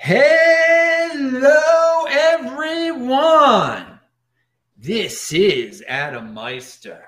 Hello, 0.00 2.04
everyone. 2.08 3.98
This 4.76 5.32
is 5.32 5.82
Adam 5.88 6.32
Meister, 6.32 7.02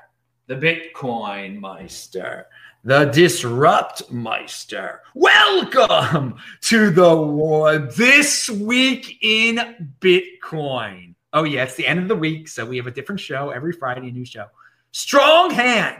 the 0.49 0.57
Bitcoin 0.57 1.61
Meister, 1.61 2.49
the 2.83 3.05
Disrupt 3.05 4.11
Meister. 4.11 5.03
Welcome 5.15 6.35
to 6.63 6.91
the 6.91 7.17
war 7.17 7.79
this 7.79 8.51
week 8.51 9.19
in 9.23 9.95
Bitcoin. 10.01 11.15
Oh, 11.33 11.45
yeah, 11.45 11.63
it's 11.63 11.77
the 11.77 11.87
end 11.87 12.01
of 12.01 12.09
the 12.09 12.17
week, 12.17 12.49
so 12.49 12.67
we 12.67 12.77
have 12.77 12.89
a 12.89 12.91
different 12.91 13.21
show 13.21 13.51
every 13.51 13.73
Friday, 13.73 14.09
a 14.09 14.13
new 14.13 14.25
show. 14.25 14.47
Strong 14.91 15.53
hand, 15.53 15.97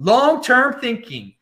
long 0.00 0.42
term 0.42 0.80
thinking. 0.80 1.36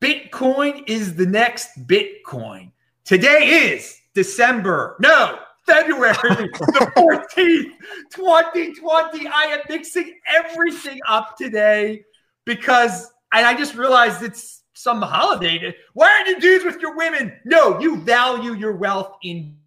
Bitcoin 0.00 0.88
is 0.88 1.16
the 1.16 1.26
next 1.26 1.86
Bitcoin. 1.86 2.70
Today 3.04 3.74
is 3.74 3.97
December, 4.14 4.96
no, 5.00 5.38
February 5.66 6.14
the 6.22 6.92
14th, 6.96 7.72
2020. 8.14 9.26
I 9.28 9.42
am 9.44 9.60
mixing 9.68 10.14
everything 10.26 10.98
up 11.06 11.36
today 11.36 12.04
because, 12.46 13.12
and 13.32 13.46
I 13.46 13.54
just 13.54 13.74
realized 13.74 14.22
it's 14.22 14.62
some 14.72 15.02
holiday. 15.02 15.74
Why 15.92 16.10
aren't 16.10 16.28
you 16.28 16.40
dudes 16.40 16.64
with 16.64 16.80
your 16.80 16.96
women? 16.96 17.32
No, 17.44 17.78
you 17.80 18.00
value 18.00 18.54
your 18.54 18.76
wealth 18.76 19.16
in 19.22 19.57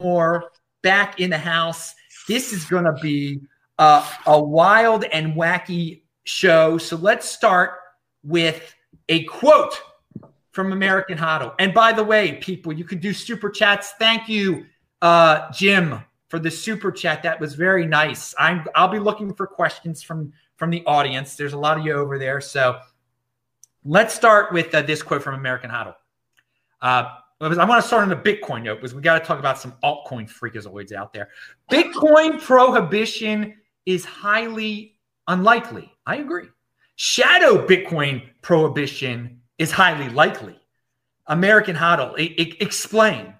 more 0.00 0.50
back 0.82 1.20
in 1.20 1.30
the 1.30 1.38
house. 1.38 1.94
This 2.28 2.52
is 2.52 2.64
going 2.64 2.84
to 2.84 2.92
be 3.02 3.40
a 3.78 4.02
wild 4.26 5.04
and 5.04 5.34
wacky 5.34 6.02
show. 6.24 6.78
So 6.78 6.96
let's 6.96 7.28
start 7.28 7.72
with 8.22 8.74
a 9.08 9.24
quote 9.24 9.80
from 10.52 10.72
American 10.72 11.16
HODL. 11.16 11.54
And 11.58 11.72
by 11.72 11.92
the 11.92 12.02
way, 12.02 12.34
people, 12.34 12.72
you 12.72 12.84
can 12.84 12.98
do 12.98 13.12
super 13.12 13.48
chats. 13.48 13.92
Thank 13.98 14.28
you, 14.28 14.66
uh, 15.02 15.50
Jim, 15.52 16.00
for 16.28 16.38
the 16.38 16.50
super 16.50 16.90
chat. 16.90 17.22
That 17.22 17.40
was 17.40 17.54
very 17.54 17.86
nice. 17.86 18.34
I'm 18.38 18.64
I'll 18.74 18.88
be 18.88 18.98
looking 18.98 19.32
for 19.32 19.46
questions 19.46 20.02
from 20.02 20.32
from 20.56 20.70
the 20.70 20.84
audience. 20.84 21.36
There's 21.36 21.52
a 21.52 21.58
lot 21.58 21.78
of 21.78 21.86
you 21.86 21.92
over 21.92 22.18
there. 22.18 22.40
So 22.40 22.80
let's 23.84 24.14
start 24.14 24.52
with 24.52 24.74
uh, 24.74 24.82
this 24.82 25.02
quote 25.02 25.22
from 25.22 25.36
American 25.36 25.70
HODL. 25.70 25.94
Uh, 26.82 27.04
I 27.40 27.64
want 27.64 27.80
to 27.80 27.86
start 27.86 28.02
on 28.02 28.08
the 28.08 28.16
Bitcoin 28.16 28.64
note 28.64 28.76
because 28.76 28.94
we 28.94 29.00
got 29.00 29.20
to 29.20 29.24
talk 29.24 29.38
about 29.38 29.58
some 29.58 29.74
altcoin 29.84 30.28
freakazoids 30.28 30.92
out 30.92 31.12
there. 31.12 31.28
Bitcoin 31.70 32.40
prohibition 32.40 33.54
is 33.86 34.04
highly 34.04 34.96
unlikely. 35.28 35.92
I 36.04 36.16
agree. 36.16 36.48
Shadow 36.96 37.64
Bitcoin 37.64 38.22
prohibition 38.42 39.42
is 39.56 39.70
highly 39.70 40.08
likely. 40.08 40.58
American 41.28 41.76
HODL, 41.76 42.14
I- 42.18 42.34
I- 42.38 42.56
explain. 42.60 43.34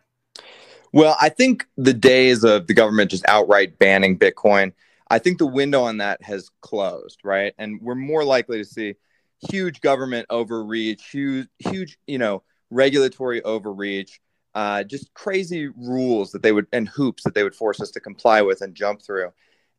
Well, 0.93 1.17
I 1.21 1.29
think 1.29 1.67
the 1.77 1.93
days 1.93 2.45
of 2.45 2.69
the 2.69 2.75
government 2.75 3.11
just 3.11 3.27
outright 3.27 3.79
banning 3.81 4.17
Bitcoin, 4.17 4.73
I 5.11 5.19
think 5.19 5.39
the 5.39 5.47
window 5.47 5.83
on 5.83 5.97
that 5.99 6.23
has 6.23 6.51
closed, 6.61 7.19
right? 7.25 7.53
And 7.59 7.81
we're 7.83 7.95
more 7.97 8.25
likely 8.25 8.59
to 8.59 8.65
see 8.65 8.95
huge 9.51 9.81
government 9.81 10.27
overreach, 10.31 11.05
huge, 11.11 11.48
huge, 11.58 11.98
you 12.07 12.19
know, 12.19 12.42
regulatory 12.70 13.42
overreach, 13.42 14.20
uh, 14.55 14.83
just 14.84 15.12
crazy 15.14 15.68
rules 15.68 16.33
that 16.33 16.42
they 16.42 16.52
would 16.52 16.67
and 16.73 16.89
hoops 16.89 17.23
that 17.24 17.34
they 17.34 17.42
would 17.42 17.55
force 17.55 17.80
us 17.80 17.90
to 17.92 18.01
comply 18.01 18.42
with 18.42 18.61
and 18.61 18.74
jump 18.74 19.02
through. 19.02 19.33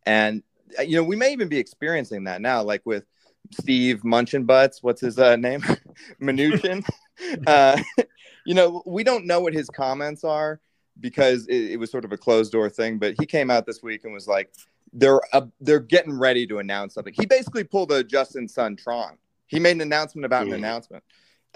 And 0.05 0.43
uh, 0.77 0.83
you 0.83 0.95
know, 0.95 1.03
we 1.03 1.15
may 1.15 1.31
even 1.31 1.47
be 1.47 1.57
experiencing 1.57 2.25
that 2.25 2.41
now, 2.41 2.63
like 2.63 2.81
with 2.85 3.05
Steve 3.51 4.01
Munchin 4.03 4.45
Butts. 4.45 4.83
What's 4.83 5.01
his 5.01 5.17
uh, 5.17 5.35
name? 5.35 5.61
Mnuchin. 6.21 6.87
uh, 7.47 7.81
you 8.45 8.53
know, 8.53 8.83
we 8.85 9.03
don't 9.03 9.25
know 9.25 9.41
what 9.41 9.53
his 9.53 9.69
comments 9.69 10.23
are 10.23 10.59
because 10.99 11.47
it, 11.47 11.71
it, 11.71 11.77
was 11.77 11.91
sort 11.91 12.05
of 12.05 12.11
a 12.11 12.17
closed 12.17 12.51
door 12.51 12.69
thing. 12.69 12.99
But 12.99 13.15
he 13.19 13.25
came 13.25 13.49
out 13.49 13.65
this 13.65 13.81
week 13.81 14.03
and 14.03 14.13
was 14.13 14.27
like, 14.27 14.53
"They're 14.93 15.21
uh, 15.33 15.47
they're 15.59 15.79
getting 15.79 16.17
ready 16.17 16.45
to 16.47 16.59
announce 16.59 16.93
something." 16.93 17.13
He 17.17 17.25
basically 17.25 17.63
pulled 17.63 17.91
a 17.91 18.03
Justin 18.03 18.47
Sun 18.47 18.77
Tron. 18.77 19.17
He 19.47 19.59
made 19.59 19.71
an 19.71 19.81
announcement 19.81 20.25
about 20.25 20.45
mm. 20.45 20.49
an 20.49 20.53
announcement. 20.55 21.03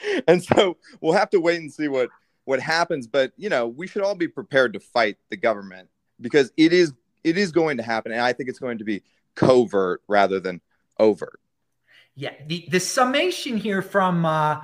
and 0.28 0.42
so 0.42 0.76
we'll 1.00 1.14
have 1.14 1.30
to 1.30 1.40
wait 1.40 1.60
and 1.60 1.72
see 1.72 1.88
what 1.88 2.10
what 2.44 2.60
happens. 2.60 3.06
But 3.06 3.32
you 3.36 3.48
know, 3.48 3.66
we 3.66 3.86
should 3.86 4.02
all 4.02 4.14
be 4.14 4.28
prepared 4.28 4.72
to 4.74 4.80
fight 4.80 5.16
the 5.30 5.36
government 5.36 5.88
because 6.20 6.52
it 6.56 6.72
is 6.72 6.92
it 7.24 7.36
is 7.36 7.52
going 7.52 7.76
to 7.78 7.82
happen, 7.82 8.12
and 8.12 8.20
I 8.20 8.32
think 8.32 8.48
it's 8.48 8.58
going 8.58 8.78
to 8.78 8.84
be 8.84 9.02
covert 9.34 10.02
rather 10.08 10.40
than 10.40 10.60
overt. 10.98 11.40
Yeah, 12.14 12.32
the 12.46 12.66
the 12.70 12.80
summation 12.80 13.56
here 13.56 13.82
from 13.82 14.24
uh, 14.24 14.62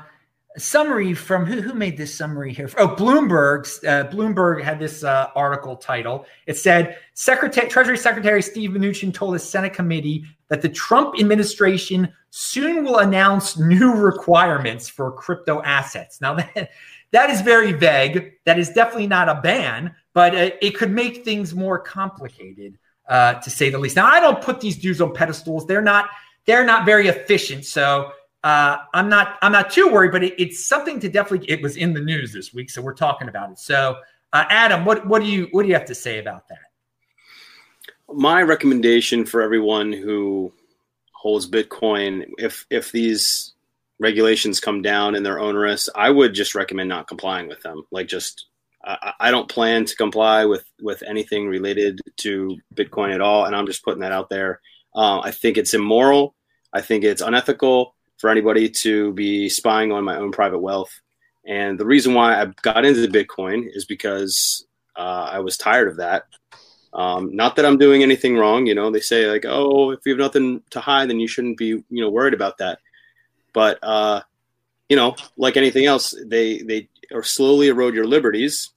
summary 0.56 1.14
from 1.14 1.44
who 1.44 1.60
who 1.60 1.74
made 1.74 1.96
this 1.96 2.14
summary 2.14 2.52
here? 2.52 2.70
Oh, 2.78 2.88
Bloomberg's 2.88 3.84
uh, 3.84 4.04
Bloomberg 4.04 4.62
had 4.62 4.78
this 4.78 5.04
uh, 5.04 5.28
article 5.34 5.76
title. 5.76 6.26
It 6.46 6.56
said 6.56 6.98
Secretary 7.14 7.68
Treasury 7.68 7.98
Secretary 7.98 8.42
Steve 8.42 8.70
Mnuchin 8.70 9.12
told 9.12 9.34
a 9.34 9.38
Senate 9.38 9.74
committee 9.74 10.24
that 10.48 10.62
the 10.62 10.68
Trump 10.68 11.18
administration 11.18 12.12
soon 12.34 12.82
will 12.82 13.00
announce 13.00 13.58
new 13.58 13.92
requirements 13.92 14.88
for 14.88 15.12
crypto 15.12 15.60
assets. 15.62 16.18
Now 16.22 16.34
that 16.54 16.70
that 17.10 17.28
is 17.28 17.42
very 17.42 17.72
vague. 17.72 18.32
That 18.46 18.58
is 18.58 18.70
definitely 18.70 19.06
not 19.06 19.28
a 19.28 19.40
ban, 19.42 19.94
but 20.14 20.34
it, 20.34 20.58
it 20.62 20.70
could 20.70 20.90
make 20.90 21.24
things 21.24 21.54
more 21.54 21.78
complicated, 21.78 22.78
uh, 23.06 23.34
to 23.34 23.50
say 23.50 23.68
the 23.68 23.78
least. 23.78 23.96
Now 23.96 24.06
I 24.06 24.18
don't 24.18 24.40
put 24.40 24.62
these 24.62 24.78
dudes 24.78 25.02
on 25.02 25.12
pedestals. 25.12 25.66
They're 25.66 25.82
not 25.82 26.08
they're 26.46 26.64
not 26.64 26.86
very 26.86 27.08
efficient. 27.08 27.66
So 27.66 28.12
uh, 28.42 28.78
I'm 28.94 29.10
not 29.10 29.36
I'm 29.42 29.52
not 29.52 29.70
too 29.70 29.92
worried, 29.92 30.12
but 30.12 30.24
it, 30.24 30.34
it's 30.38 30.64
something 30.64 30.98
to 31.00 31.10
definitely. 31.10 31.50
It 31.50 31.60
was 31.60 31.76
in 31.76 31.92
the 31.92 32.00
news 32.00 32.32
this 32.32 32.54
week, 32.54 32.70
so 32.70 32.80
we're 32.80 32.94
talking 32.94 33.28
about 33.28 33.50
it. 33.50 33.58
So, 33.58 33.98
uh, 34.32 34.44
Adam, 34.48 34.86
what 34.86 35.06
what 35.06 35.20
do 35.20 35.28
you 35.28 35.48
what 35.50 35.64
do 35.64 35.68
you 35.68 35.74
have 35.74 35.84
to 35.84 35.94
say 35.94 36.18
about 36.18 36.48
that? 36.48 36.58
My 38.08 38.42
recommendation 38.42 39.26
for 39.26 39.42
everyone 39.42 39.92
who 39.92 40.52
holds 41.22 41.48
Bitcoin, 41.48 42.28
if 42.36 42.66
if 42.68 42.90
these 42.90 43.54
regulations 44.00 44.58
come 44.58 44.82
down 44.82 45.14
and 45.14 45.24
they're 45.24 45.38
onerous, 45.38 45.88
I 45.94 46.10
would 46.10 46.34
just 46.34 46.56
recommend 46.56 46.88
not 46.88 47.06
complying 47.06 47.46
with 47.46 47.62
them. 47.62 47.84
Like 47.92 48.08
just 48.08 48.46
I, 48.84 49.12
I 49.20 49.30
don't 49.30 49.48
plan 49.48 49.84
to 49.84 49.94
comply 49.94 50.44
with 50.46 50.64
with 50.80 51.04
anything 51.04 51.46
related 51.46 52.00
to 52.18 52.58
Bitcoin 52.74 53.14
at 53.14 53.20
all, 53.20 53.44
and 53.44 53.54
I'm 53.54 53.66
just 53.66 53.84
putting 53.84 54.00
that 54.00 54.10
out 54.10 54.30
there. 54.30 54.60
Uh, 54.96 55.20
I 55.20 55.30
think 55.30 55.58
it's 55.58 55.74
immoral. 55.74 56.34
I 56.72 56.80
think 56.80 57.04
it's 57.04 57.22
unethical 57.22 57.94
for 58.18 58.28
anybody 58.28 58.68
to 58.68 59.12
be 59.12 59.48
spying 59.48 59.92
on 59.92 60.02
my 60.02 60.16
own 60.16 60.32
private 60.32 60.58
wealth. 60.58 60.90
And 61.46 61.78
the 61.78 61.86
reason 61.86 62.14
why 62.14 62.40
I 62.40 62.46
got 62.62 62.84
into 62.84 63.06
Bitcoin 63.06 63.68
is 63.72 63.84
because 63.84 64.66
uh, 64.96 65.28
I 65.30 65.38
was 65.38 65.56
tired 65.56 65.86
of 65.86 65.98
that. 65.98 66.24
Um, 66.94 67.34
not 67.34 67.56
that 67.56 67.64
I'm 67.64 67.78
doing 67.78 68.02
anything 68.02 68.36
wrong, 68.36 68.66
you 68.66 68.74
know. 68.74 68.90
They 68.90 69.00
say 69.00 69.30
like, 69.30 69.44
"Oh, 69.46 69.90
if 69.90 70.00
you 70.04 70.12
have 70.12 70.18
nothing 70.18 70.62
to 70.70 70.80
hide, 70.80 71.08
then 71.08 71.20
you 71.20 71.26
shouldn't 71.26 71.56
be, 71.56 71.66
you 71.66 71.84
know, 71.90 72.10
worried 72.10 72.34
about 72.34 72.58
that." 72.58 72.80
But 73.52 73.78
uh, 73.82 74.22
you 74.88 74.96
know, 74.96 75.16
like 75.36 75.56
anything 75.56 75.86
else, 75.86 76.14
they 76.26 76.58
they 76.58 76.88
or 77.10 77.22
slowly 77.22 77.68
erode 77.68 77.94
your 77.94 78.06
liberties, 78.06 78.70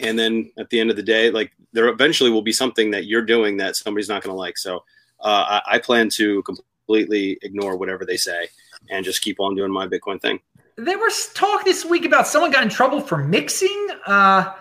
and 0.00 0.18
then 0.18 0.50
at 0.58 0.70
the 0.70 0.80
end 0.80 0.90
of 0.90 0.96
the 0.96 1.02
day, 1.02 1.30
like 1.30 1.52
there 1.72 1.88
eventually 1.88 2.30
will 2.30 2.42
be 2.42 2.52
something 2.52 2.90
that 2.92 3.06
you're 3.06 3.24
doing 3.24 3.58
that 3.58 3.76
somebody's 3.76 4.08
not 4.08 4.22
going 4.22 4.34
to 4.34 4.38
like. 4.38 4.56
So 4.56 4.84
uh, 5.20 5.60
I, 5.66 5.74
I 5.74 5.78
plan 5.78 6.08
to 6.10 6.42
completely 6.42 7.38
ignore 7.42 7.76
whatever 7.76 8.04
they 8.04 8.16
say 8.16 8.48
and 8.90 9.04
just 9.04 9.22
keep 9.22 9.40
on 9.40 9.54
doing 9.54 9.72
my 9.72 9.86
Bitcoin 9.86 10.20
thing. 10.20 10.40
There 10.76 10.98
was 10.98 11.28
talk 11.34 11.64
this 11.64 11.84
week 11.84 12.04
about 12.04 12.26
someone 12.26 12.50
got 12.50 12.62
in 12.62 12.68
trouble 12.68 13.00
for 13.00 13.18
mixing. 13.18 13.88
Uh, 14.06 14.54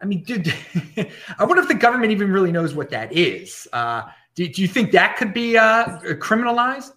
I 0.00 0.06
mean, 0.06 0.22
dude, 0.22 0.52
I 1.38 1.44
wonder 1.44 1.62
if 1.62 1.68
the 1.68 1.74
government 1.74 2.12
even 2.12 2.30
really 2.30 2.52
knows 2.52 2.74
what 2.74 2.90
that 2.90 3.12
is. 3.12 3.66
Uh, 3.72 4.02
do, 4.34 4.48
do, 4.48 4.62
you 4.62 4.68
think 4.68 4.92
that 4.92 5.16
could 5.16 5.34
be 5.34 5.56
uh, 5.56 5.98
criminalized? 6.00 6.92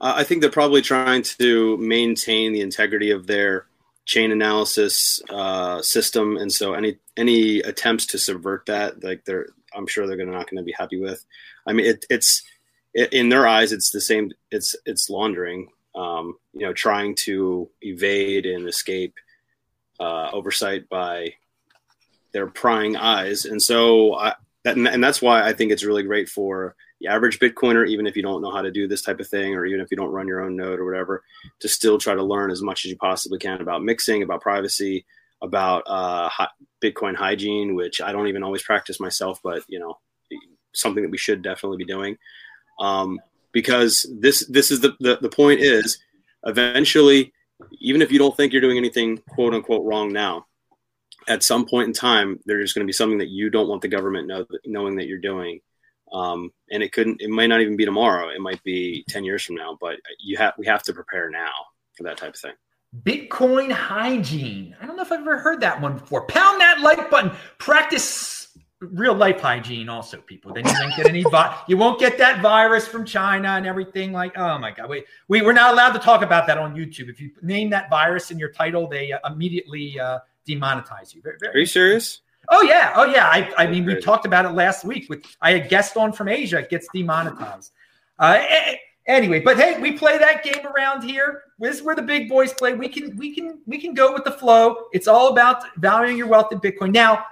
Uh, 0.00 0.14
I 0.16 0.24
think 0.24 0.40
they're 0.40 0.50
probably 0.50 0.82
trying 0.82 1.22
to 1.22 1.76
maintain 1.78 2.52
the 2.52 2.60
integrity 2.60 3.10
of 3.10 3.26
their 3.26 3.66
chain 4.04 4.30
analysis 4.30 5.22
uh, 5.30 5.80
system, 5.82 6.36
and 6.36 6.52
so 6.52 6.74
any 6.74 6.98
any 7.16 7.60
attempts 7.60 8.06
to 8.06 8.18
subvert 8.18 8.66
that, 8.66 9.02
like 9.02 9.24
they're, 9.24 9.46
I'm 9.74 9.86
sure 9.86 10.06
they're 10.06 10.16
not 10.16 10.50
going 10.50 10.58
to 10.58 10.62
be 10.62 10.74
happy 10.76 11.00
with. 11.00 11.24
I 11.66 11.72
mean, 11.72 11.86
it, 11.86 12.04
it's 12.10 12.42
in 12.94 13.28
their 13.28 13.46
eyes, 13.46 13.72
it's 13.72 13.90
the 13.90 14.00
same. 14.00 14.32
It's 14.50 14.74
it's 14.84 15.08
laundering. 15.08 15.68
Um, 15.94 16.36
you 16.52 16.66
know, 16.66 16.74
trying 16.74 17.14
to 17.20 17.70
evade 17.80 18.44
and 18.44 18.68
escape 18.68 19.14
uh, 20.00 20.30
oversight 20.32 20.88
by 20.88 21.34
their 22.32 22.46
prying 22.46 22.96
eyes, 22.96 23.44
and 23.44 23.60
so 23.62 24.14
I, 24.14 24.34
that, 24.64 24.76
and 24.76 25.02
that's 25.02 25.22
why 25.22 25.46
I 25.46 25.52
think 25.52 25.70
it's 25.70 25.84
really 25.84 26.02
great 26.02 26.28
for 26.28 26.74
the 27.00 27.08
average 27.08 27.38
Bitcoiner, 27.38 27.86
even 27.86 28.06
if 28.06 28.16
you 28.16 28.22
don't 28.22 28.42
know 28.42 28.50
how 28.50 28.62
to 28.62 28.70
do 28.70 28.88
this 28.88 29.02
type 29.02 29.20
of 29.20 29.28
thing, 29.28 29.54
or 29.54 29.66
even 29.66 29.80
if 29.80 29.90
you 29.90 29.96
don't 29.96 30.10
run 30.10 30.26
your 30.26 30.40
own 30.40 30.56
node 30.56 30.80
or 30.80 30.84
whatever, 30.84 31.22
to 31.60 31.68
still 31.68 31.98
try 31.98 32.14
to 32.14 32.22
learn 32.22 32.50
as 32.50 32.62
much 32.62 32.84
as 32.84 32.90
you 32.90 32.96
possibly 32.96 33.38
can 33.38 33.60
about 33.60 33.84
mixing, 33.84 34.22
about 34.22 34.40
privacy, 34.40 35.04
about 35.42 35.82
uh, 35.86 36.28
Bitcoin 36.82 37.14
hygiene, 37.14 37.74
which 37.74 38.00
I 38.00 38.12
don't 38.12 38.28
even 38.28 38.42
always 38.42 38.62
practice 38.62 38.98
myself, 38.98 39.40
but 39.42 39.62
you 39.68 39.78
know, 39.78 39.98
something 40.74 41.02
that 41.02 41.10
we 41.10 41.18
should 41.18 41.42
definitely 41.42 41.78
be 41.78 41.84
doing. 41.84 42.16
Um, 42.80 43.20
because 43.52 44.06
this 44.18 44.46
this 44.46 44.70
is 44.70 44.80
the, 44.80 44.96
the 45.00 45.18
the 45.20 45.28
point 45.28 45.60
is 45.60 45.98
eventually, 46.44 47.32
even 47.80 48.02
if 48.02 48.12
you 48.12 48.18
don't 48.18 48.36
think 48.36 48.52
you're 48.52 48.62
doing 48.62 48.76
anything 48.76 49.18
quote 49.28 49.54
unquote 49.54 49.84
wrong 49.84 50.12
now, 50.12 50.46
at 51.28 51.42
some 51.42 51.66
point 51.66 51.88
in 51.88 51.92
time, 51.92 52.38
there's 52.46 52.72
going 52.72 52.84
to 52.84 52.88
be 52.88 52.92
something 52.92 53.18
that 53.18 53.28
you 53.28 53.50
don't 53.50 53.68
want 53.68 53.82
the 53.82 53.88
government 53.88 54.28
know, 54.28 54.46
knowing 54.64 54.96
that 54.96 55.06
you're 55.06 55.18
doing. 55.18 55.60
Um, 56.12 56.52
and 56.70 56.82
it 56.82 56.92
couldn't, 56.92 57.20
it 57.20 57.30
might 57.30 57.48
not 57.48 57.60
even 57.60 57.76
be 57.76 57.84
tomorrow. 57.84 58.28
It 58.28 58.40
might 58.40 58.62
be 58.62 59.04
10 59.08 59.24
years 59.24 59.44
from 59.44 59.56
now, 59.56 59.76
but 59.80 59.96
you 60.20 60.36
have, 60.36 60.54
we 60.56 60.66
have 60.66 60.82
to 60.84 60.92
prepare 60.92 61.30
now 61.30 61.50
for 61.96 62.04
that 62.04 62.16
type 62.16 62.34
of 62.34 62.40
thing. 62.40 62.52
Bitcoin 63.02 63.72
hygiene. 63.72 64.76
I 64.80 64.86
don't 64.86 64.96
know 64.96 65.02
if 65.02 65.10
I've 65.10 65.20
ever 65.20 65.38
heard 65.38 65.60
that 65.62 65.80
one 65.80 65.98
before. 65.98 66.26
Pound 66.26 66.60
that 66.60 66.80
like 66.80 67.10
button. 67.10 67.32
Practice 67.58 68.04
real 68.80 69.14
life 69.14 69.40
hygiene 69.40 69.88
also 69.88 70.18
people. 70.18 70.52
Then 70.52 70.66
you 70.66 70.72
won't 70.78 70.96
get 70.96 71.06
any 71.06 71.22
vi- 71.22 71.62
you 71.68 71.76
won't 71.76 71.98
get 71.98 72.18
that 72.18 72.42
virus 72.42 72.86
from 72.86 73.04
china 73.04 73.48
and 73.48 73.66
everything 73.66 74.12
like 74.12 74.36
oh 74.36 74.58
my 74.58 74.70
god 74.70 74.90
we, 74.90 75.04
we 75.28 75.42
we're 75.42 75.52
not 75.52 75.72
allowed 75.72 75.92
to 75.92 75.98
talk 75.98 76.22
about 76.22 76.46
that 76.46 76.58
on 76.58 76.74
youtube. 76.74 77.08
If 77.08 77.20
you 77.20 77.30
name 77.42 77.70
that 77.70 77.88
virus 77.88 78.30
in 78.30 78.38
your 78.38 78.50
title 78.50 78.86
they 78.86 79.12
uh, 79.12 79.18
immediately 79.30 79.98
uh, 79.98 80.18
demonetize 80.46 81.14
you. 81.14 81.22
Very, 81.22 81.36
very 81.40 81.54
are 81.54 81.58
you 81.58 81.66
serious? 81.66 82.20
Oh 82.48 82.62
yeah. 82.62 82.92
Oh 82.94 83.04
yeah. 83.04 83.26
I, 83.26 83.50
I 83.56 83.66
mean 83.66 83.84
we 83.84 83.98
talked 84.00 84.26
about 84.26 84.44
it 84.44 84.50
last 84.50 84.84
week 84.84 85.08
with 85.08 85.24
i 85.40 85.52
had 85.52 85.68
guest 85.68 85.96
on 85.96 86.12
from 86.12 86.28
asia 86.28 86.58
it 86.58 86.70
gets 86.70 86.86
demonetized. 86.94 87.72
Uh, 88.18 88.42
anyway 89.06 89.38
but 89.40 89.58
hey 89.58 89.80
we 89.80 89.92
play 89.92 90.18
that 90.18 90.44
game 90.44 90.66
around 90.66 91.02
here. 91.02 91.44
This 91.58 91.76
is 91.76 91.82
where 91.82 91.96
the 91.96 92.02
big 92.02 92.28
boys 92.28 92.52
play. 92.52 92.74
We 92.74 92.88
can 92.88 93.16
we 93.16 93.34
can 93.34 93.60
we 93.66 93.78
can 93.78 93.94
go 93.94 94.12
with 94.12 94.24
the 94.24 94.32
flow. 94.32 94.76
It's 94.92 95.08
all 95.08 95.28
about 95.28 95.64
valuing 95.78 96.18
your 96.18 96.26
wealth 96.26 96.52
in 96.52 96.60
bitcoin. 96.60 96.92
Now 96.92 97.24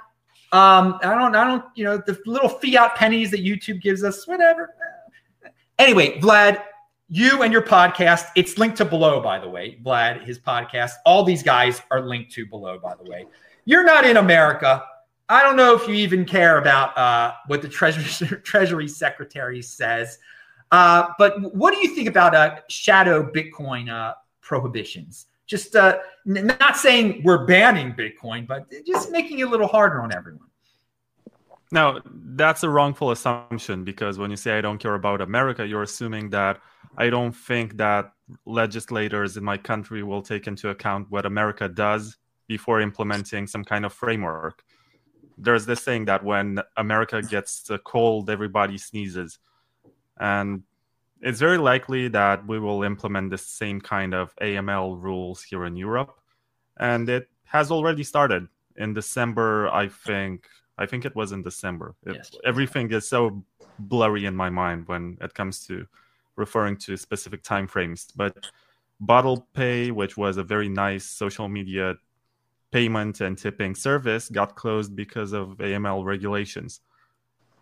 um, 0.55 1.01
I 1.03 1.17
don't, 1.17 1.35
I 1.35 1.45
don't, 1.49 1.65
you 1.75 1.83
know, 1.83 1.97
the 1.97 2.17
little 2.27 2.49
fiat 2.49 2.95
pennies 2.95 3.33
that 3.33 3.45
YouTube 3.45 3.83
gives 3.83 4.05
us, 4.05 4.25
whatever. 4.25 4.73
Anyway, 5.81 6.21
Vlad, 6.21 6.63
you 7.09 7.43
and 7.43 7.53
your 7.53 7.63
podcast, 7.63 8.27
it's 8.37 8.57
linked 8.57 8.77
to 8.77 8.85
below, 8.85 9.21
by 9.21 9.41
the 9.41 9.49
way. 9.49 9.81
Vlad, 9.83 10.23
his 10.23 10.39
podcast, 10.39 10.93
all 11.05 11.25
these 11.25 11.43
guys 11.43 11.83
are 11.91 12.01
linked 12.01 12.31
to 12.35 12.47
below, 12.47 12.79
by 12.79 12.95
the 12.95 13.11
way. 13.11 13.27
You're 13.65 13.83
not 13.83 14.07
in 14.07 14.19
America. 14.19 14.85
I 15.29 15.43
don't 15.43 15.57
know 15.57 15.75
if 15.75 15.89
you 15.89 15.95
even 15.95 16.25
care 16.25 16.59
about 16.59 16.97
uh, 16.97 17.35
what 17.49 17.61
the 17.61 17.69
Treasury, 17.69 18.39
Treasury 18.45 18.87
Secretary 18.87 19.61
says. 19.61 20.21
Uh, 20.71 21.09
but 21.19 21.53
what 21.53 21.75
do 21.75 21.81
you 21.81 21.97
think 21.97 22.09
about 22.09 22.33
uh, 22.33 22.61
shadow 22.69 23.29
Bitcoin 23.29 23.91
uh, 23.91 24.15
prohibitions? 24.41 25.27
just 25.47 25.77
uh, 25.77 25.99
n- 26.27 26.47
not 26.59 26.77
saying 26.77 27.23
we're 27.25 27.45
banning 27.47 27.93
Bitcoin, 27.93 28.47
but 28.47 28.67
just 28.87 29.11
making 29.11 29.41
it 29.41 29.43
a 29.43 29.49
little 29.49 29.67
harder 29.67 30.01
on 30.01 30.13
everyone. 30.13 30.44
Now, 31.75 32.01
that's 32.07 32.63
a 32.63 32.71
wrongful 32.71 33.11
assumption 33.11 33.83
because 33.83 34.17
when 34.17 34.31
you 34.31 34.37
say 34.37 34.57
I 34.57 34.61
don't 34.61 34.79
care 34.79 34.95
about 34.95 35.21
America, 35.21 35.67
you're 35.67 35.83
assuming 35.83 36.31
that 36.31 36.61
I 36.97 37.11
don't 37.11 37.33
think 37.33 37.79
that 37.79 38.13
legislators 38.47 39.37
in 39.37 39.43
my 39.43 39.57
country 39.57 40.05
will 40.05 40.23
take 40.23 40.47
into 40.47 40.69
account 40.69 41.11
what 41.11 41.27
America 41.27 41.67
does 41.69 42.17
before 42.47 42.81
implementing 42.81 43.49
some 43.49 43.65
kind 43.65 43.85
of 43.85 43.93
framework. 43.93 44.63
There's 45.37 45.67
this 45.67 45.83
saying 45.83 46.05
that 46.05 46.23
when 46.23 46.61
America 46.77 47.21
gets 47.21 47.69
cold, 47.83 48.31
everybody 48.31 48.79
sneezes. 48.79 49.41
And 50.21 50.63
it's 51.23 51.41
very 51.41 51.59
likely 51.59 52.07
that 52.07 52.47
we 52.47 52.61
will 52.61 52.85
implement 52.85 53.31
the 53.31 53.39
same 53.39 53.81
kind 53.81 54.15
of 54.15 54.33
AML 54.37 55.03
rules 55.03 55.43
here 55.43 55.65
in 55.65 55.75
Europe, 55.75 56.15
and 56.79 57.09
it 57.09 57.29
has 57.47 57.73
already 57.73 58.05
started 58.05 58.47
in 58.77 58.95
December. 58.95 59.69
I 59.71 59.89
think 59.89 60.47
I 60.79 60.87
think 60.87 61.05
it 61.05 61.15
was 61.15 61.33
in 61.33 61.43
December. 61.43 61.95
It, 62.05 62.17
yes. 62.17 62.31
Everything 62.45 62.91
is 62.93 63.09
so 63.09 63.45
blurry 63.79 64.27
in 64.27 64.35
my 64.35 64.51
mind 64.51 64.89
when 64.89 65.19
it 65.21 65.35
comes 65.35 65.67
to 65.67 65.87
referring 66.37 66.77
to 66.77 66.97
specific 66.97 67.43
time 67.43 67.67
frames. 67.67 68.09
But 68.17 68.47
Bottlepay, 69.03 69.93
which 69.93 70.17
was 70.17 70.37
a 70.37 70.43
very 70.43 70.69
nice 70.69 71.05
social 71.05 71.49
media 71.49 71.95
payment 72.71 73.21
and 73.21 73.39
tipping 73.39 73.75
service, 73.75 74.29
got 74.29 74.57
closed 74.57 74.97
because 74.97 75.33
of 75.33 75.59
AML 75.59 76.05
regulations. 76.05 76.81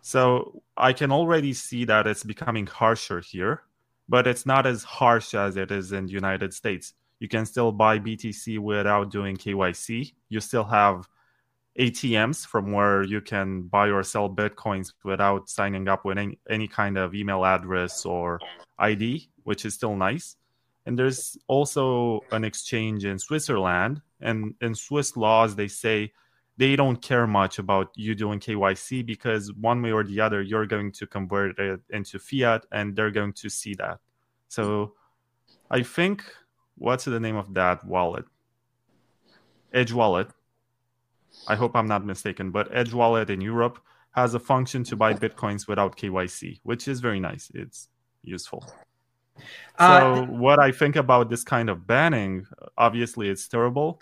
So 0.01 0.63
I 0.75 0.91
can 0.91 1.11
already 1.11 1.53
see 1.53 1.85
that 1.85 2.07
it's 2.07 2.23
becoming 2.23 2.67
harsher 2.67 3.21
here, 3.21 3.63
but 4.09 4.27
it's 4.27 4.45
not 4.45 4.65
as 4.65 4.83
harsh 4.83 5.33
as 5.33 5.55
it 5.55 5.71
is 5.71 5.91
in 5.91 6.07
the 6.07 6.11
United 6.11 6.53
States. 6.53 6.93
You 7.19 7.29
can 7.29 7.45
still 7.45 7.71
buy 7.71 7.99
BTC 7.99 8.59
without 8.59 9.11
doing 9.11 9.37
KYC. 9.37 10.13
You 10.29 10.39
still 10.41 10.65
have 10.65 11.07
ATMs 11.79 12.45
from 12.45 12.71
where 12.71 13.03
you 13.03 13.19
can 13.19 13.63
buy 13.63 13.89
or 13.89 14.03
sell 14.03 14.29
Bitcoins 14.29 14.93
without 15.03 15.49
signing 15.49 15.87
up 15.87 16.05
with 16.05 16.17
any, 16.17 16.37
any 16.49 16.67
kind 16.67 16.97
of 16.97 17.15
email 17.15 17.45
address 17.45 18.05
or 18.05 18.39
ID, 18.77 19.29
which 19.43 19.65
is 19.65 19.73
still 19.73 19.95
nice. 19.95 20.35
And 20.85 20.99
there's 20.99 21.37
also 21.47 22.21
an 22.31 22.43
exchange 22.43 23.05
in 23.05 23.17
Switzerland. 23.17 24.01
And 24.21 24.53
in 24.61 24.75
Swiss 24.75 25.17
laws, 25.17 25.55
they 25.55 25.67
say 25.67 26.11
they 26.57 26.75
don't 26.75 27.01
care 27.01 27.25
much 27.25 27.57
about 27.57 27.89
you 27.95 28.13
doing 28.13 28.39
KYC 28.39 29.05
because 29.05 29.51
one 29.53 29.81
way 29.81 29.91
or 29.91 30.03
the 30.03 30.19
other, 30.19 30.41
you're 30.41 30.67
going 30.67 30.91
to 30.93 31.07
convert 31.07 31.57
it 31.57 31.79
into 31.89 32.19
fiat 32.19 32.65
and 32.71 32.95
they're 32.95 33.11
going 33.11 33.33
to 33.33 33.49
see 33.49 33.73
that. 33.75 33.99
So 34.47 34.93
I 35.71 35.81
think, 35.81 36.23
what's 36.75 37.05
the 37.05 37.19
name 37.19 37.37
of 37.37 37.53
that 37.55 37.83
wallet? 37.85 38.25
Edge 39.73 39.91
Wallet. 39.91 40.27
I 41.47 41.55
hope 41.55 41.75
I'm 41.75 41.87
not 41.87 42.05
mistaken, 42.05 42.51
but 42.51 42.69
Edge 42.75 42.93
Wallet 42.93 43.29
in 43.29 43.41
Europe 43.41 43.79
has 44.11 44.33
a 44.33 44.39
function 44.39 44.83
to 44.85 44.95
buy 44.95 45.13
Bitcoins 45.13 45.67
without 45.67 45.97
KYC, 45.97 46.59
which 46.63 46.87
is 46.87 46.99
very 46.99 47.19
nice. 47.19 47.51
It's 47.53 47.89
useful. 48.21 48.65
Uh, 49.79 49.99
so, 50.15 50.23
what 50.31 50.59
I 50.59 50.71
think 50.71 50.95
about 50.95 51.29
this 51.29 51.43
kind 51.43 51.69
of 51.69 51.87
banning, 51.87 52.45
obviously, 52.77 53.29
it's 53.29 53.47
terrible 53.47 53.99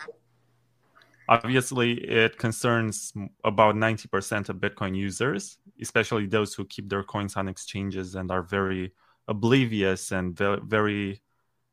obviously 1.28 1.92
it 1.92 2.36
concerns 2.38 3.12
about 3.44 3.74
90% 3.74 4.48
of 4.48 4.56
bitcoin 4.56 4.96
users 4.96 5.58
especially 5.80 6.26
those 6.26 6.54
who 6.54 6.64
keep 6.64 6.88
their 6.88 7.02
coins 7.02 7.36
on 7.36 7.48
exchanges 7.48 8.14
and 8.14 8.30
are 8.30 8.42
very 8.42 8.92
oblivious 9.28 10.12
and 10.12 10.36
very 10.36 11.20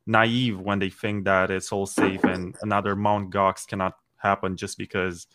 naive 0.06 0.58
when 0.60 0.78
they 0.78 0.90
think 0.90 1.24
that 1.24 1.50
it's 1.50 1.72
all 1.72 1.86
safe 1.86 2.22
and 2.24 2.56
another 2.62 2.94
mount 2.96 3.30
gox 3.30 3.66
cannot 3.66 3.94
happen 4.16 4.56
just 4.56 4.78
because 4.78 5.26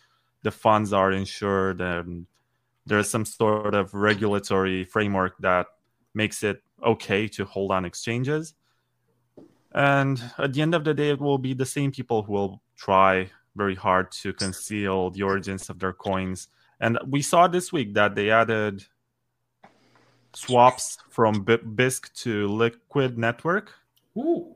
the 0.42 0.50
funds 0.50 0.92
are 0.92 1.12
insured 1.12 1.80
and 1.80 2.26
there's 2.86 3.10
some 3.10 3.24
sort 3.24 3.74
of 3.74 3.92
regulatory 3.94 4.84
framework 4.84 5.36
that 5.38 5.66
makes 6.14 6.42
it 6.42 6.62
okay 6.84 7.26
to 7.26 7.44
hold 7.44 7.72
on 7.72 7.84
exchanges 7.84 8.54
and 9.76 10.22
at 10.38 10.54
the 10.54 10.62
end 10.62 10.74
of 10.74 10.84
the 10.84 10.94
day 10.94 11.10
it 11.10 11.20
will 11.20 11.38
be 11.38 11.52
the 11.52 11.66
same 11.66 11.92
people 11.92 12.22
who 12.22 12.32
will 12.32 12.62
try 12.76 13.30
very 13.54 13.74
hard 13.74 14.10
to 14.10 14.32
conceal 14.32 15.10
the 15.10 15.22
origins 15.22 15.68
of 15.68 15.78
their 15.78 15.92
coins. 15.92 16.48
And 16.80 16.98
we 17.06 17.20
saw 17.20 17.46
this 17.46 17.72
week 17.72 17.92
that 17.94 18.14
they 18.14 18.30
added 18.30 18.84
swaps 20.34 20.96
from 21.10 21.44
Bisq 21.44 22.12
to 22.22 22.48
Liquid 22.48 23.18
Network. 23.18 23.74
Ooh. 24.16 24.55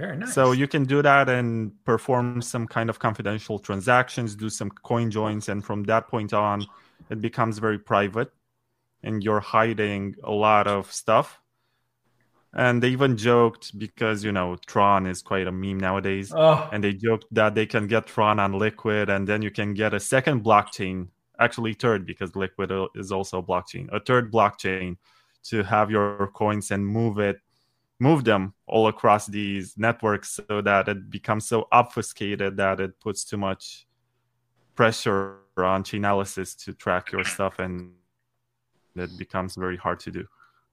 Very 0.00 0.16
nice. 0.16 0.32
So 0.32 0.52
you 0.52 0.66
can 0.66 0.84
do 0.84 1.02
that 1.02 1.28
and 1.28 1.72
perform 1.84 2.40
some 2.40 2.66
kind 2.66 2.88
of 2.88 2.98
confidential 2.98 3.58
transactions, 3.58 4.34
do 4.34 4.48
some 4.48 4.70
coin 4.70 5.10
joins, 5.10 5.50
and 5.50 5.62
from 5.62 5.84
that 5.84 6.08
point 6.08 6.32
on, 6.32 6.66
it 7.10 7.20
becomes 7.20 7.58
very 7.58 7.78
private 7.78 8.30
and 9.02 9.22
you're 9.22 9.40
hiding 9.40 10.14
a 10.24 10.30
lot 10.30 10.66
of 10.66 10.90
stuff. 10.90 11.40
And 12.54 12.82
they 12.82 12.88
even 12.88 13.18
joked 13.18 13.78
because 13.78 14.24
you 14.24 14.32
know 14.32 14.56
Tron 14.66 15.06
is 15.06 15.20
quite 15.22 15.46
a 15.46 15.52
meme 15.52 15.78
nowadays, 15.78 16.32
oh. 16.34 16.68
and 16.72 16.82
they 16.82 16.94
joked 16.94 17.26
that 17.32 17.54
they 17.54 17.66
can 17.66 17.86
get 17.86 18.06
Tron 18.06 18.40
on 18.40 18.58
Liquid, 18.58 19.08
and 19.10 19.28
then 19.28 19.42
you 19.42 19.50
can 19.50 19.74
get 19.74 19.94
a 19.94 20.00
second 20.00 20.42
blockchain, 20.42 21.08
actually 21.38 21.74
third 21.74 22.06
because 22.06 22.34
Liquid 22.34 22.72
is 22.96 23.12
also 23.12 23.38
a 23.38 23.42
blockchain, 23.42 23.88
a 23.92 24.00
third 24.00 24.32
blockchain 24.32 24.96
to 25.44 25.62
have 25.62 25.90
your 25.90 26.28
coins 26.34 26.70
and 26.72 26.84
move 26.84 27.18
it, 27.20 27.38
move 28.00 28.24
them 28.24 28.54
all 28.66 28.88
across 28.88 29.26
these 29.26 29.74
networks 29.76 30.40
so 30.48 30.60
that 30.62 30.88
it 30.88 31.10
becomes 31.10 31.46
so 31.46 31.68
obfuscated 31.70 32.56
that 32.56 32.80
it 32.80 32.98
puts 32.98 33.24
too 33.24 33.36
much 33.36 33.86
pressure 34.74 35.36
on 35.58 35.84
Chainalysis 35.84 36.56
to 36.64 36.72
track 36.72 37.12
your 37.12 37.24
stuff, 37.24 37.58
and 37.58 37.92
it 38.96 39.10
becomes 39.18 39.54
very 39.54 39.76
hard 39.76 40.00
to 40.00 40.10
do. 40.10 40.26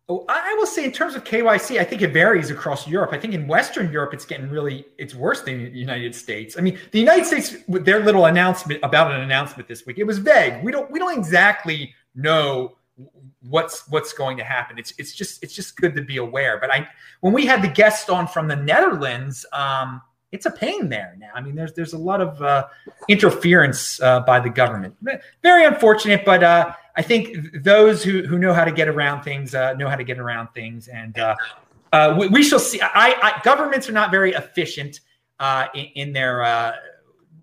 Oh, 0.10 0.24
I 0.30 0.56
will 0.58 0.66
say 0.66 0.86
in 0.86 0.94
terms 0.94 1.16
of 1.16 1.26
KYC, 1.26 1.82
I 1.82 1.84
think 1.84 2.02
it 2.02 2.14
varies 2.14 2.50
across 2.50 2.88
Europe. 2.88 3.12
I 3.12 3.20
think 3.20 3.34
in 3.34 3.46
Western 3.46 3.92
Europe, 3.92 4.14
it's 4.14 4.26
getting 4.26 4.50
really 4.50 4.86
it's 4.98 5.14
worse 5.14 5.42
than 5.42 5.58
the 5.74 5.78
United 5.78 6.16
States. 6.16 6.58
I 6.58 6.62
mean, 6.62 6.80
the 6.92 7.00
United 7.00 7.26
States 7.26 7.58
with 7.68 7.84
their 7.84 8.00
little 8.00 8.26
announcement 8.26 8.80
about 8.84 9.12
an 9.12 9.20
announcement 9.20 9.68
this 9.68 9.86
week, 9.86 10.00
it 10.00 10.06
was 10.06 10.20
vague. 10.20 10.64
We 10.64 10.72
don't 10.72 10.90
we 10.90 10.98
don't 10.98 11.18
exactly 11.18 11.94
know 12.16 12.77
what's 13.42 13.88
what's 13.90 14.14
going 14.14 14.38
to 14.38 14.44
happen. 14.44 14.78
It's 14.78 14.94
it's 14.98 15.14
just 15.14 15.44
it's 15.44 15.54
just 15.54 15.78
good 15.78 15.96
to 15.96 16.02
be 16.02 16.18
aware. 16.18 16.60
But 16.60 16.72
I 16.72 16.88
when 17.22 17.34
we 17.34 17.46
had 17.46 17.62
the 17.62 17.68
guest 17.68 18.10
on 18.10 18.28
from 18.28 18.48
the 18.48 18.56
Netherlands, 18.56 19.46
um, 19.54 20.02
it's 20.32 20.46
a 20.46 20.52
pain 20.52 20.90
there 20.90 21.16
now. 21.20 21.30
I 21.34 21.42
mean, 21.42 21.56
there's 21.56 21.74
there's 21.74 21.94
a 21.94 21.98
lot 21.98 22.22
of 22.22 22.42
uh, 22.42 22.68
interference 23.08 24.02
uh, 24.02 24.22
by 24.22 24.40
the 24.40 24.50
government. 24.50 24.96
Very 25.42 25.66
unfortunate, 25.66 26.26
but 26.26 26.44
uh, 26.44 26.74
I 26.96 27.02
think 27.02 27.64
those 27.64 28.04
who 28.04 28.24
who 28.24 28.38
know 28.38 28.54
how 28.54 28.66
to 28.66 28.72
get 28.72 28.88
around 28.88 29.24
things 29.24 29.56
uh, 29.56 29.74
know 29.74 29.88
how 29.88 29.96
to 29.96 30.04
get 30.04 30.20
around 30.20 30.50
things, 30.50 30.88
and 30.88 31.18
uh, 31.18 31.36
uh, 31.94 32.16
we, 32.20 32.28
we, 32.28 32.44
shall 32.44 32.60
see. 32.60 32.82
I, 32.82 33.16
I, 33.22 33.42
governments 33.44 33.88
are 33.88 33.94
not 33.94 34.12
very 34.12 34.34
efficient 34.34 35.00
in, 35.74 35.86
in, 35.96 36.14
their 36.14 36.76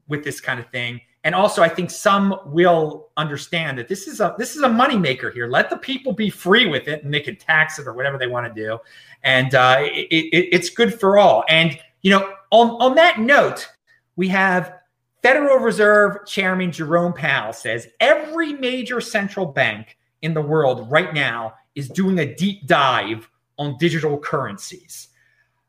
with 0.08 0.24
this 0.24 0.40
kind 0.40 0.60
of 0.60 0.68
thing. 0.68 1.00
And 1.24 1.34
also, 1.34 1.62
I 1.62 1.68
think 1.70 1.90
some 1.90 2.38
will 2.44 3.08
understand 3.16 3.78
that 3.78 3.88
this 3.88 4.06
is 4.06 4.20
a 4.20 4.34
this 4.38 4.56
is 4.56 4.62
a 4.62 4.68
moneymaker 4.68 5.32
here. 5.32 5.48
Let 5.48 5.70
the 5.70 5.78
people 5.78 6.12
be 6.12 6.28
free 6.28 6.66
with 6.66 6.86
it, 6.86 7.02
and 7.02 7.12
they 7.12 7.20
can 7.20 7.36
tax 7.36 7.78
it 7.78 7.86
or 7.86 7.94
whatever 7.94 8.18
they 8.18 8.26
want 8.26 8.46
to 8.46 8.62
do, 8.62 8.78
and 9.22 9.48
it, 9.54 10.08
it, 10.10 10.48
it's 10.52 10.68
good 10.68 10.98
for 11.00 11.16
all. 11.16 11.42
And 11.48 11.78
you 12.02 12.10
know, 12.10 12.34
on, 12.50 12.70
on 12.82 12.94
that 12.96 13.18
note, 13.18 13.66
we 14.16 14.28
have 14.28 14.74
Federal 15.22 15.56
Reserve 15.56 16.26
Chairman 16.26 16.70
Jerome 16.70 17.14
Powell 17.14 17.54
says 17.54 17.88
every 17.98 18.52
major 18.52 19.00
central 19.00 19.46
bank 19.46 19.96
in 20.20 20.34
the 20.34 20.42
world 20.42 20.90
right 20.90 21.14
now 21.14 21.54
is 21.74 21.88
doing 21.88 22.18
a 22.18 22.34
deep 22.34 22.66
dive 22.66 23.26
on 23.58 23.78
digital 23.78 24.18
currencies. 24.18 25.08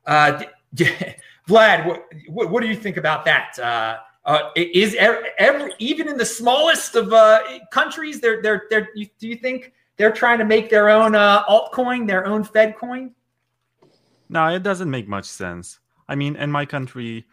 Uh, 0.06 0.44
Vlad, 1.48 1.86
what, 1.86 2.04
what, 2.28 2.50
what, 2.50 2.62
do 2.62 2.68
you 2.68 2.76
think 2.76 2.98
about 2.98 3.24
that? 3.24 3.58
Uh, 3.58 4.00
uh, 4.26 4.50
is 4.56 4.96
every, 4.96 5.74
even 5.80 6.08
in 6.08 6.18
the 6.18 6.26
smallest 6.26 6.96
of 6.96 7.14
uh, 7.14 7.40
countries, 7.72 8.20
they're, 8.20 8.42
they're, 8.42 8.64
they're, 8.70 8.90
do 9.20 9.28
you 9.28 9.36
think 9.36 9.74
they're 9.98 10.12
trying 10.12 10.40
to 10.40 10.46
make 10.46 10.70
their 10.70 10.90
own 10.90 11.16
uh, 11.16 11.44
altcoin, 11.46 12.08
their 12.08 12.26
own 12.26 12.44
Fed 12.44 12.76
coin? 12.76 13.14
No, 14.28 14.48
it 14.48 14.64
doesn't 14.64 14.90
make 14.90 15.08
much 15.08 15.26
sense. 15.26 15.80
I 16.08 16.16
mean, 16.16 16.36
in 16.36 16.52
my 16.52 16.66
country, 16.66 17.26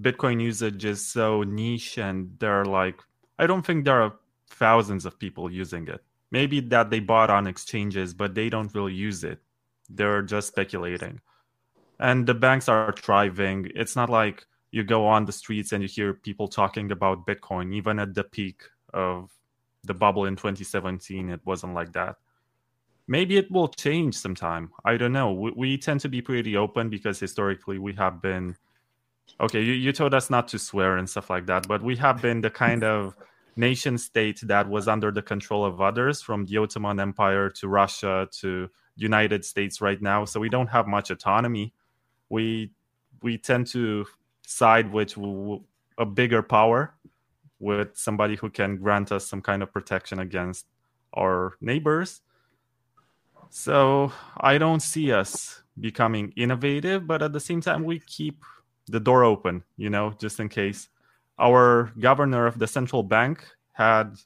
Bitcoin 0.00 0.40
usage 0.40 0.84
is 0.84 1.04
so 1.04 1.42
niche, 1.42 1.98
and 1.98 2.36
there 2.38 2.60
are 2.60 2.64
like, 2.64 3.00
I 3.38 3.46
don't 3.46 3.66
think 3.66 3.84
there 3.84 4.00
are 4.02 4.14
thousands 4.48 5.04
of 5.04 5.18
people 5.18 5.50
using 5.50 5.88
it. 5.88 6.02
Maybe 6.30 6.60
that 6.60 6.90
they 6.90 7.00
bought 7.00 7.30
on 7.30 7.46
exchanges, 7.46 8.14
but 8.14 8.34
they 8.34 8.48
don't 8.48 8.74
really 8.74 8.94
use 8.94 9.24
it. 9.24 9.40
They're 9.88 10.22
just 10.22 10.48
speculating. 10.48 11.20
And 11.98 12.26
the 12.26 12.34
banks 12.34 12.68
are 12.68 12.92
thriving. 12.92 13.70
It's 13.74 13.96
not 13.96 14.10
like 14.10 14.46
you 14.76 14.84
go 14.84 15.06
on 15.06 15.24
the 15.24 15.32
streets 15.32 15.72
and 15.72 15.82
you 15.82 15.88
hear 15.88 16.12
people 16.12 16.48
talking 16.48 16.92
about 16.92 17.26
Bitcoin. 17.26 17.74
Even 17.74 17.98
at 17.98 18.14
the 18.14 18.24
peak 18.24 18.58
of 18.92 19.30
the 19.84 19.94
bubble 19.94 20.24
in 20.26 20.36
2017, 20.36 21.30
it 21.30 21.40
wasn't 21.44 21.74
like 21.74 21.92
that 21.92 22.16
maybe 23.08 23.36
it 23.36 23.50
will 23.50 23.68
change 23.68 24.14
sometime. 24.14 24.70
I 24.84 24.96
don't 24.96 25.12
know. 25.12 25.32
We, 25.32 25.50
we, 25.56 25.78
tend 25.78 26.00
to 26.00 26.08
be 26.08 26.20
pretty 26.22 26.56
open 26.56 26.88
because 26.88 27.20
historically 27.20 27.78
we 27.78 27.92
have 27.94 28.20
been. 28.20 28.56
Okay, 29.40 29.60
you, 29.60 29.72
you 29.72 29.92
told 29.92 30.14
us 30.14 30.30
not 30.30 30.48
to 30.48 30.58
swear 30.58 30.96
and 30.96 31.08
stuff 31.08 31.30
like 31.30 31.46
that, 31.46 31.66
but 31.66 31.82
we 31.82 31.96
have 31.96 32.22
been 32.22 32.40
the 32.40 32.50
kind 32.50 32.84
of 32.84 33.16
nation 33.56 33.98
state 33.98 34.40
that 34.44 34.68
was 34.68 34.86
under 34.88 35.10
the 35.10 35.22
control 35.22 35.64
of 35.64 35.80
others, 35.80 36.22
from 36.22 36.44
the 36.46 36.56
Ottoman 36.58 37.00
Empire 37.00 37.50
to 37.50 37.68
Russia 37.68 38.28
to 38.40 38.68
United 38.96 39.44
States 39.44 39.80
right 39.80 40.00
now. 40.00 40.24
So 40.24 40.40
we 40.40 40.48
don't 40.48 40.68
have 40.68 40.86
much 40.86 41.10
autonomy. 41.10 41.74
We 42.28 42.70
we 43.22 43.38
tend 43.38 43.66
to 43.68 44.06
side 44.46 44.90
with 44.90 45.14
a 45.98 46.06
bigger 46.06 46.42
power, 46.42 46.94
with 47.58 47.96
somebody 47.98 48.36
who 48.36 48.48
can 48.48 48.78
grant 48.78 49.12
us 49.12 49.26
some 49.26 49.42
kind 49.42 49.62
of 49.62 49.70
protection 49.70 50.18
against 50.20 50.64
our 51.12 51.58
neighbors 51.60 52.22
so 53.50 54.12
I 54.38 54.58
don't 54.58 54.80
see 54.80 55.12
us 55.12 55.62
becoming 55.78 56.32
innovative, 56.36 57.06
but 57.06 57.22
at 57.22 57.32
the 57.32 57.40
same 57.40 57.60
time, 57.60 57.84
we 57.84 58.00
keep 58.00 58.42
the 58.88 59.00
door 59.00 59.24
open, 59.24 59.64
you 59.76 59.90
know, 59.90 60.14
just 60.18 60.40
in 60.40 60.48
case. 60.48 60.88
Our 61.38 61.92
governor 61.98 62.46
of 62.46 62.58
the 62.58 62.66
central 62.66 63.02
bank 63.02 63.44
had 63.72 64.16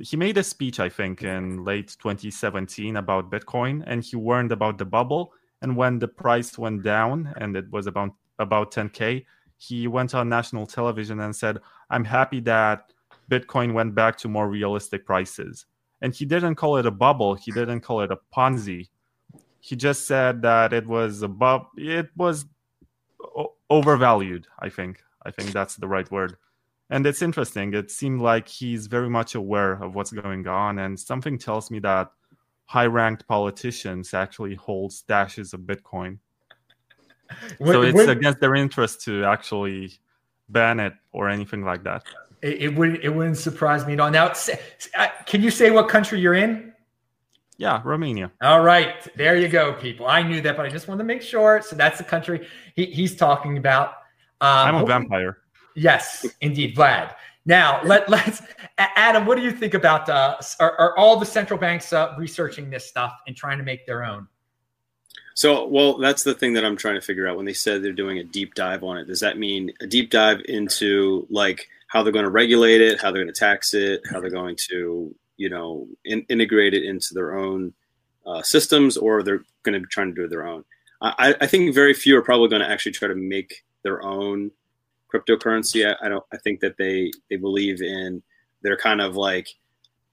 he 0.00 0.16
made 0.16 0.36
a 0.38 0.42
speech, 0.42 0.80
I 0.80 0.88
think, 0.88 1.22
in 1.22 1.64
late 1.64 1.96
2017 2.02 2.96
about 2.96 3.30
Bitcoin, 3.30 3.84
and 3.86 4.02
he 4.02 4.16
warned 4.16 4.50
about 4.50 4.78
the 4.78 4.84
bubble. 4.84 5.32
And 5.62 5.76
when 5.76 5.98
the 5.98 6.08
price 6.08 6.58
went 6.58 6.82
down, 6.82 7.32
and 7.36 7.56
it 7.56 7.70
was 7.70 7.86
about 7.86 8.14
about 8.38 8.72
10k, 8.72 9.24
he 9.56 9.86
went 9.86 10.14
on 10.14 10.28
national 10.28 10.66
television 10.66 11.20
and 11.20 11.34
said, 11.34 11.58
"I'm 11.90 12.04
happy 12.04 12.40
that 12.40 12.92
Bitcoin 13.30 13.72
went 13.72 13.94
back 13.94 14.16
to 14.18 14.28
more 14.28 14.48
realistic 14.48 15.06
prices." 15.06 15.66
and 16.04 16.14
he 16.14 16.26
didn't 16.26 16.56
call 16.56 16.76
it 16.76 16.84
a 16.84 16.90
bubble. 16.90 17.34
He 17.34 17.50
didn't 17.50 17.80
call 17.80 18.02
it 18.02 18.10
a 18.10 18.18
ponzi. 18.36 18.88
He 19.60 19.74
just 19.74 20.06
said 20.06 20.42
that 20.42 20.74
it 20.74 20.86
was 20.86 21.22
above 21.22 21.66
it 21.76 22.10
was 22.14 22.44
overvalued 23.70 24.46
i 24.58 24.68
think. 24.68 25.02
I 25.24 25.30
think 25.30 25.52
that's 25.52 25.76
the 25.76 25.88
right 25.88 26.08
word. 26.10 26.36
And 26.90 27.06
it's 27.06 27.22
interesting. 27.22 27.72
It 27.72 27.90
seemed 27.90 28.20
like 28.20 28.46
he's 28.46 28.86
very 28.86 29.08
much 29.08 29.34
aware 29.34 29.72
of 29.82 29.94
what's 29.94 30.12
going 30.12 30.46
on. 30.46 30.78
And 30.78 31.00
something 31.00 31.38
tells 31.38 31.70
me 31.70 31.78
that 31.78 32.10
high 32.66 32.84
ranked 32.84 33.26
politicians 33.26 34.12
actually 34.12 34.56
hold 34.56 34.90
stashes 34.90 35.54
of 35.54 35.60
bitcoin 35.60 36.18
so 37.64 37.82
it's 37.82 38.00
against 38.00 38.40
their 38.40 38.54
interest 38.54 39.02
to 39.02 39.24
actually 39.24 39.92
ban 40.48 40.78
it 40.80 40.92
or 41.12 41.28
anything 41.28 41.64
like 41.64 41.82
that 41.82 42.04
it, 42.44 42.62
it 42.62 42.74
would 42.76 43.02
it 43.02 43.08
wouldn't 43.08 43.38
surprise 43.38 43.86
me 43.86 43.94
at 43.94 44.00
all. 44.00 44.10
Now, 44.10 44.32
uh, 44.96 45.08
can 45.26 45.42
you 45.42 45.50
say 45.50 45.70
what 45.70 45.88
country 45.88 46.20
you're 46.20 46.34
in? 46.34 46.72
Yeah, 47.56 47.80
Romania. 47.84 48.30
All 48.42 48.62
right, 48.62 48.94
there 49.16 49.36
you 49.36 49.48
go, 49.48 49.72
people. 49.74 50.06
I 50.06 50.22
knew 50.22 50.40
that, 50.42 50.56
but 50.56 50.66
I 50.66 50.68
just 50.68 50.86
wanted 50.86 50.98
to 50.98 51.04
make 51.04 51.22
sure. 51.22 51.62
So 51.62 51.74
that's 51.74 51.98
the 51.98 52.04
country 52.04 52.46
he, 52.74 52.86
he's 52.86 53.16
talking 53.16 53.56
about. 53.56 53.88
Um, 54.40 54.68
I'm 54.68 54.74
a 54.76 54.84
vampire. 54.84 55.38
Yes, 55.74 56.26
indeed, 56.42 56.76
Vlad. 56.76 57.14
Now 57.46 57.80
let 57.82 58.08
let's 58.10 58.42
Adam. 58.78 59.24
What 59.24 59.36
do 59.36 59.42
you 59.42 59.50
think 59.50 59.72
about 59.72 60.08
uh, 60.08 60.36
are, 60.60 60.78
are 60.78 60.98
all 60.98 61.18
the 61.18 61.26
central 61.26 61.58
banks 61.58 61.92
uh, 61.94 62.14
researching 62.18 62.68
this 62.68 62.86
stuff 62.86 63.14
and 63.26 63.34
trying 63.34 63.56
to 63.56 63.64
make 63.64 63.86
their 63.86 64.04
own? 64.04 64.28
So, 65.34 65.66
well, 65.66 65.98
that's 65.98 66.22
the 66.22 66.34
thing 66.34 66.54
that 66.54 66.64
I'm 66.64 66.76
trying 66.76 66.94
to 66.94 67.00
figure 67.00 67.26
out. 67.26 67.36
When 67.36 67.44
they 67.44 67.52
said 67.52 67.82
they're 67.82 67.92
doing 67.92 68.18
a 68.18 68.24
deep 68.24 68.54
dive 68.54 68.84
on 68.84 68.98
it, 68.98 69.06
does 69.06 69.20
that 69.20 69.38
mean 69.38 69.72
a 69.80 69.86
deep 69.86 70.10
dive 70.10 70.40
into 70.46 71.26
like 71.28 71.68
how 71.88 72.02
they're 72.02 72.12
going 72.12 72.24
to 72.24 72.30
regulate 72.30 72.80
it, 72.80 73.00
how 73.00 73.10
they're 73.10 73.22
going 73.22 73.34
to 73.34 73.38
tax 73.38 73.74
it, 73.74 74.02
how 74.10 74.20
they're 74.20 74.30
going 74.30 74.56
to, 74.70 75.14
you 75.36 75.48
know, 75.48 75.88
in, 76.04 76.24
integrate 76.28 76.74
it 76.74 76.84
into 76.84 77.14
their 77.14 77.36
own 77.36 77.72
uh, 78.26 78.42
systems, 78.42 78.96
or 78.96 79.22
they're 79.22 79.44
going 79.64 79.74
to 79.74 79.80
be 79.80 79.86
trying 79.90 80.14
to 80.14 80.22
do 80.22 80.28
their 80.28 80.46
own. 80.46 80.64
I, 81.02 81.34
I 81.40 81.46
think 81.46 81.74
very 81.74 81.92
few 81.92 82.16
are 82.16 82.22
probably 82.22 82.48
going 82.48 82.62
to 82.62 82.70
actually 82.70 82.92
try 82.92 83.08
to 83.08 83.14
make 83.14 83.64
their 83.82 84.02
own 84.02 84.50
cryptocurrency. 85.12 85.86
I, 85.86 86.06
I 86.06 86.08
don't. 86.08 86.24
I 86.32 86.38
think 86.38 86.60
that 86.60 86.76
they 86.78 87.10
they 87.28 87.36
believe 87.36 87.82
in 87.82 88.22
their 88.62 88.76
kind 88.76 89.00
of 89.00 89.16
like 89.16 89.48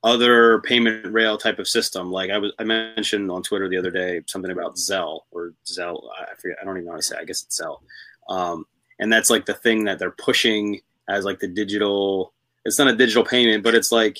other 0.03 0.59
payment 0.61 1.05
rail 1.13 1.37
type 1.37 1.59
of 1.59 1.67
system. 1.67 2.11
Like 2.11 2.31
I 2.31 2.37
was, 2.37 2.51
I 2.59 2.63
mentioned 2.63 3.29
on 3.29 3.43
Twitter 3.43 3.69
the 3.69 3.77
other 3.77 3.91
day 3.91 4.21
something 4.27 4.51
about 4.51 4.75
Zelle 4.75 5.21
or 5.31 5.53
Zelle. 5.65 6.09
I 6.19 6.35
forget. 6.35 6.57
I 6.61 6.65
don't 6.65 6.77
even 6.77 6.85
know 6.85 6.91
how 6.91 6.97
to 6.97 7.03
say. 7.03 7.17
It. 7.17 7.21
I 7.21 7.25
guess 7.25 7.43
it's 7.43 7.59
Zelle. 7.59 7.81
Um, 8.29 8.65
and 8.99 9.11
that's 9.11 9.29
like 9.29 9.45
the 9.45 9.53
thing 9.53 9.83
that 9.85 9.99
they're 9.99 10.11
pushing 10.11 10.79
as 11.07 11.25
like 11.25 11.39
the 11.39 11.47
digital. 11.47 12.33
It's 12.65 12.79
not 12.79 12.87
a 12.87 12.95
digital 12.95 13.23
payment, 13.23 13.63
but 13.63 13.75
it's 13.75 13.91
like 13.91 14.19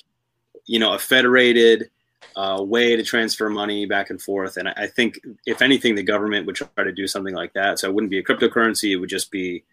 you 0.66 0.80
know 0.80 0.94
a 0.94 1.00
federated 1.00 1.90
uh, 2.36 2.64
way 2.66 2.96
to 2.96 3.04
transfer 3.04 3.50
money 3.50 3.86
back 3.86 4.10
and 4.10 4.22
forth. 4.22 4.58
And 4.58 4.70
I, 4.70 4.74
I, 4.78 4.88
think 4.88 5.20
if 5.46 5.62
anything, 5.62 5.96
the 5.96 6.04
government 6.04 6.46
would 6.46 6.56
try 6.56 6.84
to 6.84 6.92
do 6.92 7.08
something 7.08 7.36
like 7.36 7.54
that. 7.54 7.80
So 7.80 7.90
it 7.90 7.94
wouldn't 7.94 8.12
be 8.12 8.20
a 8.20 8.24
cryptocurrency; 8.24 8.92
it 8.92 8.98
would 8.98 9.10
just 9.10 9.32
be 9.32 9.64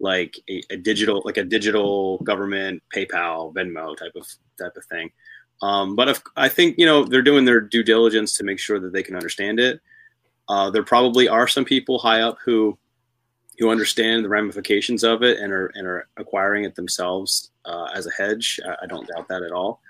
like 0.00 0.38
a, 0.48 0.62
a 0.70 0.76
digital, 0.76 1.22
like 1.24 1.36
a 1.36 1.44
digital 1.44 2.18
government 2.18 2.82
PayPal, 2.94 3.52
Venmo 3.54 3.96
type 3.96 4.12
of 4.16 4.26
type 4.58 4.76
of 4.76 4.84
thing. 4.86 5.10
Um, 5.62 5.96
but 5.96 6.08
if, 6.08 6.22
I 6.36 6.48
think 6.48 6.78
you 6.78 6.86
know 6.86 7.04
they're 7.04 7.22
doing 7.22 7.44
their 7.44 7.60
due 7.60 7.82
diligence 7.82 8.36
to 8.36 8.44
make 8.44 8.58
sure 8.58 8.78
that 8.78 8.92
they 8.92 9.02
can 9.02 9.16
understand 9.16 9.58
it. 9.60 9.80
Uh, 10.48 10.70
there 10.70 10.82
probably 10.82 11.28
are 11.28 11.46
some 11.46 11.64
people 11.64 11.98
high 11.98 12.22
up 12.22 12.38
who 12.44 12.78
who 13.58 13.70
understand 13.70 14.24
the 14.24 14.28
ramifications 14.28 15.02
of 15.02 15.22
it 15.22 15.38
and 15.38 15.52
are 15.52 15.66
and 15.74 15.86
are 15.86 16.08
acquiring 16.16 16.64
it 16.64 16.76
themselves 16.76 17.50
uh, 17.64 17.88
as 17.94 18.06
a 18.06 18.10
hedge. 18.10 18.60
I, 18.64 18.84
I, 18.84 18.86
don't 18.86 19.08
doubt 19.08 19.28
that 19.28 19.42
at 19.42 19.52
all. 19.52 19.80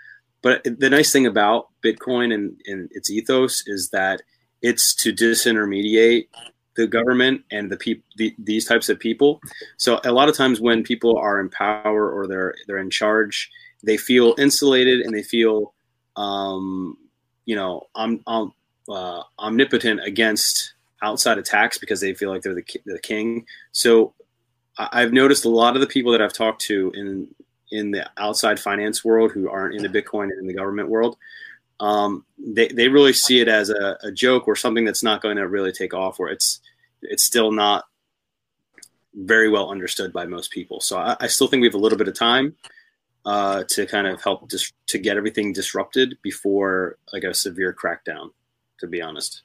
But 0.40 0.64
the 0.64 0.88
nice 0.88 1.12
thing 1.12 1.26
about 1.26 1.68
Bitcoin 1.82 2.32
and, 2.32 2.60
and 2.66 2.88
its 2.92 3.10
ethos 3.10 3.64
is 3.66 3.90
that 3.90 4.22
it's 4.62 4.94
to 4.96 5.12
disintermediate 5.12 6.28
the 6.76 6.86
government 6.86 7.42
and 7.50 7.70
the 7.70 7.76
people 7.76 8.04
the, 8.16 8.34
these 8.38 8.64
types 8.64 8.88
of 8.88 8.98
people. 8.98 9.40
So 9.76 10.00
a 10.04 10.12
lot 10.12 10.28
of 10.28 10.36
times 10.36 10.60
when 10.60 10.82
people 10.82 11.18
are 11.18 11.40
in 11.40 11.50
power 11.50 12.10
or 12.10 12.26
they're 12.26 12.54
they're 12.66 12.78
in 12.78 12.90
charge, 12.90 13.50
they 13.82 13.96
feel 13.96 14.34
insulated 14.38 15.00
and 15.00 15.14
they 15.14 15.22
feel 15.22 15.74
um, 16.16 16.96
you 17.44 17.56
know 17.56 17.86
I'm, 17.94 18.22
I'm 18.26 18.52
uh, 18.88 19.22
omnipotent 19.38 20.00
against 20.04 20.72
outside 21.02 21.38
attacks 21.38 21.78
because 21.78 22.00
they 22.00 22.14
feel 22.14 22.30
like 22.30 22.42
they're 22.42 22.54
the, 22.54 22.64
the 22.86 22.98
king. 22.98 23.46
So 23.72 24.14
I've 24.78 25.12
noticed 25.12 25.44
a 25.44 25.50
lot 25.50 25.74
of 25.74 25.80
the 25.80 25.86
people 25.86 26.12
that 26.12 26.22
I've 26.22 26.32
talked 26.32 26.62
to 26.62 26.92
in 26.94 27.28
in 27.70 27.90
the 27.90 28.08
outside 28.16 28.58
finance 28.58 29.04
world 29.04 29.30
who 29.32 29.50
aren't 29.50 29.74
in 29.74 29.82
the 29.82 29.88
Bitcoin 29.88 30.24
and 30.24 30.38
in 30.40 30.46
the 30.46 30.54
government 30.54 30.88
world, 30.88 31.16
um, 31.80 32.24
they 32.38 32.68
they 32.68 32.88
really 32.88 33.12
see 33.12 33.40
it 33.40 33.48
as 33.48 33.70
a, 33.70 33.98
a 34.02 34.12
joke 34.12 34.48
or 34.48 34.56
something 34.56 34.84
that's 34.84 35.02
not 35.02 35.20
going 35.20 35.36
to 35.36 35.48
really 35.48 35.72
take 35.72 35.94
off, 35.94 36.20
or 36.20 36.28
it's 36.28 36.60
it's 37.02 37.24
still 37.24 37.52
not 37.52 37.84
very 39.14 39.48
well 39.48 39.70
understood 39.70 40.12
by 40.12 40.26
most 40.26 40.50
people. 40.50 40.80
So 40.80 40.96
I, 40.96 41.16
I 41.20 41.26
still 41.26 41.48
think 41.48 41.60
we 41.60 41.66
have 41.66 41.74
a 41.74 41.78
little 41.78 41.98
bit 41.98 42.08
of 42.08 42.14
time 42.14 42.54
uh, 43.24 43.64
to 43.68 43.86
kind 43.86 44.06
of 44.06 44.22
help 44.22 44.48
dis- 44.48 44.72
to 44.86 44.98
get 44.98 45.16
everything 45.16 45.52
disrupted 45.52 46.18
before 46.22 46.98
like 47.12 47.24
a 47.24 47.34
severe 47.34 47.74
crackdown. 47.74 48.30
To 48.80 48.86
be 48.86 49.02
honest. 49.02 49.42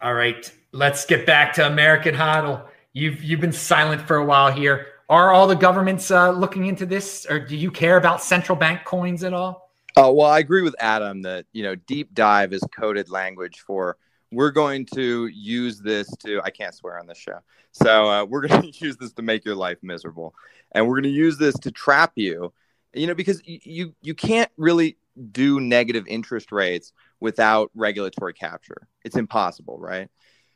All 0.00 0.14
right, 0.14 0.50
let's 0.72 1.04
get 1.04 1.26
back 1.26 1.52
to 1.54 1.66
American 1.66 2.14
HODL. 2.14 2.66
You've 2.92 3.22
you've 3.22 3.40
been 3.40 3.52
silent 3.52 4.02
for 4.02 4.16
a 4.16 4.24
while 4.24 4.50
here. 4.50 4.86
Are 5.08 5.32
all 5.32 5.46
the 5.46 5.56
governments 5.56 6.10
uh, 6.10 6.30
looking 6.30 6.66
into 6.66 6.86
this, 6.86 7.26
or 7.28 7.38
do 7.38 7.56
you 7.56 7.70
care 7.70 7.98
about 7.98 8.22
central 8.22 8.56
bank 8.56 8.84
coins 8.84 9.22
at 9.22 9.34
all? 9.34 9.70
Oh 9.96 10.12
well, 10.12 10.28
I 10.28 10.38
agree 10.38 10.62
with 10.62 10.74
Adam 10.80 11.22
that 11.22 11.46
you 11.52 11.62
know 11.62 11.74
deep 11.74 12.14
dive 12.14 12.52
is 12.52 12.62
coded 12.74 13.10
language 13.10 13.60
for 13.60 13.98
we're 14.34 14.50
going 14.50 14.84
to 14.84 15.26
use 15.28 15.78
this 15.78 16.08
to 16.16 16.40
i 16.42 16.50
can't 16.50 16.74
swear 16.74 16.98
on 16.98 17.06
this 17.06 17.18
show 17.18 17.38
so 17.72 18.10
uh, 18.10 18.24
we're 18.24 18.46
going 18.46 18.62
to 18.72 18.84
use 18.84 18.96
this 18.96 19.12
to 19.12 19.22
make 19.22 19.44
your 19.44 19.54
life 19.54 19.78
miserable 19.82 20.34
and 20.72 20.86
we're 20.86 20.94
going 20.94 21.04
to 21.04 21.08
use 21.08 21.38
this 21.38 21.54
to 21.58 21.70
trap 21.70 22.12
you 22.16 22.52
you 22.94 23.06
know 23.06 23.14
because 23.14 23.40
you 23.44 23.94
you 24.02 24.14
can't 24.14 24.50
really 24.56 24.96
do 25.32 25.60
negative 25.60 26.04
interest 26.06 26.52
rates 26.52 26.92
without 27.20 27.70
regulatory 27.74 28.34
capture 28.34 28.88
it's 29.04 29.16
impossible 29.16 29.78
right 29.78 30.08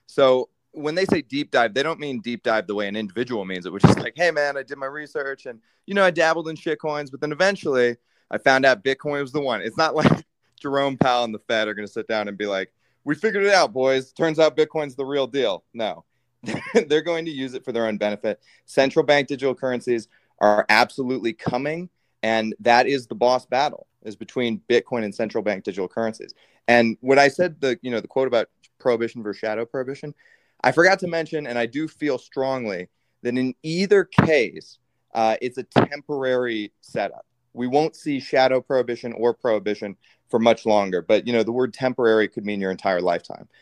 so 0.07 0.49
when 0.73 0.95
they 0.95 1.04
say 1.04 1.23
deep 1.23 1.50
dive 1.50 1.75
they 1.75 1.83
don't 1.83 2.00
mean 2.00 2.21
deep 2.21 2.42
dive 2.42 2.66
the 2.66 2.75
way 2.75 2.88
an 2.88 2.97
individual 2.97 3.45
means 3.45 3.66
it 3.66 3.73
which 3.73 3.85
is 3.85 3.99
like 3.99 4.14
hey 4.16 4.30
man 4.30 4.57
i 4.57 4.62
did 4.62 4.78
my 4.78 4.87
research 4.87 5.47
and 5.47 5.61
you 5.87 5.95
know 5.95 6.04
i 6.04 6.11
dabbled 6.11 6.49
in 6.49 6.57
shit 6.57 6.80
coins 6.80 7.11
but 7.11 7.21
then 7.21 7.33
eventually 7.33 7.97
i 8.30 8.38
found 8.38 8.64
out 8.66 8.85
bitcoin 8.85 9.21
was 9.21 9.33
the 9.33 9.40
one 9.40 9.61
it's 9.61 9.76
not 9.76 9.95
like 9.95 10.25
jerome 10.61 10.97
powell 10.97 11.25
and 11.25 11.35
the 11.35 11.38
fed 11.40 11.68
are 11.68 11.75
going 11.75 11.87
to 11.87 11.92
sit 11.92 12.09
down 12.09 12.28
and 12.28 12.37
be 12.37 12.47
like 12.47 12.73
we 13.09 13.14
figured 13.14 13.45
it 13.45 13.54
out, 13.54 13.73
boys. 13.73 14.12
Turns 14.12 14.38
out 14.38 14.54
Bitcoin's 14.54 14.95
the 14.95 15.04
real 15.04 15.26
deal. 15.26 15.64
No, 15.73 16.04
they're 16.88 17.00
going 17.00 17.25
to 17.25 17.30
use 17.30 17.54
it 17.54 17.64
for 17.64 17.73
their 17.73 17.87
own 17.87 17.97
benefit. 17.97 18.38
Central 18.66 19.02
bank 19.02 19.28
digital 19.28 19.54
currencies 19.54 20.09
are 20.40 20.66
absolutely 20.68 21.33
coming, 21.33 21.88
and 22.23 22.55
that 22.61 22.87
is 22.87 23.07
the 23.07 23.15
boss 23.15 23.47
battle 23.47 23.87
is 24.03 24.17
between 24.17 24.61
Bitcoin 24.69 25.05
and 25.05 25.15
central 25.15 25.43
bank 25.43 25.65
digital 25.65 25.89
currencies. 25.89 26.35
And 26.67 26.97
when 27.01 27.19
I 27.19 27.29
said 27.29 27.61
the 27.61 27.79
you 27.83 27.91
know 27.91 28.01
the 28.01 28.09
quote 28.09 28.29
about 28.29 28.49
prohibition 28.79 29.23
versus 29.23 29.41
shadow 29.41 29.65
prohibition, 29.65 30.15
I 30.63 30.73
forgot 30.73 30.99
to 31.01 31.09
mention, 31.09 31.47
and 31.47 31.59
I 31.59 31.67
do 31.67 31.89
feel 31.89 32.19
strongly 32.19 32.89
that 33.23 33.37
in 33.37 33.55
either 33.63 34.05
case, 34.05 34.79
uh, 35.15 35.37
it's 35.41 35.59
a 35.59 35.63
temporary 35.63 36.73
setup. 36.81 37.27
We 37.55 37.67
won't 37.67 37.97
see 37.97 38.21
shadow 38.21 38.61
prohibition 38.61 39.13
or 39.15 39.35
prohibition 39.35 39.97
for 40.29 40.39
much 40.39 40.67
longer. 40.67 41.03
But 41.03 41.27
you 41.27 41.33
know, 41.33 41.43
the 41.43 41.53
word 41.53 41.73
temporary 41.75 42.29
could 42.29 42.45
mean 42.45 42.61
your 42.61 42.71
entire 42.71 43.01
lifetime. 43.01 43.49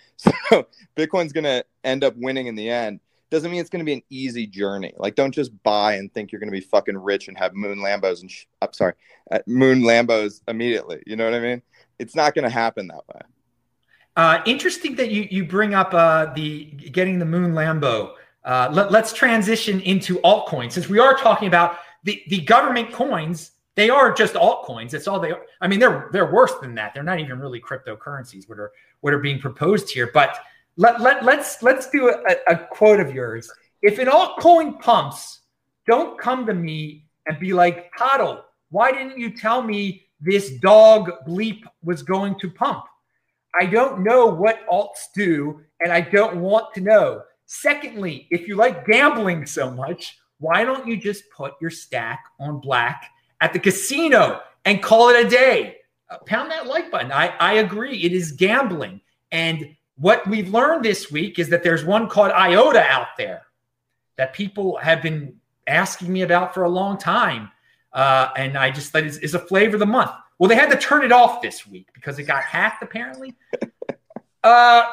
So 0.48 0.66
Bitcoin's 0.96 1.32
going 1.32 1.44
to 1.44 1.62
end 1.84 2.02
up 2.02 2.14
winning 2.16 2.46
in 2.46 2.54
the 2.54 2.70
end. 2.70 3.00
Doesn't 3.30 3.50
mean 3.50 3.60
it's 3.60 3.70
going 3.70 3.80
to 3.80 3.84
be 3.84 3.94
an 3.94 4.02
easy 4.08 4.46
journey. 4.46 4.92
Like, 4.96 5.16
don't 5.16 5.32
just 5.32 5.50
buy 5.62 5.94
and 5.94 6.12
think 6.12 6.30
you're 6.30 6.38
going 6.38 6.50
to 6.50 6.56
be 6.56 6.60
fucking 6.60 6.96
rich 6.96 7.28
and 7.28 7.36
have 7.36 7.54
moon 7.54 7.78
Lambos 7.78 8.20
and 8.20 8.30
sh- 8.30 8.44
I'm 8.62 8.72
sorry, 8.72 8.94
uh, 9.30 9.40
moon 9.46 9.82
Lambos 9.82 10.42
immediately. 10.46 11.02
You 11.06 11.16
know 11.16 11.24
what 11.24 11.34
I 11.34 11.40
mean? 11.40 11.62
It's 11.98 12.14
not 12.14 12.34
going 12.34 12.44
to 12.44 12.50
happen 12.50 12.86
that 12.88 13.02
way. 13.08 13.20
Uh, 14.16 14.42
interesting 14.46 14.96
that 14.96 15.10
you 15.10 15.28
you 15.30 15.44
bring 15.44 15.74
up 15.74 15.92
uh, 15.92 16.32
the 16.34 16.64
getting 16.64 17.18
the 17.18 17.24
moon 17.24 17.52
Lambo. 17.52 18.12
Uh, 18.44 18.70
let, 18.72 18.90
let's 18.90 19.12
transition 19.12 19.80
into 19.80 20.18
altcoins 20.20 20.72
since 20.72 20.88
we 20.88 20.98
are 20.98 21.14
talking 21.16 21.48
about 21.48 21.78
the 22.04 22.22
the 22.28 22.40
government 22.42 22.92
coins 22.92 23.50
they 23.76 23.90
are 23.90 24.10
just 24.10 24.34
altcoins. 24.34 24.94
It's 24.94 25.06
all 25.06 25.20
they 25.20 25.32
are. 25.32 25.42
I 25.60 25.68
mean, 25.68 25.78
they're 25.78 26.08
they're 26.10 26.32
worse 26.32 26.54
than 26.60 26.74
that. 26.76 26.94
They're 26.94 27.02
not 27.02 27.20
even 27.20 27.38
really 27.38 27.60
cryptocurrencies 27.60 28.48
what 28.48 28.58
are 28.58 28.72
what 29.00 29.12
are 29.12 29.18
being 29.18 29.38
proposed 29.38 29.90
here. 29.90 30.10
But 30.12 30.38
let, 30.76 31.00
let 31.00 31.24
let's 31.24 31.62
let's 31.62 31.88
do 31.90 32.08
a, 32.08 32.52
a 32.52 32.56
quote 32.56 33.00
of 33.00 33.14
yours. 33.14 33.50
If 33.82 33.98
an 33.98 34.08
altcoin 34.08 34.80
pumps, 34.80 35.40
don't 35.86 36.18
come 36.18 36.46
to 36.46 36.54
me 36.54 37.06
and 37.26 37.38
be 37.38 37.52
like, 37.52 37.90
HODL, 37.94 38.42
why 38.70 38.92
didn't 38.92 39.18
you 39.18 39.30
tell 39.30 39.62
me 39.62 40.06
this 40.20 40.50
dog 40.58 41.10
bleep 41.26 41.62
was 41.82 42.02
going 42.02 42.38
to 42.40 42.50
pump? 42.50 42.84
I 43.58 43.66
don't 43.66 44.02
know 44.04 44.26
what 44.26 44.66
alts 44.68 45.12
do, 45.14 45.60
and 45.80 45.92
I 45.92 46.00
don't 46.00 46.36
want 46.36 46.74
to 46.74 46.80
know. 46.80 47.22
Secondly, 47.46 48.26
if 48.30 48.48
you 48.48 48.56
like 48.56 48.86
gambling 48.86 49.46
so 49.46 49.70
much, 49.70 50.18
why 50.38 50.64
don't 50.64 50.86
you 50.86 50.96
just 50.96 51.24
put 51.30 51.54
your 51.60 51.70
stack 51.70 52.24
on 52.40 52.60
black 52.60 53.10
at 53.40 53.52
the 53.52 53.58
casino 53.58 54.40
and 54.64 54.82
call 54.82 55.10
it 55.10 55.26
a 55.26 55.28
day. 55.28 55.76
Uh, 56.10 56.18
pound 56.26 56.50
that 56.50 56.66
like 56.66 56.90
button. 56.90 57.12
I, 57.12 57.28
I 57.38 57.54
agree. 57.54 58.02
It 58.02 58.12
is 58.12 58.32
gambling. 58.32 59.00
And 59.32 59.75
what 59.96 60.26
we've 60.26 60.48
learned 60.48 60.84
this 60.84 61.10
week 61.10 61.38
is 61.38 61.48
that 61.48 61.62
there's 61.62 61.84
one 61.84 62.08
called 62.08 62.32
IOTA 62.32 62.82
out 62.82 63.16
there 63.16 63.42
that 64.16 64.32
people 64.32 64.76
have 64.76 65.02
been 65.02 65.36
asking 65.66 66.12
me 66.12 66.22
about 66.22 66.54
for 66.54 66.64
a 66.64 66.68
long 66.68 66.98
time. 66.98 67.50
Uh, 67.92 68.28
and 68.36 68.56
I 68.56 68.70
just 68.70 68.92
thought 68.92 69.04
it's, 69.04 69.16
it's 69.18 69.34
a 69.34 69.38
flavor 69.38 69.76
of 69.76 69.80
the 69.80 69.86
month. 69.86 70.10
Well, 70.38 70.48
they 70.48 70.54
had 70.54 70.70
to 70.70 70.76
turn 70.76 71.02
it 71.02 71.12
off 71.12 71.40
this 71.40 71.66
week 71.66 71.88
because 71.94 72.18
it 72.18 72.24
got 72.24 72.42
hacked, 72.42 72.82
apparently. 72.82 73.34
Uh, 74.44 74.84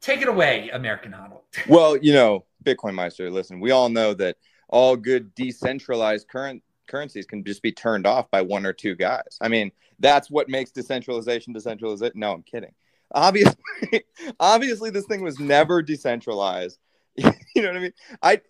take 0.00 0.22
it 0.22 0.28
away, 0.28 0.70
American 0.70 1.10
HODL. 1.10 1.40
well, 1.68 1.96
you 1.96 2.12
know, 2.12 2.44
Bitcoin 2.62 2.94
Meister, 2.94 3.28
listen, 3.28 3.58
we 3.58 3.72
all 3.72 3.88
know 3.88 4.14
that 4.14 4.36
all 4.68 4.94
good 4.94 5.34
decentralized 5.34 6.28
current 6.28 6.62
currencies 6.86 7.26
can 7.26 7.42
just 7.42 7.60
be 7.60 7.72
turned 7.72 8.06
off 8.06 8.30
by 8.30 8.40
one 8.40 8.64
or 8.64 8.72
two 8.72 8.94
guys. 8.94 9.36
I 9.40 9.48
mean, 9.48 9.72
that's 9.98 10.30
what 10.30 10.48
makes 10.48 10.70
decentralization 10.70 11.52
decentralization. 11.52 12.20
No, 12.20 12.32
I'm 12.32 12.44
kidding. 12.44 12.72
Obviously, 13.14 13.56
obviously, 14.40 14.90
this 14.90 15.06
thing 15.06 15.22
was 15.22 15.38
never 15.38 15.82
decentralized. 15.82 16.78
you 17.16 17.30
know 17.56 17.68
what 17.68 17.76
I 17.76 17.80
mean? 17.80 17.92
I 18.22 18.40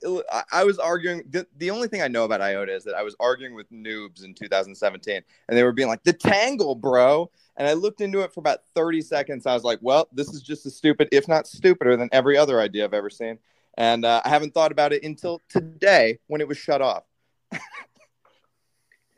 I 0.53 0.64
was 0.64 0.79
arguing. 0.79 1.25
The, 1.29 1.46
the 1.57 1.70
only 1.70 1.88
thing 1.88 2.03
I 2.03 2.09
know 2.09 2.25
about 2.25 2.40
IOTA 2.40 2.75
is 2.75 2.85
that 2.85 2.94
I 2.94 3.03
was 3.03 3.16
arguing 3.18 3.55
with 3.55 3.70
noobs 3.72 4.25
in 4.25 4.35
2017, 4.35 5.20
and 5.48 5.59
they 5.59 5.64
were 5.64 5.72
being 5.72 5.88
like, 5.88 6.05
"The 6.05 6.12
Tangle, 6.12 6.75
bro." 6.75 7.31
And 7.57 7.68
I 7.68 7.75
looked 7.75 8.01
into 8.01 8.20
it 8.22 8.33
for 8.33 8.40
about 8.40 8.61
30 8.75 9.03
seconds. 9.03 9.46
I 9.46 9.55
was 9.55 9.64
like, 9.64 9.81
"Well, 9.83 10.09
this 10.12 10.29
is 10.29 10.42
just 10.42 10.64
as 10.64 10.77
stupid, 10.77 11.09
if 11.11 11.27
not 11.27 11.46
stupider, 11.46 11.96
than 11.96 12.09
every 12.12 12.38
other 12.38 12.61
idea 12.61 12.85
I've 12.85 12.94
ever 12.94 13.11
seen." 13.11 13.38
And 13.77 14.05
uh, 14.05 14.22
I 14.25 14.29
haven't 14.29 14.55
thought 14.55 14.70
about 14.70 14.92
it 14.92 15.03
until 15.03 15.40
today 15.48 16.18
when 16.29 16.40
it 16.40 16.46
was 16.46 16.59
shut 16.59 16.81
off. 16.81 17.05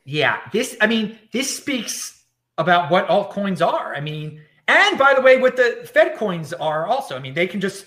Yeah, 0.04 0.38
this, 0.52 0.76
I 0.80 0.86
mean, 0.86 1.18
this 1.32 1.56
speaks 1.56 2.24
about 2.58 2.90
what 2.90 3.08
altcoins 3.08 3.66
are. 3.66 3.94
I 3.94 4.00
mean, 4.00 4.42
and 4.68 4.98
by 4.98 5.14
the 5.14 5.20
way, 5.20 5.38
what 5.38 5.56
the 5.56 5.88
Fed 5.92 6.16
coins 6.16 6.52
are 6.52 6.86
also. 6.86 7.16
I 7.16 7.18
mean, 7.18 7.34
they 7.34 7.46
can 7.46 7.60
just 7.60 7.86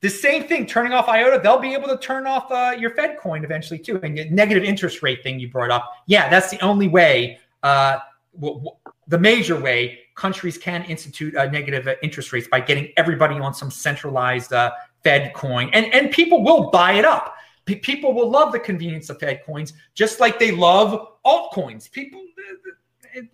the 0.00 0.10
same 0.10 0.44
thing 0.44 0.66
turning 0.66 0.92
off 0.92 1.08
IOTA. 1.08 1.40
They'll 1.42 1.58
be 1.58 1.74
able 1.74 1.88
to 1.88 1.96
turn 1.96 2.26
off 2.26 2.50
uh, 2.50 2.76
your 2.78 2.90
Fed 2.90 3.18
coin 3.18 3.44
eventually 3.44 3.78
too. 3.78 3.98
And 4.02 4.16
the 4.16 4.28
negative 4.30 4.62
interest 4.62 5.02
rate 5.02 5.22
thing 5.22 5.40
you 5.40 5.50
brought 5.50 5.70
up. 5.70 5.90
Yeah, 6.06 6.28
that's 6.28 6.50
the 6.50 6.60
only 6.62 6.88
way. 6.88 7.38
Uh, 7.62 7.98
w- 8.38 8.58
w- 8.58 8.76
the 9.08 9.18
major 9.18 9.58
way 9.58 10.00
countries 10.14 10.58
can 10.58 10.84
institute 10.84 11.34
uh, 11.36 11.46
negative 11.46 11.88
uh, 11.88 11.94
interest 12.02 12.32
rates 12.32 12.48
by 12.48 12.60
getting 12.60 12.92
everybody 12.96 13.36
on 13.36 13.54
some 13.54 13.70
centralized 13.70 14.52
uh, 14.52 14.70
Fed 15.02 15.32
coin, 15.34 15.70
and 15.72 15.86
and 15.94 16.10
people 16.10 16.42
will 16.42 16.70
buy 16.70 16.92
it 16.92 17.04
up. 17.04 17.34
P- 17.64 17.76
people 17.76 18.12
will 18.12 18.30
love 18.30 18.52
the 18.52 18.60
convenience 18.60 19.10
of 19.10 19.18
Fed 19.18 19.44
coins, 19.44 19.72
just 19.94 20.20
like 20.20 20.38
they 20.38 20.52
love 20.52 21.08
altcoins. 21.24 21.90
People, 21.90 22.22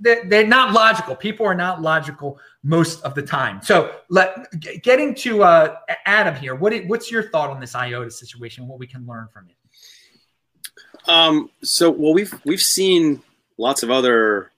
they're 0.01 0.47
not 0.47 0.73
logical. 0.73 1.17
People 1.17 1.47
are 1.47 1.55
not 1.55 1.83
logical 1.83 2.39
most 2.63 3.03
of 3.03 3.15
the 3.15 3.23
time. 3.23 3.61
So, 3.63 3.95
let 4.09 4.49
getting 4.83 5.15
to 5.17 5.43
uh, 5.43 5.77
Adam 6.07 6.35
here. 6.35 6.55
What 6.55 6.75
what's 6.87 7.11
your 7.11 7.31
thought 7.31 7.51
on 7.51 7.61
this 7.61 7.75
IOTA 7.75 8.11
situation? 8.11 8.67
What 8.69 8.79
we 8.79 8.87
can 8.87 9.07
learn 9.07 9.29
from 9.33 9.49
it? 9.49 11.09
Um, 11.09 11.51
so, 11.63 11.91
well, 11.91 12.15
we've 12.15 12.35
we've 12.45 12.63
seen 12.63 13.23
lots 13.59 13.83
of 13.83 13.91
other 13.91 14.53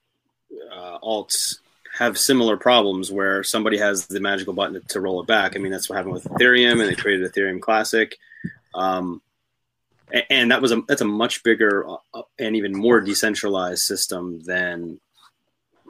uh, 0.72 0.98
alts 1.00 1.58
have 1.96 2.18
similar 2.18 2.56
problems 2.56 3.10
where 3.12 3.44
somebody 3.44 3.78
has 3.78 4.06
the 4.06 4.20
magical 4.20 4.52
button 4.52 4.74
to, 4.74 4.80
to, 4.80 5.00
roll 5.00 5.20
it 5.20 5.28
back. 5.28 5.54
I 5.54 5.60
mean, 5.60 5.70
that's 5.70 5.88
what 5.88 5.96
happened 5.96 6.14
with 6.14 6.24
Ethereum, 6.24 6.80
and 6.80 6.90
they 6.90 6.96
created 6.96 7.32
Ethereum 7.32 7.60
Classic. 7.60 8.16
Um, 8.74 9.22
and 10.28 10.50
that 10.50 10.60
was 10.60 10.72
a 10.72 10.82
that's 10.86 11.00
a 11.00 11.06
much 11.06 11.42
bigger 11.42 11.86
uh, 11.88 12.22
and 12.38 12.56
even 12.56 12.76
more 12.76 13.00
decentralized 13.00 13.82
system 13.82 14.40
than 14.44 15.00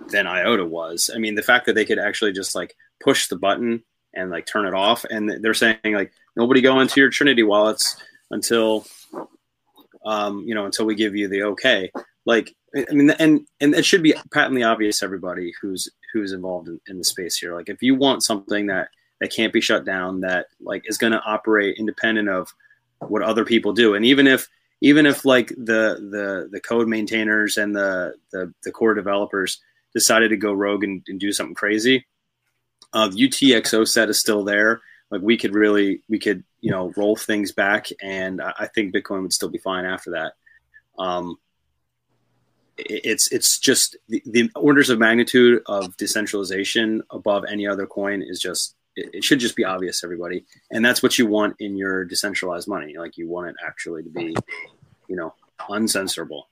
than 0.09 0.27
IOTA 0.27 0.65
was. 0.65 1.11
I 1.15 1.19
mean, 1.19 1.35
the 1.35 1.43
fact 1.43 1.67
that 1.67 1.75
they 1.75 1.85
could 1.85 1.99
actually 1.99 2.33
just 2.33 2.55
like 2.55 2.77
push 3.03 3.29
the 3.29 3.37
button 3.37 3.83
and 4.15 4.31
like 4.31 4.47
turn 4.47 4.67
it 4.67 4.75
off, 4.75 5.05
and 5.05 5.43
they're 5.43 5.55
saying 5.55 5.79
like 5.85 6.13
nobody 6.37 6.61
go 6.61 6.81
into 6.81 7.01
your 7.01 7.11
Trinity 7.11 7.43
wallets 7.43 7.97
until 8.31 8.87
um, 10.05 10.45
you 10.47 10.55
know 10.55 10.67
until 10.67 10.87
we 10.87 10.95
give 10.95 11.17
you 11.17 11.29
the 11.29 11.43
okay. 11.45 11.91
Like 12.27 12.55
I 12.77 12.93
mean, 12.93 13.11
and 13.11 13.47
and 13.61 13.75
it 13.75 13.85
should 13.85 14.03
be 14.03 14.15
patently 14.33 14.63
obvious 14.63 15.03
everybody 15.03 15.53
who's 15.61 15.89
who's 16.13 16.33
involved 16.33 16.69
in, 16.69 16.81
in 16.89 16.99
the 16.99 17.05
space 17.05 17.37
here. 17.37 17.55
Like 17.55 17.69
if 17.69 17.83
you 17.83 17.95
want 17.95 18.23
something 18.23 18.67
that 18.67 18.89
that 19.21 19.33
can't 19.33 19.53
be 19.53 19.61
shut 19.61 19.85
down, 19.85 20.21
that 20.21 20.47
like 20.61 20.85
is 20.87 20.99
going 20.99 21.13
to 21.13 21.23
operate 21.23 21.79
independent 21.79 22.29
of 22.29 22.53
what 23.01 23.23
other 23.23 23.45
people 23.45 23.73
do 23.73 23.95
and 23.95 24.05
even 24.05 24.27
if 24.27 24.49
even 24.81 25.07
if 25.07 25.25
like 25.25 25.49
the 25.49 25.97
the 26.11 26.49
the 26.51 26.61
code 26.61 26.89
maintainers 26.89 27.57
and 27.57 27.75
the 27.75 28.15
the, 28.33 28.53
the 28.65 28.73
core 28.73 28.95
developers 28.95 29.61
decided 29.95 30.31
to 30.31 30.37
go 30.37 30.53
rogue 30.53 30.85
and, 30.85 31.03
and 31.09 31.21
do 31.21 31.33
something 31.33 31.55
crazy. 31.55 32.07
Uh, 32.93 33.09
the 33.09 33.29
UTXO 33.29 33.87
set 33.89 34.11
is 34.11 34.21
still 34.21 34.45
there. 34.45 34.81
Like 35.11 35.23
we 35.23 35.37
could 35.37 35.55
really, 35.55 36.03
we 36.09 36.19
could, 36.19 36.45
you 36.61 36.71
know, 36.71 36.93
roll 36.97 37.17
things 37.17 37.53
back, 37.53 37.89
and 38.03 38.41
I, 38.41 38.53
I 38.61 38.67
think 38.67 38.95
Bitcoin 38.95 39.23
would 39.23 39.33
still 39.33 39.49
be 39.49 39.59
fine 39.59 39.85
after 39.85 40.13
that. 40.13 40.33
Um, 40.99 41.37
it, 42.77 43.01
it's 43.05 43.31
it's 43.31 43.59
just 43.59 43.97
the, 44.09 44.23
the 44.27 44.51
orders 44.57 44.91
of 44.91 44.99
magnitude 44.99 45.63
of 45.67 45.97
decentralization 45.97 47.03
above 47.11 47.45
any 47.49 47.67
other 47.67 47.87
coin 47.87 48.23
is 48.23 48.41
just 48.41 48.77
it, 48.97 49.11
it 49.15 49.25
should 49.25 49.41
just 49.41 49.57
be 49.57 49.65
obvious 49.65 50.03
everybody, 50.03 50.47
and 50.71 50.85
that's 50.85 51.03
what 51.03 51.19
you 51.19 51.27
want 51.27 51.57
in 51.61 51.77
your 51.77 52.05
decentralized 52.05 52.67
money. 52.67 52.97
Like 52.99 53.17
you 53.17 53.29
want 53.29 53.49
it 53.49 53.57
actually 53.65 54.03
to 54.05 54.11
be, 54.11 54.35
you 55.09 55.17
know, 55.17 55.35
uncensorable, 55.61 56.45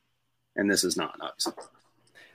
and 0.56 0.70
this 0.70 0.84
is 0.84 0.96
not 0.96 1.16
obviously. 1.20 1.54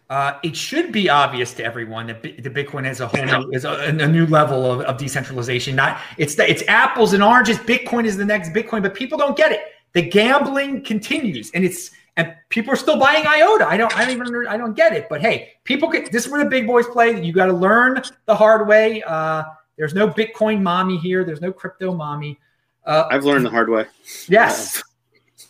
Uh, 0.09 0.39
it 0.41 0.55
should 0.55 0.93
be 0.93 1.09
obvious 1.09 1.53
to 1.53 1.63
everyone 1.63 2.07
that 2.07 2.21
B- 2.21 2.39
the 2.39 2.49
Bitcoin 2.49 2.89
is 2.89 3.01
a 3.01 3.07
whole 3.07 3.25
new, 3.25 3.51
is 3.51 3.65
a, 3.65 3.73
a, 3.73 4.07
new 4.07 4.25
level 4.27 4.65
of, 4.65 4.81
of 4.81 4.97
decentralization. 4.97 5.75
Not 5.75 5.99
it's 6.17 6.35
the, 6.35 6.49
it's 6.49 6.63
apples 6.69 7.11
and 7.11 7.21
oranges. 7.21 7.57
Bitcoin 7.57 8.05
is 8.05 8.15
the 8.15 8.23
next 8.23 8.51
Bitcoin, 8.51 8.81
but 8.81 8.93
people 8.93 9.17
don't 9.17 9.35
get 9.35 9.51
it. 9.51 9.59
The 9.91 10.01
gambling 10.03 10.83
continues, 10.83 11.51
and 11.53 11.65
it's 11.65 11.91
and 12.15 12.33
people 12.47 12.71
are 12.71 12.77
still 12.77 12.97
buying 12.97 13.27
IOTA. 13.27 13.67
I 13.67 13.75
don't 13.75 13.97
I 13.97 14.05
don't 14.05 14.13
even 14.13 14.47
I 14.47 14.55
don't 14.55 14.75
get 14.75 14.93
it. 14.93 15.07
But 15.09 15.19
hey, 15.19 15.53
people 15.65 15.89
get 15.89 16.09
this 16.09 16.25
is 16.25 16.31
where 16.31 16.41
the 16.41 16.49
big 16.49 16.67
boys 16.67 16.87
play. 16.87 17.21
You 17.21 17.33
got 17.33 17.47
to 17.47 17.53
learn 17.53 18.01
the 18.27 18.35
hard 18.35 18.65
way. 18.65 19.03
Uh, 19.03 19.43
there's 19.77 19.93
no 19.93 20.07
Bitcoin 20.07 20.61
mommy 20.61 20.97
here. 20.97 21.25
There's 21.25 21.41
no 21.41 21.51
crypto 21.51 21.93
mommy. 21.93 22.39
Uh, 22.85 23.07
I've 23.11 23.25
learned 23.25 23.45
the 23.45 23.49
hard 23.49 23.69
way. 23.69 23.85
Yes. 24.29 24.81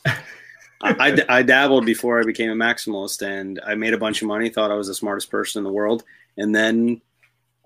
I, 0.82 1.24
I 1.28 1.42
dabbled 1.42 1.86
before 1.86 2.20
I 2.20 2.24
became 2.24 2.50
a 2.52 2.56
maximalist, 2.56 3.26
and 3.26 3.60
I 3.66 3.76
made 3.76 3.94
a 3.94 3.98
bunch 3.98 4.22
of 4.22 4.28
money. 4.28 4.50
Thought 4.50 4.72
I 4.72 4.76
was 4.76 4.88
the 4.88 4.94
smartest 4.94 5.32
person 5.32 5.60
in 5.60 5.64
the 5.64 5.72
world, 5.72 6.04
and 6.38 6.54
then 6.56 7.02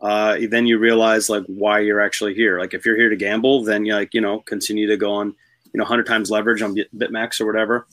uh, 0.01 0.37
then 0.49 0.65
you 0.65 0.77
realize 0.77 1.29
like 1.29 1.43
why 1.47 1.79
you're 1.79 2.01
actually 2.01 2.33
here. 2.33 2.59
Like 2.59 2.73
if 2.73 2.85
you're 2.85 2.95
here 2.95 3.09
to 3.09 3.15
gamble, 3.15 3.63
then 3.63 3.85
you 3.85 3.93
like 3.93 4.13
you 4.13 4.21
know 4.21 4.39
continue 4.39 4.87
to 4.87 4.97
go 4.97 5.13
on 5.13 5.35
you 5.73 5.77
know 5.77 5.83
hundred 5.83 6.07
times 6.07 6.31
leverage 6.31 6.61
on 6.61 6.75
BitMEX 6.75 7.41
or 7.41 7.45
whatever. 7.45 7.87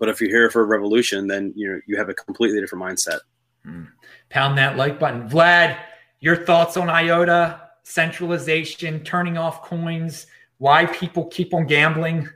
But 0.00 0.08
if 0.08 0.20
you're 0.20 0.30
here 0.30 0.50
for 0.50 0.62
a 0.62 0.66
revolution, 0.66 1.26
then 1.26 1.52
you 1.54 1.70
know 1.70 1.80
you 1.86 1.96
have 1.98 2.08
a 2.08 2.14
completely 2.14 2.60
different 2.60 2.84
mindset. 2.84 3.20
Hmm. 3.64 3.84
Pound 4.30 4.56
that 4.58 4.76
like 4.76 4.98
button, 4.98 5.28
Vlad. 5.28 5.78
Your 6.20 6.36
thoughts 6.36 6.76
on 6.76 6.90
IOTA 6.90 7.60
centralization, 7.84 9.04
turning 9.04 9.38
off 9.38 9.62
coins, 9.62 10.26
why 10.58 10.84
people 10.86 11.26
keep 11.26 11.54
on 11.54 11.66
gambling? 11.66 12.28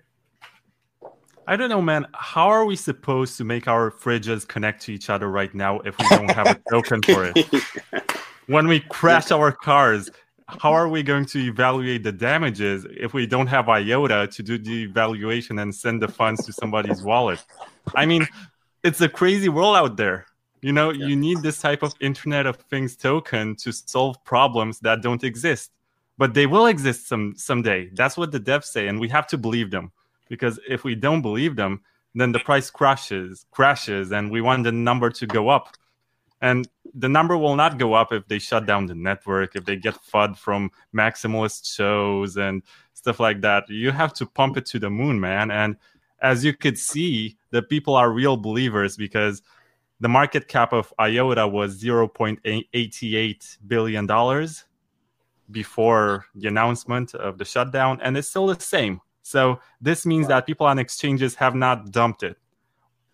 I 1.46 1.56
don't 1.56 1.68
know, 1.68 1.82
man. 1.82 2.06
How 2.14 2.48
are 2.48 2.64
we 2.64 2.76
supposed 2.76 3.36
to 3.38 3.44
make 3.44 3.66
our 3.66 3.90
fridges 3.90 4.46
connect 4.46 4.82
to 4.82 4.92
each 4.92 5.10
other 5.10 5.28
right 5.28 5.52
now 5.54 5.80
if 5.80 5.98
we 5.98 6.08
don't 6.08 6.30
have 6.30 6.46
a 6.46 6.60
token 6.70 7.02
for 7.02 7.32
it? 7.34 7.48
When 8.46 8.68
we 8.68 8.80
crash 8.80 9.30
our 9.32 9.50
cars, 9.50 10.08
how 10.46 10.72
are 10.72 10.88
we 10.88 11.02
going 11.02 11.24
to 11.26 11.40
evaluate 11.40 12.04
the 12.04 12.12
damages 12.12 12.86
if 12.90 13.12
we 13.12 13.26
don't 13.26 13.48
have 13.48 13.68
IOTA 13.68 14.28
to 14.28 14.42
do 14.42 14.58
the 14.58 14.84
evaluation 14.84 15.58
and 15.58 15.74
send 15.74 16.00
the 16.00 16.08
funds 16.08 16.46
to 16.46 16.52
somebody's 16.52 17.02
wallet? 17.02 17.44
I 17.96 18.06
mean, 18.06 18.26
it's 18.84 19.00
a 19.00 19.08
crazy 19.08 19.48
world 19.48 19.76
out 19.76 19.96
there. 19.96 20.26
You 20.60 20.72
know, 20.72 20.90
yeah. 20.90 21.06
you 21.06 21.16
need 21.16 21.38
this 21.42 21.60
type 21.60 21.82
of 21.82 21.92
Internet 22.00 22.46
of 22.46 22.56
Things 22.70 22.96
token 22.96 23.56
to 23.56 23.72
solve 23.72 24.22
problems 24.24 24.78
that 24.80 25.02
don't 25.02 25.24
exist, 25.24 25.72
but 26.18 26.34
they 26.34 26.46
will 26.46 26.66
exist 26.66 27.08
some 27.08 27.34
someday. 27.36 27.90
That's 27.94 28.16
what 28.16 28.30
the 28.30 28.38
devs 28.38 28.66
say, 28.66 28.86
and 28.86 29.00
we 29.00 29.08
have 29.08 29.26
to 29.28 29.38
believe 29.38 29.72
them 29.72 29.90
because 30.32 30.58
if 30.66 30.82
we 30.82 30.94
don't 30.94 31.20
believe 31.20 31.56
them, 31.56 31.82
then 32.14 32.32
the 32.32 32.38
price 32.38 32.70
crashes, 32.70 33.44
crashes, 33.50 34.12
and 34.12 34.30
we 34.30 34.40
want 34.40 34.64
the 34.64 34.72
number 34.72 35.10
to 35.10 35.26
go 35.26 35.50
up. 35.50 35.76
And 36.40 36.66
the 36.94 37.10
number 37.10 37.36
will 37.36 37.54
not 37.54 37.76
go 37.76 37.92
up 37.92 38.14
if 38.14 38.26
they 38.28 38.38
shut 38.38 38.64
down 38.64 38.86
the 38.86 38.94
network, 38.94 39.54
if 39.56 39.66
they 39.66 39.76
get 39.76 39.98
FUD 40.10 40.38
from 40.38 40.70
maximalist 40.96 41.70
shows 41.76 42.38
and 42.38 42.62
stuff 42.94 43.20
like 43.20 43.42
that. 43.42 43.68
You 43.68 43.90
have 43.90 44.14
to 44.14 44.24
pump 44.24 44.56
it 44.56 44.64
to 44.72 44.78
the 44.78 44.88
moon, 44.88 45.20
man. 45.20 45.50
And 45.50 45.76
as 46.22 46.42
you 46.46 46.54
could 46.54 46.78
see, 46.78 47.36
the 47.50 47.60
people 47.60 47.94
are 47.94 48.10
real 48.10 48.38
believers 48.38 48.96
because 48.96 49.42
the 50.00 50.08
market 50.08 50.48
cap 50.48 50.72
of 50.72 50.94
IOTA 50.98 51.46
was 51.46 51.82
$0.88 51.82 53.58
billion 53.66 54.46
before 55.50 56.24
the 56.34 56.48
announcement 56.48 57.14
of 57.14 57.36
the 57.36 57.44
shutdown, 57.44 58.00
and 58.02 58.16
it's 58.16 58.28
still 58.28 58.46
the 58.46 58.58
same. 58.58 59.02
So 59.22 59.60
this 59.80 60.04
means 60.04 60.28
that 60.28 60.46
people 60.46 60.66
on 60.66 60.78
exchanges 60.78 61.34
have 61.36 61.54
not 61.54 61.90
dumped 61.90 62.22
it. 62.22 62.36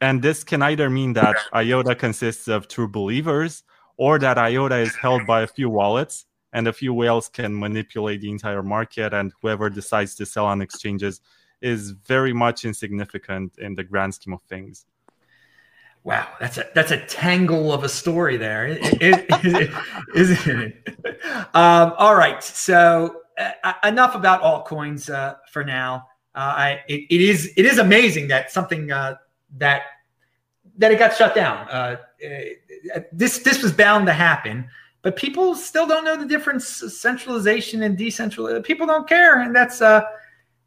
And 0.01 0.23
this 0.23 0.45
can 0.45 0.63
either 0.63 0.89
mean 0.89 1.13
that 1.15 1.37
IOTA 1.55 1.97
consists 1.97 2.49
of 2.49 2.69
true 2.69 2.89
believers 2.89 3.65
or 3.97 4.19
that 4.21 4.39
IOTA 4.39 4.77
is 4.77 4.95
held 4.95 5.27
by 5.27 5.43
a 5.43 5.47
few 5.47 5.69
wallets 5.69 6.27
and 6.53 6.67
a 6.69 6.73
few 6.73 6.95
whales 6.95 7.29
can 7.29 7.59
manipulate 7.59 8.21
the 8.21 8.31
entire 8.31 8.63
market 8.63 9.13
and 9.13 9.33
whoever 9.43 9.69
decides 9.69 10.15
to 10.15 10.25
sell 10.25 10.47
on 10.47 10.63
exchanges 10.63 11.21
is 11.61 11.91
very 11.91 12.33
much 12.33 12.65
insignificant 12.65 13.59
in 13.59 13.75
the 13.75 13.85
grand 13.85 14.15
scheme 14.15 14.33
of 14.33 14.43
things. 14.43 14.87
Wow, 16.05 16.29
that's 16.41 16.57
a 16.57 16.67
that's 16.75 16.93
a 16.93 17.05
tangle 17.07 17.73
of 17.73 17.85
a 17.85 17.89
story 17.89 18.37
there, 18.37 18.67
isn't 18.67 20.47
it? 20.47 20.75
Um, 21.55 21.93
all 21.99 22.15
right, 22.15 22.43
so 22.43 23.23
uh, 23.39 23.73
enough 23.85 24.15
about 24.15 24.43
altcoins 24.43 25.13
uh, 25.13 25.37
for 25.51 25.65
now. 25.65 26.07
Uh, 26.35 26.39
I 26.57 26.81
it, 26.89 27.07
it 27.11 27.21
is 27.21 27.53
it 27.57 27.65
is 27.65 27.79
amazing 27.79 28.29
that 28.29 28.51
something 28.51 28.91
uh, 28.91 29.17
that 29.57 29.83
that 30.77 30.93
it 30.93 30.99
got 30.99 31.17
shut 31.17 31.35
down. 31.35 31.69
Uh, 31.69 31.97
uh, 32.95 33.01
this 33.13 33.39
this 33.39 33.63
was 33.63 33.73
bound 33.73 34.07
to 34.07 34.13
happen, 34.13 34.69
but 35.03 35.17
people 35.17 35.55
still 35.55 35.87
don't 35.87 36.05
know 36.05 36.17
the 36.17 36.27
difference 36.27 36.67
centralization 36.67 37.83
and 37.83 37.97
decentralization. 37.97 38.63
People 38.63 38.87
don't 38.87 39.09
care, 39.09 39.41
and 39.41 39.55
that's 39.55 39.79
that, 39.79 40.09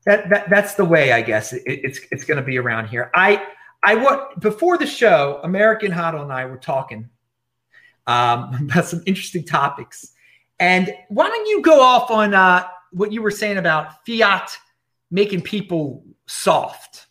that 0.06 0.50
that's 0.50 0.76
the 0.76 0.86
way 0.86 1.12
I 1.12 1.22
guess 1.22 1.54
it, 1.54 1.64
it's 1.66 2.00
it's 2.12 2.26
going 2.26 2.38
to 2.38 2.44
be 2.44 2.58
around 2.58 2.88
here. 2.88 3.12
I 3.14 3.46
I 3.84 3.96
what 3.96 4.40
before 4.40 4.78
the 4.78 4.88
show, 4.88 5.40
American 5.44 5.92
HODL 5.92 6.24
and 6.24 6.34
I 6.34 6.46
were 6.46 6.58
talking 6.58 7.10
um, 8.08 8.54
about 8.70 8.86
some 8.86 9.04
interesting 9.06 9.46
topics 9.46 10.14
and 10.62 10.93
why 11.10 11.28
don't 11.28 11.47
you 11.47 11.62
go 11.62 11.82
off 11.82 12.12
on 12.12 12.34
uh, 12.34 12.67
what 12.91 13.12
you 13.12 13.21
were 13.21 13.32
saying 13.32 13.58
about 13.58 14.06
fiat 14.06 14.56
making 15.10 15.41
people 15.41 16.06
soft? 16.28 17.08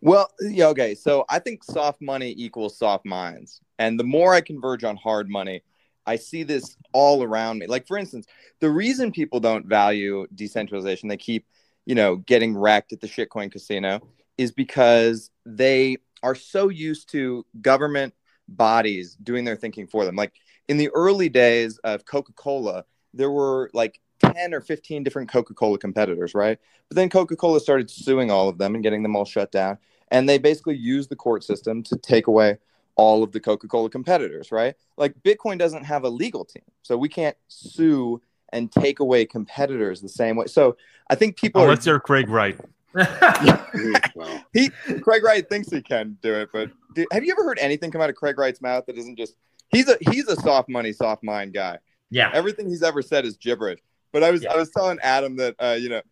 Well, 0.00 0.30
yeah, 0.40 0.68
okay. 0.68 0.94
So 0.94 1.24
I 1.28 1.40
think 1.40 1.64
soft 1.64 2.00
money 2.00 2.32
equals 2.36 2.78
soft 2.78 3.04
minds. 3.04 3.60
And 3.78 3.98
the 3.98 4.04
more 4.04 4.34
I 4.34 4.40
converge 4.40 4.84
on 4.84 4.96
hard 4.96 5.28
money, 5.28 5.62
I 6.06 6.14
see 6.14 6.44
this 6.44 6.76
all 6.92 7.24
around 7.24 7.58
me. 7.58 7.66
Like, 7.66 7.88
for 7.88 7.98
instance, 7.98 8.26
the 8.60 8.70
reason 8.70 9.10
people 9.10 9.40
don't 9.40 9.66
value 9.66 10.26
decentralization, 10.32 11.08
they 11.08 11.16
keep, 11.16 11.44
you 11.86 11.96
know, 11.96 12.16
getting 12.16 12.56
wrecked 12.56 12.92
at 12.92 13.00
the 13.00 13.08
shitcoin 13.08 13.50
casino, 13.50 14.00
is 14.38 14.52
because 14.52 15.30
they 15.44 15.96
are 16.22 16.36
so 16.36 16.68
used 16.68 17.10
to 17.10 17.44
government 17.60 18.14
bodies 18.46 19.16
doing 19.20 19.44
their 19.44 19.56
thinking 19.56 19.88
for 19.88 20.04
them. 20.04 20.14
Like, 20.14 20.32
in 20.68 20.76
the 20.76 20.90
early 20.90 21.28
days 21.28 21.78
of 21.78 22.04
Coca 22.04 22.32
Cola, 22.32 22.84
there 23.14 23.30
were 23.30 23.70
like 23.72 24.00
10 24.20 24.54
or 24.54 24.60
15 24.60 25.02
different 25.02 25.30
Coca 25.30 25.54
Cola 25.54 25.78
competitors, 25.78 26.34
right? 26.34 26.58
But 26.88 26.96
then 26.96 27.08
Coca 27.08 27.36
Cola 27.36 27.60
started 27.60 27.90
suing 27.90 28.30
all 28.30 28.48
of 28.48 28.58
them 28.58 28.74
and 28.74 28.82
getting 28.82 29.02
them 29.02 29.16
all 29.16 29.24
shut 29.24 29.52
down. 29.52 29.78
And 30.10 30.28
they 30.28 30.38
basically 30.38 30.76
used 30.76 31.08
the 31.08 31.16
court 31.16 31.44
system 31.44 31.82
to 31.84 31.96
take 31.96 32.26
away 32.26 32.58
all 32.94 33.22
of 33.22 33.32
the 33.32 33.40
Coca 33.40 33.68
Cola 33.68 33.90
competitors, 33.90 34.50
right? 34.50 34.74
Like 34.96 35.14
Bitcoin 35.22 35.58
doesn't 35.58 35.84
have 35.84 36.04
a 36.04 36.08
legal 36.08 36.44
team. 36.44 36.62
So 36.82 36.96
we 36.96 37.08
can't 37.08 37.36
sue 37.48 38.22
and 38.52 38.70
take 38.70 39.00
away 39.00 39.26
competitors 39.26 40.00
the 40.00 40.08
same 40.08 40.36
way. 40.36 40.46
So 40.46 40.76
I 41.10 41.14
think 41.14 41.36
people 41.36 41.60
oh, 41.60 41.64
are. 41.64 41.68
Let's 41.68 41.84
hear 41.84 42.00
Craig 42.00 42.28
Wright. 42.28 42.58
he 44.54 44.70
Craig 45.02 45.22
Wright 45.22 45.46
thinks 45.46 45.70
he 45.70 45.82
can 45.82 46.16
do 46.22 46.34
it, 46.34 46.48
but 46.50 46.70
have 47.12 47.24
you 47.24 47.32
ever 47.32 47.44
heard 47.44 47.58
anything 47.58 47.90
come 47.90 48.00
out 48.00 48.08
of 48.08 48.16
Craig 48.16 48.38
Wright's 48.38 48.62
mouth 48.62 48.86
that 48.86 48.96
isn't 48.96 49.16
just 49.16 49.34
he's 49.70 49.88
a 49.88 49.96
he's 50.10 50.28
a 50.28 50.36
soft 50.36 50.68
money, 50.68 50.92
soft 50.92 51.22
mind 51.22 51.54
guy. 51.54 51.78
Yeah. 52.10 52.30
Everything 52.32 52.68
he's 52.68 52.82
ever 52.82 53.02
said 53.02 53.24
is 53.24 53.36
gibberish. 53.36 53.80
But 54.12 54.22
I 54.22 54.30
was 54.30 54.42
yeah. 54.42 54.52
I 54.52 54.56
was 54.56 54.70
telling 54.70 54.98
Adam 55.02 55.36
that 55.36 55.54
uh, 55.58 55.76
you 55.78 55.88
know, 55.88 56.02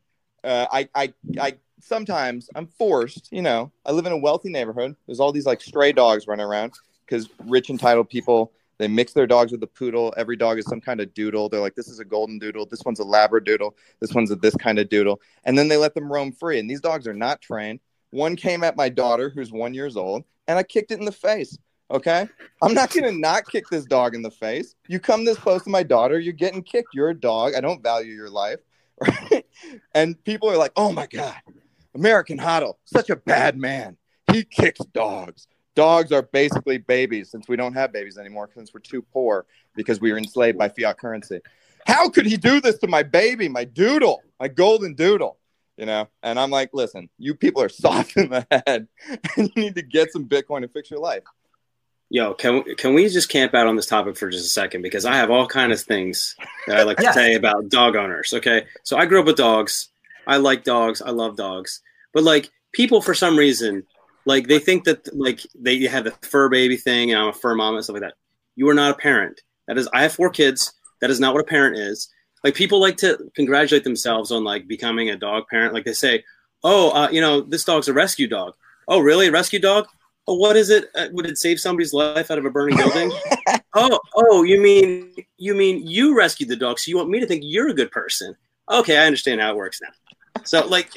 uh, 0.42 0.66
I 0.70 0.88
I 0.94 1.14
I 1.40 1.54
sometimes 1.80 2.48
I'm 2.54 2.66
forced, 2.66 3.28
you 3.30 3.42
know, 3.42 3.72
I 3.84 3.92
live 3.92 4.06
in 4.06 4.12
a 4.12 4.18
wealthy 4.18 4.50
neighborhood. 4.50 4.96
There's 5.06 5.20
all 5.20 5.32
these 5.32 5.46
like 5.46 5.60
stray 5.60 5.92
dogs 5.92 6.26
running 6.26 6.46
around 6.46 6.72
because 7.06 7.28
rich 7.46 7.70
entitled 7.70 8.08
people 8.08 8.52
they 8.78 8.88
mix 8.88 9.12
their 9.12 9.26
dogs 9.26 9.52
with 9.52 9.62
a 9.62 9.68
poodle. 9.68 10.12
Every 10.16 10.36
dog 10.36 10.58
is 10.58 10.66
some 10.66 10.80
kind 10.80 11.00
of 11.00 11.14
doodle. 11.14 11.48
They're 11.48 11.60
like, 11.60 11.74
this 11.74 11.88
is 11.88 12.00
a 12.00 12.04
golden 12.04 12.38
doodle. 12.38 12.66
This 12.66 12.82
one's 12.84 13.00
a 13.00 13.04
labradoodle. 13.04 13.72
This 14.00 14.12
one's 14.12 14.30
a 14.30 14.36
this 14.36 14.56
kind 14.56 14.78
of 14.78 14.88
doodle. 14.88 15.20
And 15.44 15.56
then 15.56 15.68
they 15.68 15.76
let 15.76 15.94
them 15.94 16.12
roam 16.12 16.32
free. 16.32 16.58
And 16.58 16.68
these 16.68 16.80
dogs 16.80 17.06
are 17.06 17.14
not 17.14 17.40
trained. 17.40 17.80
One 18.10 18.36
came 18.36 18.64
at 18.64 18.76
my 18.76 18.88
daughter, 18.88 19.30
who's 19.30 19.50
one 19.50 19.74
years 19.74 19.96
old, 19.96 20.24
and 20.46 20.58
I 20.58 20.62
kicked 20.62 20.90
it 20.92 20.98
in 20.98 21.04
the 21.04 21.12
face. 21.12 21.58
Okay. 21.90 22.28
I'm 22.62 22.74
not 22.74 22.90
going 22.90 23.04
to 23.04 23.18
not 23.18 23.46
kick 23.46 23.64
this 23.70 23.84
dog 23.84 24.14
in 24.14 24.22
the 24.22 24.30
face. 24.30 24.74
You 24.88 24.98
come 24.98 25.24
this 25.24 25.38
close 25.38 25.62
to 25.64 25.70
my 25.70 25.82
daughter, 25.82 26.18
you're 26.18 26.32
getting 26.32 26.62
kicked. 26.62 26.88
You're 26.94 27.10
a 27.10 27.14
dog. 27.14 27.54
I 27.54 27.60
don't 27.60 27.82
value 27.82 28.12
your 28.12 28.30
life. 28.30 28.58
And 29.94 30.22
people 30.24 30.50
are 30.50 30.56
like, 30.56 30.72
oh 30.76 30.92
my 30.92 31.06
God, 31.06 31.36
American 31.94 32.38
HODL, 32.38 32.74
such 32.84 33.10
a 33.10 33.16
bad 33.16 33.56
man. 33.56 33.96
He 34.32 34.44
kicks 34.44 34.80
dogs. 34.92 35.46
dogs 35.74 36.12
are 36.12 36.22
basically 36.22 36.78
babies 36.78 37.30
since 37.30 37.48
we 37.48 37.56
don't 37.56 37.74
have 37.74 37.92
babies 37.92 38.18
anymore 38.18 38.50
since 38.54 38.72
we're 38.72 38.80
too 38.80 39.02
poor 39.02 39.46
because 39.76 40.00
we 40.00 40.10
were 40.12 40.18
enslaved 40.18 40.58
by 40.58 40.68
fiat 40.68 40.98
currency. 40.98 41.40
How 41.86 42.08
could 42.08 42.26
he 42.26 42.36
do 42.36 42.60
this 42.60 42.78
to 42.78 42.86
my 42.86 43.02
baby, 43.02 43.48
my 43.48 43.64
doodle, 43.64 44.22
my 44.40 44.48
golden 44.48 44.94
doodle? 44.94 45.38
You 45.76 45.86
know, 45.86 46.08
and 46.22 46.38
I'm 46.38 46.50
like, 46.50 46.70
listen, 46.72 47.10
you 47.18 47.34
people 47.34 47.60
are 47.60 47.68
soft 47.68 48.16
in 48.16 48.30
the 48.30 48.46
head, 48.50 48.86
and 49.36 49.50
you 49.54 49.62
need 49.62 49.74
to 49.74 49.82
get 49.82 50.12
some 50.12 50.26
Bitcoin 50.26 50.62
to 50.62 50.68
fix 50.68 50.90
your 50.90 51.00
life. 51.00 51.24
Yo, 52.14 52.32
can 52.32 52.62
can 52.76 52.94
we 52.94 53.08
just 53.08 53.28
camp 53.28 53.54
out 53.54 53.66
on 53.66 53.74
this 53.74 53.86
topic 53.86 54.16
for 54.16 54.30
just 54.30 54.46
a 54.46 54.48
second 54.48 54.82
because 54.82 55.04
I 55.04 55.16
have 55.16 55.32
all 55.32 55.48
kind 55.48 55.72
of 55.72 55.80
things 55.80 56.36
that 56.68 56.76
I 56.76 56.84
like 56.84 56.96
to 56.98 57.12
say 57.12 57.34
about 57.34 57.70
dog 57.70 57.96
owners. 57.96 58.32
Okay, 58.32 58.66
so 58.84 58.96
I 58.96 59.04
grew 59.04 59.18
up 59.18 59.26
with 59.26 59.36
dogs. 59.36 59.88
I 60.24 60.36
like 60.36 60.62
dogs. 60.62 61.02
I 61.02 61.10
love 61.10 61.36
dogs. 61.36 61.80
But 62.12 62.22
like 62.22 62.52
people, 62.70 63.02
for 63.02 63.14
some 63.14 63.36
reason, 63.36 63.82
like 64.26 64.46
they 64.46 64.60
think 64.60 64.84
that 64.84 65.12
like 65.12 65.40
they 65.56 65.82
have 65.86 66.04
the 66.04 66.12
fur 66.22 66.48
baby 66.48 66.76
thing, 66.76 67.10
and 67.10 67.20
I'm 67.20 67.30
a 67.30 67.32
fur 67.32 67.56
mom 67.56 67.74
and 67.74 67.82
stuff 67.82 67.94
like 67.94 68.02
that. 68.02 68.14
You 68.54 68.68
are 68.68 68.74
not 68.74 68.92
a 68.92 68.96
parent. 68.96 69.40
That 69.66 69.76
is, 69.76 69.88
I 69.92 70.02
have 70.02 70.12
four 70.12 70.30
kids. 70.30 70.72
That 71.00 71.10
is 71.10 71.18
not 71.18 71.34
what 71.34 71.42
a 71.42 71.48
parent 71.48 71.78
is. 71.78 72.08
Like 72.44 72.54
people 72.54 72.80
like 72.80 72.96
to 72.98 73.28
congratulate 73.34 73.82
themselves 73.82 74.30
on 74.30 74.44
like 74.44 74.68
becoming 74.68 75.10
a 75.10 75.16
dog 75.16 75.48
parent. 75.50 75.74
Like 75.74 75.84
they 75.84 75.92
say, 75.92 76.22
"Oh, 76.62 76.92
uh, 76.92 77.08
you 77.10 77.20
know, 77.20 77.40
this 77.40 77.64
dog's 77.64 77.88
a 77.88 77.92
rescue 77.92 78.28
dog." 78.28 78.54
Oh, 78.86 79.00
really? 79.00 79.26
A 79.26 79.32
rescue 79.32 79.58
dog? 79.58 79.88
Oh, 80.26 80.34
what 80.34 80.56
is 80.56 80.70
it? 80.70 80.90
Uh, 80.94 81.08
would 81.12 81.26
it 81.26 81.38
save 81.38 81.60
somebody's 81.60 81.92
life 81.92 82.30
out 82.30 82.38
of 82.38 82.44
a 82.44 82.50
burning 82.50 82.76
building? 82.76 83.12
oh, 83.74 83.98
oh, 84.16 84.42
you 84.42 84.60
mean 84.60 85.14
you 85.36 85.54
mean 85.54 85.86
you 85.86 86.16
rescued 86.16 86.48
the 86.48 86.56
dog, 86.56 86.78
so 86.78 86.88
you 86.88 86.96
want 86.96 87.10
me 87.10 87.20
to 87.20 87.26
think 87.26 87.42
you're 87.44 87.68
a 87.68 87.74
good 87.74 87.90
person? 87.90 88.34
Okay, 88.70 88.98
I 88.98 89.06
understand 89.06 89.40
how 89.40 89.50
it 89.50 89.56
works 89.56 89.80
now. 89.82 90.42
So, 90.44 90.66
like, 90.66 90.90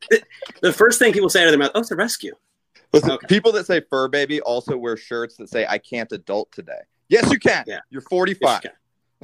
the 0.62 0.72
first 0.72 0.98
thing 0.98 1.12
people 1.12 1.28
say 1.28 1.42
out 1.42 1.46
of 1.46 1.52
their 1.52 1.58
mouth, 1.58 1.72
"Oh, 1.74 1.80
it's 1.80 1.90
a 1.90 1.96
rescue." 1.96 2.34
Listen, 2.92 3.12
okay. 3.12 3.26
people 3.26 3.52
that 3.52 3.66
say 3.66 3.82
fur 3.90 4.08
baby 4.08 4.40
also 4.40 4.76
wear 4.76 4.96
shirts 4.96 5.36
that 5.36 5.48
say 5.48 5.66
"I 5.68 5.78
can't 5.78 6.10
adult 6.12 6.52
today." 6.52 6.80
Yes, 7.08 7.30
you 7.30 7.38
can. 7.38 7.64
Yeah, 7.66 7.80
you're 7.90 8.02
45. 8.02 8.40
Yes, 8.42 8.64
you 8.64 8.70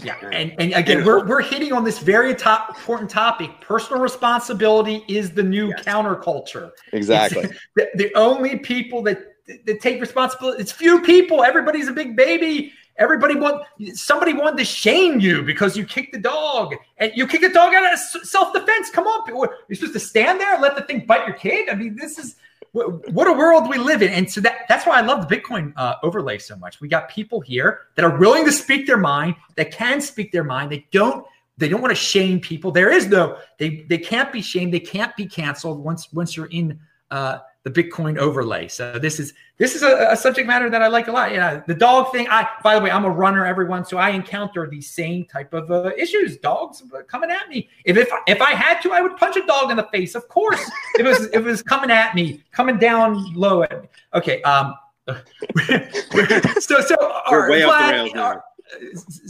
yeah, 0.02 0.16
and, 0.32 0.52
and 0.58 0.72
again, 0.72 1.04
we're, 1.04 1.24
we're 1.24 1.40
hitting 1.40 1.72
on 1.72 1.84
this 1.84 2.00
very 2.00 2.34
top 2.34 2.70
important 2.70 3.08
topic. 3.08 3.60
Personal 3.60 4.02
responsibility 4.02 5.04
is 5.06 5.30
the 5.30 5.42
new 5.42 5.68
yes. 5.68 5.84
counterculture. 5.84 6.72
Exactly. 6.92 7.48
The, 7.76 7.88
the, 7.94 8.14
only 8.16 8.58
people 8.58 9.02
that 9.02 9.33
that 9.46 9.80
take 9.80 10.00
responsibility. 10.00 10.60
It's 10.60 10.72
few 10.72 11.02
people. 11.02 11.44
Everybody's 11.44 11.88
a 11.88 11.92
big 11.92 12.16
baby. 12.16 12.72
Everybody 12.96 13.34
want 13.34 13.64
somebody 13.94 14.32
wanted 14.34 14.58
to 14.58 14.64
shame 14.64 15.18
you 15.18 15.42
because 15.42 15.76
you 15.76 15.84
kicked 15.84 16.12
the 16.12 16.20
dog 16.20 16.76
and 16.98 17.10
you 17.16 17.26
kick 17.26 17.40
the 17.40 17.48
dog 17.48 17.74
out 17.74 17.92
of 17.92 17.98
self 17.98 18.52
defense. 18.52 18.88
Come 18.90 19.06
on, 19.06 19.26
you're 19.28 19.74
supposed 19.74 19.94
to 19.94 20.00
stand 20.00 20.40
there 20.40 20.52
and 20.54 20.62
let 20.62 20.76
the 20.76 20.82
thing 20.82 21.04
bite 21.04 21.26
your 21.26 21.36
kid. 21.36 21.68
I 21.68 21.74
mean, 21.74 21.96
this 21.96 22.18
is 22.18 22.36
what 22.70 23.28
a 23.28 23.32
world 23.32 23.68
we 23.68 23.78
live 23.78 24.02
in. 24.02 24.10
And 24.10 24.30
so 24.30 24.40
that 24.42 24.60
that's 24.68 24.86
why 24.86 24.98
I 24.98 25.00
love 25.00 25.28
the 25.28 25.36
Bitcoin 25.36 25.72
uh, 25.76 25.96
overlay 26.04 26.38
so 26.38 26.56
much. 26.56 26.80
We 26.80 26.88
got 26.88 27.08
people 27.08 27.40
here 27.40 27.82
that 27.96 28.04
are 28.04 28.16
willing 28.16 28.44
to 28.44 28.52
speak 28.52 28.86
their 28.86 28.96
mind, 28.96 29.34
that 29.56 29.72
can 29.72 30.00
speak 30.00 30.30
their 30.30 30.44
mind. 30.44 30.70
They 30.70 30.86
don't 30.92 31.26
they 31.56 31.68
don't 31.68 31.80
want 31.80 31.92
to 31.92 31.96
shame 32.00 32.40
people. 32.40 32.70
There 32.70 32.90
is 32.90 33.08
no 33.08 33.38
they 33.58 33.86
they 33.88 33.98
can't 33.98 34.32
be 34.32 34.40
shamed. 34.40 34.72
They 34.72 34.80
can't 34.80 35.14
be 35.16 35.26
canceled 35.26 35.82
once 35.82 36.12
once 36.12 36.36
you're 36.36 36.46
in. 36.46 36.78
Uh, 37.10 37.38
the 37.64 37.70
Bitcoin 37.70 38.18
overlay. 38.18 38.68
So 38.68 38.98
this 38.98 39.18
is 39.18 39.32
this 39.56 39.74
is 39.74 39.82
a, 39.82 40.08
a, 40.10 40.16
subject 40.16 40.46
matter 40.46 40.68
that 40.68 40.82
I 40.82 40.88
like 40.88 41.08
a 41.08 41.12
lot. 41.12 41.32
Yeah, 41.32 41.62
the 41.66 41.74
dog 41.74 42.12
thing. 42.12 42.28
I 42.28 42.46
by 42.62 42.74
the 42.74 42.82
way, 42.82 42.90
I'm 42.90 43.06
a 43.06 43.10
runner, 43.10 43.46
everyone, 43.46 43.86
so 43.86 43.96
I 43.96 44.10
encounter 44.10 44.68
these 44.68 44.90
same 44.90 45.24
type 45.24 45.54
of 45.54 45.70
uh, 45.70 45.90
issues. 45.96 46.36
Dogs 46.36 46.82
coming 47.08 47.30
at 47.30 47.48
me. 47.48 47.68
If 47.86 47.96
if 47.96 48.10
if 48.26 48.42
I 48.42 48.50
had 48.50 48.80
to, 48.82 48.92
I 48.92 49.00
would 49.00 49.16
punch 49.16 49.36
a 49.36 49.46
dog 49.46 49.70
in 49.70 49.78
the 49.78 49.88
face. 49.92 50.14
Of 50.14 50.28
course, 50.28 50.60
it 50.98 51.04
was 51.04 51.26
it 51.28 51.42
was 51.42 51.62
coming 51.62 51.90
at 51.90 52.14
me, 52.14 52.42
coming 52.52 52.78
down 52.78 53.34
low 53.34 53.62
at 53.62 53.82
me. 53.82 53.88
Okay. 54.12 54.42
Um. 54.42 54.74
so 56.60 56.80
so 56.80 56.96
our, 57.26 57.50
way 57.50 57.60
the 57.60 57.66
rails 57.68 58.14
now. 58.14 58.42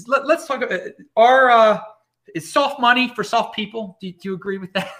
let, 0.07 0.25
us 0.39 0.47
talk 0.47 0.63
about 0.63 0.81
our 1.17 1.51
uh, 1.51 1.81
is 2.35 2.53
soft 2.53 2.81
money 2.81 3.13
for 3.15 3.25
soft 3.25 3.55
people. 3.57 3.97
Do, 4.01 4.11
do 4.11 4.19
you 4.29 4.35
agree 4.35 4.59
with 4.59 4.73
that? 4.73 4.91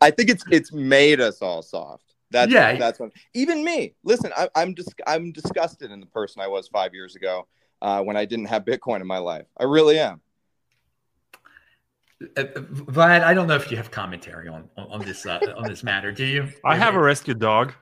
I 0.00 0.10
think 0.10 0.30
it's 0.30 0.44
it's 0.50 0.72
made 0.72 1.20
us 1.20 1.42
all 1.42 1.62
soft. 1.62 2.14
That's 2.30 2.50
yeah. 2.50 2.76
That's 2.76 2.98
what. 2.98 3.12
Even 3.34 3.64
me. 3.64 3.94
Listen, 4.04 4.32
I, 4.36 4.48
am 4.56 4.74
just 4.74 4.94
I'm 5.06 5.32
disgusted 5.32 5.90
in 5.90 6.00
the 6.00 6.06
person 6.06 6.42
I 6.42 6.48
was 6.48 6.68
five 6.68 6.94
years 6.94 7.14
ago 7.14 7.46
uh, 7.80 8.02
when 8.02 8.16
I 8.16 8.24
didn't 8.24 8.46
have 8.46 8.64
Bitcoin 8.64 9.00
in 9.00 9.06
my 9.06 9.18
life. 9.18 9.46
I 9.58 9.64
really 9.64 9.98
am. 9.98 10.20
Uh, 12.22 12.40
uh 12.40 12.44
Vlad, 12.44 13.22
I 13.22 13.34
don't 13.34 13.48
know 13.48 13.56
if 13.56 13.70
you 13.70 13.76
have 13.76 13.90
commentary 13.90 14.48
on 14.48 14.68
on, 14.76 14.86
on 14.90 15.00
this 15.00 15.26
uh, 15.26 15.40
on 15.56 15.68
this 15.68 15.82
matter. 15.82 16.12
Do 16.12 16.24
you? 16.24 16.48
I 16.64 16.76
have 16.76 16.94
a 16.94 17.00
rescue 17.00 17.34
dog 17.34 17.74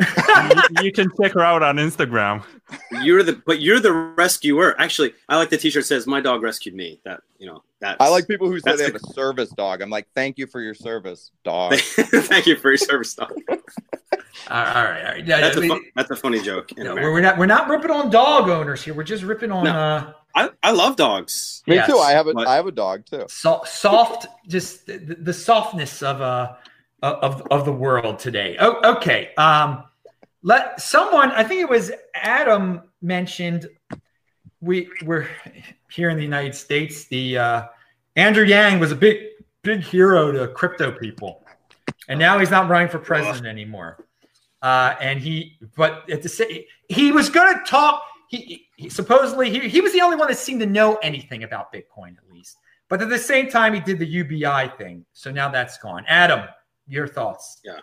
you, 0.00 0.84
you, 0.84 0.92
can 0.92 1.10
check 1.20 1.32
her 1.32 1.40
out 1.40 1.62
on 1.62 1.76
Instagram. 1.76 2.42
You're 3.02 3.22
the 3.22 3.40
but 3.46 3.60
you're 3.60 3.80
the 3.80 3.92
rescuer. 3.92 4.74
Actually, 4.80 5.14
I 5.28 5.36
like 5.36 5.50
the 5.50 5.58
T-shirt 5.58 5.84
says 5.84 6.06
"My 6.06 6.20
dog 6.20 6.42
rescued 6.42 6.74
me." 6.74 7.00
That 7.04 7.20
you 7.38 7.46
know 7.46 7.62
that. 7.80 7.98
I 8.00 8.08
like 8.08 8.26
people 8.26 8.48
who 8.48 8.58
say 8.60 8.72
they 8.72 8.76
the, 8.78 8.84
have 8.84 8.94
a 8.94 9.12
service 9.12 9.50
dog. 9.50 9.82
I'm 9.82 9.90
like, 9.90 10.08
thank 10.14 10.38
you 10.38 10.46
for 10.46 10.60
your 10.60 10.74
service, 10.74 11.30
dog. 11.44 11.74
thank 11.78 12.46
you 12.46 12.56
for 12.56 12.70
your 12.70 12.78
service, 12.78 13.14
dog. 13.14 13.32
all 13.50 13.58
right, 14.48 14.76
all 14.76 14.84
right. 14.84 15.26
Yeah, 15.26 15.40
that's, 15.40 15.56
a 15.56 15.62
fu- 15.62 15.84
that's 15.94 16.10
a 16.10 16.16
funny 16.16 16.40
joke. 16.40 16.76
No, 16.76 16.94
we're 16.94 17.20
not 17.20 17.38
we're 17.38 17.46
not 17.46 17.68
ripping 17.68 17.90
on 17.90 18.10
dog 18.10 18.48
owners 18.48 18.82
here. 18.82 18.94
We're 18.94 19.04
just 19.04 19.22
ripping 19.22 19.52
on. 19.52 19.64
No, 19.64 19.70
uh, 19.70 20.12
I, 20.34 20.50
I 20.62 20.70
love 20.70 20.96
dogs. 20.96 21.62
Me 21.66 21.76
yes, 21.76 21.88
too. 21.88 21.98
I 21.98 22.12
have 22.12 22.26
a 22.26 22.34
I 22.36 22.54
have 22.54 22.66
a 22.66 22.72
dog 22.72 23.04
too. 23.06 23.26
So, 23.28 23.62
soft, 23.66 24.26
just 24.48 24.86
the, 24.86 24.98
the 24.98 25.34
softness 25.34 26.02
of 26.02 26.20
uh 26.20 26.54
of 27.02 27.42
of 27.50 27.64
the 27.64 27.72
world 27.72 28.18
today. 28.18 28.56
Oh, 28.60 28.96
okay. 28.96 29.34
Um, 29.36 29.84
let 30.42 30.80
someone, 30.80 31.30
I 31.32 31.44
think 31.44 31.60
it 31.60 31.68
was 31.68 31.92
Adam 32.14 32.82
mentioned. 33.00 33.68
We 34.60 34.88
were 35.04 35.28
here 35.90 36.10
in 36.10 36.16
the 36.16 36.22
United 36.22 36.54
States. 36.54 37.04
The 37.06 37.38
uh, 37.38 37.62
Andrew 38.16 38.44
Yang 38.44 38.80
was 38.80 38.92
a 38.92 38.96
big 38.96 39.18
big 39.62 39.80
hero 39.80 40.32
to 40.32 40.48
crypto 40.48 40.92
people, 40.92 41.44
and 42.08 42.18
now 42.18 42.38
he's 42.38 42.50
not 42.50 42.68
running 42.68 42.88
for 42.88 42.98
president 42.98 43.46
anymore. 43.46 44.04
Uh, 44.60 44.94
and 45.00 45.18
he, 45.18 45.58
but 45.76 46.08
at 46.08 46.22
the 46.22 46.28
same, 46.28 46.62
he 46.88 47.10
was 47.10 47.28
going 47.28 47.52
to 47.52 47.64
talk. 47.64 48.02
He, 48.28 48.66
he 48.76 48.88
supposedly 48.88 49.50
he, 49.50 49.68
he 49.68 49.80
was 49.80 49.92
the 49.92 50.00
only 50.00 50.16
one 50.16 50.28
that 50.28 50.38
seemed 50.38 50.60
to 50.60 50.66
know 50.66 50.96
anything 51.02 51.42
about 51.42 51.72
Bitcoin 51.72 52.16
at 52.16 52.32
least. 52.32 52.58
But 52.88 53.02
at 53.02 53.08
the 53.08 53.18
same 53.18 53.48
time, 53.48 53.74
he 53.74 53.80
did 53.80 53.98
the 53.98 54.06
UBI 54.06 54.72
thing. 54.78 55.04
So 55.12 55.30
now 55.30 55.48
that's 55.48 55.78
gone. 55.78 56.04
Adam, 56.08 56.46
your 56.86 57.06
thoughts? 57.06 57.60
Yeah. 57.64 57.78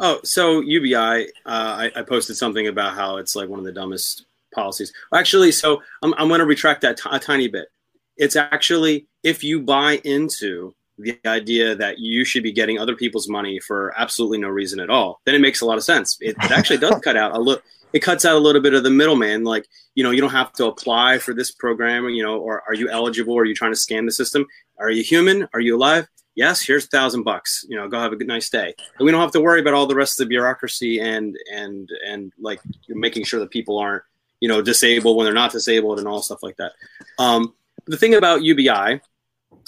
Oh, 0.00 0.20
so 0.24 0.60
UBI, 0.60 0.96
uh, 0.96 1.26
I, 1.46 1.92
I, 1.94 2.02
posted 2.02 2.36
something 2.36 2.66
about 2.66 2.94
how 2.94 3.18
it's 3.18 3.36
like 3.36 3.48
one 3.48 3.60
of 3.60 3.64
the 3.64 3.72
dumbest 3.72 4.26
policies. 4.52 4.92
Actually, 5.12 5.52
so 5.52 5.82
I'm, 6.02 6.14
I'm 6.14 6.28
going 6.28 6.40
to 6.40 6.46
retract 6.46 6.80
that 6.80 6.96
t- 6.96 7.08
a 7.10 7.18
tiny 7.18 7.46
bit. 7.48 7.68
It's 8.16 8.34
actually 8.36 9.06
if 9.22 9.44
you 9.44 9.60
buy 9.60 10.00
into 10.04 10.74
the 10.98 11.18
idea 11.26 11.74
that 11.74 11.98
you 11.98 12.24
should 12.24 12.42
be 12.42 12.52
getting 12.52 12.78
other 12.78 12.94
people's 12.94 13.28
money 13.28 13.58
for 13.58 13.92
absolutely 13.96 14.38
no 14.38 14.48
reason 14.48 14.78
at 14.78 14.90
all, 14.90 15.20
then 15.24 15.34
it 15.34 15.40
makes 15.40 15.60
a 15.60 15.66
lot 15.66 15.78
of 15.78 15.84
sense. 15.84 16.16
It, 16.20 16.36
it 16.42 16.52
actually 16.52 16.78
does 16.78 17.00
cut 17.02 17.16
out 17.16 17.34
a 17.34 17.38
little. 17.38 17.62
It 17.92 18.00
cuts 18.00 18.24
out 18.24 18.34
a 18.34 18.40
little 18.40 18.60
bit 18.60 18.74
of 18.74 18.82
the 18.82 18.90
middleman. 18.90 19.44
Like 19.44 19.66
you 19.94 20.02
know, 20.02 20.10
you 20.10 20.20
don't 20.20 20.30
have 20.30 20.52
to 20.54 20.66
apply 20.66 21.18
for 21.18 21.34
this 21.34 21.50
program. 21.50 22.08
You 22.08 22.22
know, 22.24 22.38
or 22.38 22.62
are 22.66 22.74
you 22.74 22.88
eligible? 22.88 23.36
Are 23.36 23.44
you 23.44 23.54
trying 23.54 23.72
to 23.72 23.78
scam 23.78 24.06
the 24.06 24.12
system? 24.12 24.46
Are 24.78 24.90
you 24.90 25.02
human? 25.02 25.48
Are 25.52 25.60
you 25.60 25.76
alive? 25.76 26.08
Yes, 26.34 26.62
here's 26.62 26.84
a 26.84 26.88
thousand 26.88 27.22
bucks. 27.22 27.64
You 27.68 27.76
know, 27.76 27.88
go 27.88 27.98
have 27.98 28.12
a 28.12 28.16
good 28.16 28.26
nice 28.26 28.50
day. 28.50 28.74
And 28.98 29.06
we 29.06 29.10
don't 29.10 29.20
have 29.20 29.32
to 29.32 29.40
worry 29.40 29.60
about 29.60 29.74
all 29.74 29.86
the 29.86 29.94
rest 29.94 30.20
of 30.20 30.24
the 30.24 30.28
bureaucracy 30.28 31.00
and 31.00 31.36
and 31.52 31.88
and 32.06 32.32
like 32.38 32.60
making 32.88 33.24
sure 33.24 33.40
that 33.40 33.50
people 33.50 33.78
aren't 33.78 34.02
you 34.40 34.48
know 34.48 34.62
disabled 34.62 35.16
when 35.16 35.24
they're 35.24 35.34
not 35.34 35.52
disabled 35.52 35.98
and 35.98 36.08
all 36.08 36.22
stuff 36.22 36.42
like 36.42 36.56
that. 36.56 36.72
Um, 37.18 37.54
the 37.86 37.96
thing 37.96 38.14
about 38.14 38.42
UBI, 38.42 39.00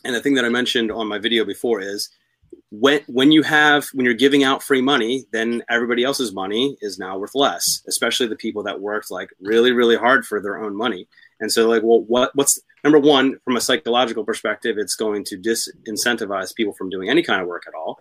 and 0.05 0.15
the 0.15 0.21
thing 0.21 0.35
that 0.35 0.45
I 0.45 0.49
mentioned 0.49 0.91
on 0.91 1.09
my 1.09 1.19
video 1.19 1.45
before 1.45 1.81
is 1.81 2.11
when 2.71 3.01
when 3.07 3.33
you 3.33 3.43
have 3.43 3.87
when 3.93 4.05
you're 4.05 4.15
giving 4.15 4.45
out 4.45 4.63
free 4.63 4.83
money, 4.83 5.25
then 5.33 5.63
everybody 5.69 6.05
else's 6.05 6.33
money 6.33 6.77
is 6.81 6.99
now 6.99 7.19
worth 7.19 7.35
less, 7.35 7.83
especially 7.89 8.27
the 8.27 8.37
people 8.37 8.63
that 8.65 8.81
worked 8.81 9.11
like 9.11 9.31
really 9.41 9.73
really 9.73 9.97
hard 9.97 10.27
for 10.27 10.41
their 10.41 10.63
own 10.63 10.77
money. 10.77 11.09
And 11.41 11.53
so 11.53 11.69
like, 11.69 11.83
well, 11.83 12.01
what 12.01 12.35
what's 12.35 12.61
number 12.87 13.01
one 13.01 13.37
from 13.45 13.57
a 13.57 13.61
psychological 13.61 14.25
perspective, 14.25 14.79
it's 14.79 14.95
going 14.95 15.25
to 15.25 15.37
disincentivize 15.37 16.55
people 16.55 16.73
from 16.73 16.89
doing 16.89 17.11
any 17.11 17.21
kind 17.21 17.43
of 17.43 17.49
work 17.49 17.65
at 17.67 17.75
all. 17.75 17.99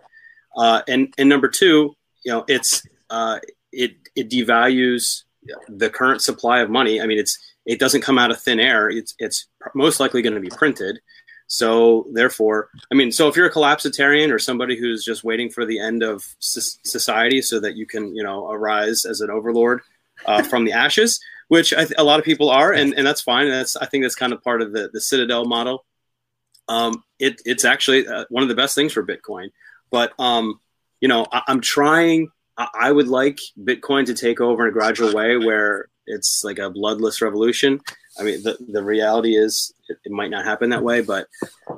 Uh, 0.56 0.80
and 0.86 1.12
and 1.18 1.28
number 1.28 1.48
two, 1.48 1.96
you 2.24 2.32
know, 2.32 2.44
it's 2.46 2.86
uh, 3.10 3.40
it 3.72 3.96
it 4.14 4.30
devalues 4.30 5.24
the 5.68 5.90
current 5.90 6.22
supply 6.22 6.60
of 6.60 6.70
money. 6.70 7.00
I 7.00 7.06
mean, 7.06 7.18
it's 7.18 7.36
it 7.66 7.80
doesn't 7.80 8.02
come 8.02 8.16
out 8.16 8.30
of 8.30 8.40
thin 8.40 8.60
air. 8.60 8.88
It's 8.88 9.12
it's 9.18 9.48
most 9.74 9.98
likely 9.98 10.22
going 10.22 10.36
to 10.36 10.40
be 10.40 10.50
printed. 10.50 11.00
So 11.48 12.06
therefore, 12.12 12.68
I 12.92 12.94
mean, 12.94 13.10
so 13.10 13.28
if 13.28 13.36
you're 13.36 13.46
a 13.46 13.52
collapsitarian 13.52 14.32
or 14.32 14.38
somebody 14.38 14.78
who's 14.78 15.04
just 15.04 15.24
waiting 15.24 15.50
for 15.50 15.64
the 15.66 15.80
end 15.80 16.04
of 16.04 16.24
society 16.40 17.42
so 17.42 17.60
that 17.60 17.76
you 17.76 17.86
can, 17.86 18.14
you 18.14 18.22
know, 18.22 18.50
arise 18.50 19.04
as 19.04 19.20
an 19.20 19.30
overlord 19.30 19.80
uh, 20.26 20.42
from 20.42 20.64
the 20.64 20.72
ashes, 20.72 21.20
which 21.48 21.70
th- 21.70 21.92
a 21.96 22.04
lot 22.04 22.18
of 22.18 22.24
people 22.24 22.50
are, 22.50 22.72
and, 22.72 22.94
and 22.94 23.06
that's 23.06 23.20
fine. 23.20 23.48
That's 23.48 23.76
I 23.76 23.86
think 23.86 24.04
that's 24.04 24.14
kind 24.14 24.32
of 24.32 24.42
part 24.42 24.62
of 24.62 24.72
the 24.72 24.90
the 24.92 25.00
Citadel 25.00 25.44
model. 25.44 25.84
Um, 26.68 27.04
it, 27.18 27.40
it's 27.44 27.64
actually 27.64 28.08
uh, 28.08 28.24
one 28.28 28.42
of 28.42 28.48
the 28.48 28.54
best 28.54 28.74
things 28.74 28.92
for 28.92 29.06
Bitcoin. 29.06 29.50
But 29.90 30.12
um, 30.18 30.60
you 31.00 31.08
know, 31.08 31.26
I, 31.30 31.42
am 31.48 31.60
trying 31.60 32.28
I, 32.56 32.68
I 32.74 32.92
would 32.92 33.08
like 33.08 33.38
Bitcoin 33.58 34.06
to 34.06 34.14
take 34.14 34.40
over 34.40 34.64
in 34.64 34.70
a 34.70 34.72
gradual 34.72 35.14
way 35.14 35.36
where 35.36 35.88
it's 36.06 36.42
like 36.44 36.58
a 36.58 36.70
bloodless 36.70 37.20
revolution. 37.20 37.80
I 38.18 38.22
mean, 38.22 38.42
the, 38.42 38.56
the 38.68 38.82
reality 38.82 39.36
is 39.36 39.72
it, 39.88 39.98
it 40.04 40.12
might 40.12 40.30
not 40.30 40.44
happen 40.44 40.70
that 40.70 40.82
way, 40.82 41.02
but 41.02 41.28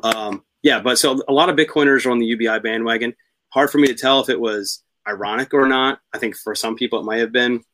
um, 0.03 0.45
yeah, 0.63 0.81
but 0.81 0.99
so 0.99 1.21
a 1.29 1.33
lot 1.33 1.49
of 1.49 1.57
Bitcoiners 1.57 2.07
are 2.07 2.11
on 2.11 2.19
the 2.19 2.27
UBI 2.27 2.61
bandwagon. 2.61 3.15
Hard 3.51 3.71
for 3.71 3.79
me 3.79 3.89
to 3.89 3.95
tell 3.95 4.21
if 4.21 4.29
it 4.29 4.41
was 4.41 4.83
ironic 5.07 5.55
or 5.55 5.67
not. 5.67 6.01
I 6.13 6.19
think 6.19 6.37
for 6.37 6.55
some 6.55 6.77
people 6.77 7.01
it 7.01 7.05
might 7.05 7.21
have 7.21 7.33
been. 7.33 7.65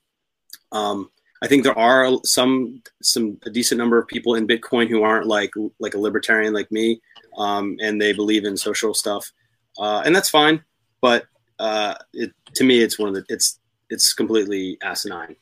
Um, 0.72 1.10
I 1.42 1.46
think 1.46 1.64
there 1.64 1.78
are 1.78 2.18
some 2.24 2.82
some 3.02 3.38
a 3.44 3.50
decent 3.50 3.78
number 3.78 3.98
of 3.98 4.06
people 4.06 4.34
in 4.34 4.46
Bitcoin 4.46 4.88
who 4.88 5.02
aren't 5.02 5.26
like 5.26 5.52
like 5.78 5.94
a 5.94 5.98
libertarian 5.98 6.54
like 6.54 6.70
me, 6.70 7.00
um, 7.36 7.76
and 7.80 8.00
they 8.00 8.12
believe 8.12 8.44
in 8.44 8.56
social 8.56 8.94
stuff, 8.94 9.30
uh, 9.78 10.02
and 10.04 10.14
that's 10.14 10.30
fine. 10.30 10.62
But 11.00 11.26
uh, 11.58 11.94
it, 12.12 12.32
to 12.54 12.64
me, 12.64 12.80
it's 12.80 12.98
one 12.98 13.08
of 13.08 13.14
the 13.14 13.24
it's 13.28 13.58
it's 13.90 14.12
completely 14.12 14.78
asinine. 14.82 15.36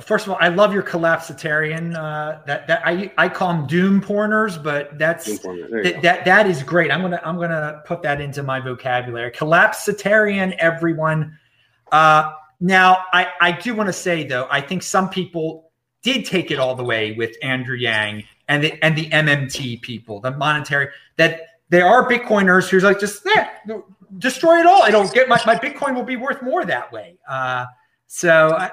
First 0.00 0.26
of 0.26 0.32
all, 0.32 0.38
I 0.40 0.48
love 0.48 0.72
your 0.74 0.82
collapsitarian. 0.82 1.94
Uh, 1.94 2.40
that 2.46 2.66
that 2.66 2.82
I 2.84 3.12
I 3.18 3.28
call 3.28 3.52
them 3.52 3.66
doom 3.66 4.00
porners, 4.00 4.60
but 4.62 4.98
that's 4.98 5.26
that, 5.26 5.98
that 6.02 6.24
that 6.24 6.46
is 6.46 6.62
great. 6.62 6.90
I'm 6.90 7.02
gonna 7.02 7.20
I'm 7.24 7.36
gonna 7.36 7.82
put 7.84 8.02
that 8.02 8.20
into 8.20 8.42
my 8.42 8.58
vocabulary. 8.58 9.30
Collapsitarian, 9.30 10.56
everyone. 10.58 11.38
Uh, 11.92 12.32
now, 12.60 13.04
I 13.12 13.28
I 13.40 13.52
do 13.52 13.74
want 13.74 13.88
to 13.88 13.92
say 13.92 14.24
though, 14.24 14.46
I 14.50 14.60
think 14.60 14.82
some 14.82 15.08
people 15.10 15.70
did 16.02 16.24
take 16.24 16.50
it 16.50 16.58
all 16.58 16.74
the 16.74 16.84
way 16.84 17.12
with 17.12 17.36
Andrew 17.42 17.76
Yang 17.76 18.24
and 18.48 18.62
the 18.62 18.84
and 18.84 18.96
the 18.96 19.08
MMT 19.10 19.82
people, 19.82 20.20
the 20.20 20.30
monetary 20.30 20.88
that 21.16 21.40
there 21.68 21.86
are 21.86 22.08
Bitcoiners 22.08 22.68
who's 22.68 22.84
like 22.84 23.00
just 23.00 23.22
yeah, 23.26 23.50
destroy 24.18 24.60
it 24.60 24.66
all. 24.66 24.82
I 24.82 24.90
don't 24.90 25.12
get 25.12 25.28
my, 25.28 25.40
my 25.46 25.56
Bitcoin 25.56 25.94
will 25.94 26.04
be 26.04 26.16
worth 26.16 26.42
more 26.42 26.64
that 26.64 26.90
way. 26.92 27.18
Uh, 27.28 27.66
so, 28.06 28.48
uh, 28.50 28.68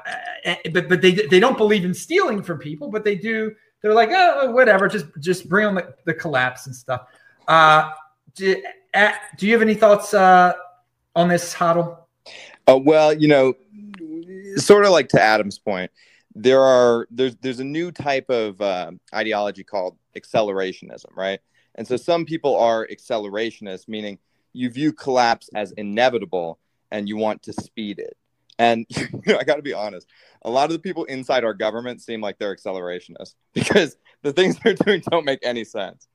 but 0.72 0.88
but 0.88 1.02
they 1.02 1.12
they 1.12 1.40
don't 1.40 1.58
believe 1.58 1.86
in 1.86 1.94
stealing 1.94 2.44
from 2.44 2.60
people, 2.60 2.90
but 2.90 3.04
they 3.04 3.16
do. 3.16 3.54
They're 3.82 3.94
like, 3.94 4.10
oh, 4.12 4.52
whatever, 4.52 4.88
just 4.88 5.08
just 5.20 5.50
bring 5.50 5.66
on 5.66 5.76
the, 5.76 5.94
the 6.06 6.14
collapse 6.14 6.68
and 6.68 6.76
stuff. 6.76 7.08
Uh, 7.48 7.92
do, 8.36 8.62
uh, 8.94 9.12
do 9.38 9.48
you 9.48 9.54
have 9.54 9.62
any 9.62 9.74
thoughts 9.74 10.14
uh, 10.14 10.54
on 11.16 11.28
this, 11.28 11.54
HODL? 11.54 11.98
Uh, 12.68 12.78
well, 12.78 13.12
you 13.12 13.28
know, 13.28 13.54
sort 14.58 14.86
of 14.86 14.92
like 14.92 15.10
to 15.10 15.22
Adam's 15.22 15.60
point, 15.60 15.92
there 16.36 16.62
are 16.62 17.08
there's 17.12 17.36
there's 17.38 17.60
a 17.60 17.66
new 17.66 17.92
type 17.92 18.30
of 18.30 18.60
uh, 18.62 18.92
ideology 19.14 19.64
called 19.64 19.98
accelerationism, 20.18 21.16
right? 21.16 21.40
And 21.76 21.88
so 21.88 21.98
some 21.98 22.26
people 22.26 22.56
are 22.56 22.88
accelerationists, 22.92 23.88
meaning 23.88 24.20
you 24.54 24.70
view 24.70 24.94
collapse 24.94 25.50
as 25.56 25.72
inevitable 25.74 26.60
and 26.92 27.10
you 27.10 27.18
want 27.18 27.42
to 27.44 27.54
speed 27.54 28.00
it. 28.00 28.16
And 28.60 28.86
you 28.90 29.08
know, 29.26 29.38
I 29.40 29.44
got 29.44 29.56
to 29.56 29.62
be 29.62 29.74
honest, 29.74 30.08
a 30.44 30.50
lot 30.50 30.66
of 30.66 30.72
the 30.72 30.80
people 30.80 31.06
inside 31.06 31.44
our 31.44 31.54
government 31.54 32.02
seem 32.02 32.22
like 32.22 32.38
they're 32.38 32.56
accelerationists 32.56 33.36
because 33.54 33.98
the 34.22 34.34
things 34.34 34.58
they're 34.60 34.74
doing 34.74 35.02
don't 35.10 35.26
make 35.26 35.40
any 35.44 35.64
sense. 35.64 36.08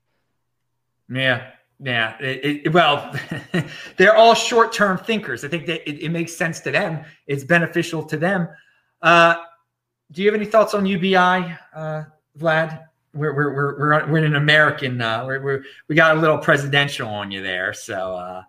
Yeah. 1.11 1.51
Yeah. 1.81 2.17
It, 2.19 2.67
it, 2.67 2.73
well, 2.73 3.15
they're 3.97 4.17
all 4.17 4.35
short 4.35 4.73
term 4.73 4.99
thinkers. 4.99 5.45
I 5.45 5.49
think 5.49 5.67
that 5.67 5.89
it, 5.89 6.03
it, 6.03 6.09
makes 6.11 6.35
sense 6.37 6.61
to 6.61 6.71
them, 6.71 7.05
it's 7.27 7.45
beneficial 7.45 8.05
to 8.05 8.17
them. 8.17 8.49
Uh, 9.01 9.37
do 10.11 10.23
you 10.23 10.29
have 10.29 10.35
any 10.35 10.47
thoughts 10.47 10.75
on 10.75 10.87
UBI, 10.87 11.55
uh, 11.75 12.05
Vlad? 12.39 12.89
we're 13.15 13.35
we're 13.35 13.55
we're 13.55 13.79
we're, 13.79 14.13
we're 14.13 14.25
an 14.25 14.37
American. 14.37 15.01
Uh, 15.01 15.25
we're, 15.27 15.43
we're 15.43 15.65
we 15.89 15.95
got 15.95 16.17
a 16.17 16.21
little 16.21 16.39
presidential 16.39 17.09
on 17.09 17.31
you 17.31 17.43
there. 17.43 17.73
So 17.73 18.15
uh, 18.15 18.43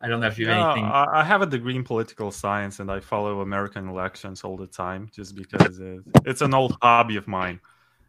I 0.00 0.08
don't 0.08 0.20
know 0.20 0.26
if 0.26 0.38
you 0.38 0.48
have 0.48 0.76
anything. 0.76 0.84
I 0.84 1.22
have 1.24 1.42
a 1.42 1.46
degree 1.46 1.76
in 1.76 1.84
political 1.84 2.30
science, 2.30 2.80
and 2.80 2.90
I 2.90 3.00
follow 3.00 3.40
American 3.40 3.88
elections 3.88 4.42
all 4.42 4.56
the 4.56 4.66
time, 4.66 5.08
just 5.12 5.34
because 5.34 5.80
it's 6.24 6.42
an 6.42 6.54
old 6.54 6.76
hobby 6.82 7.16
of 7.16 7.28
mine. 7.28 7.60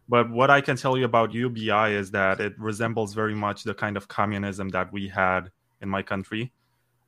But 0.08 0.30
what 0.30 0.50
I 0.50 0.60
can 0.60 0.76
tell 0.76 0.96
you 0.96 1.04
about 1.04 1.34
UBI 1.34 1.94
is 1.94 2.10
that 2.12 2.40
it 2.40 2.58
resembles 2.58 3.14
very 3.14 3.34
much 3.34 3.64
the 3.64 3.74
kind 3.74 3.96
of 3.96 4.08
communism 4.08 4.68
that 4.70 4.92
we 4.92 5.08
had 5.08 5.50
in 5.80 5.88
my 5.88 6.02
country, 6.02 6.52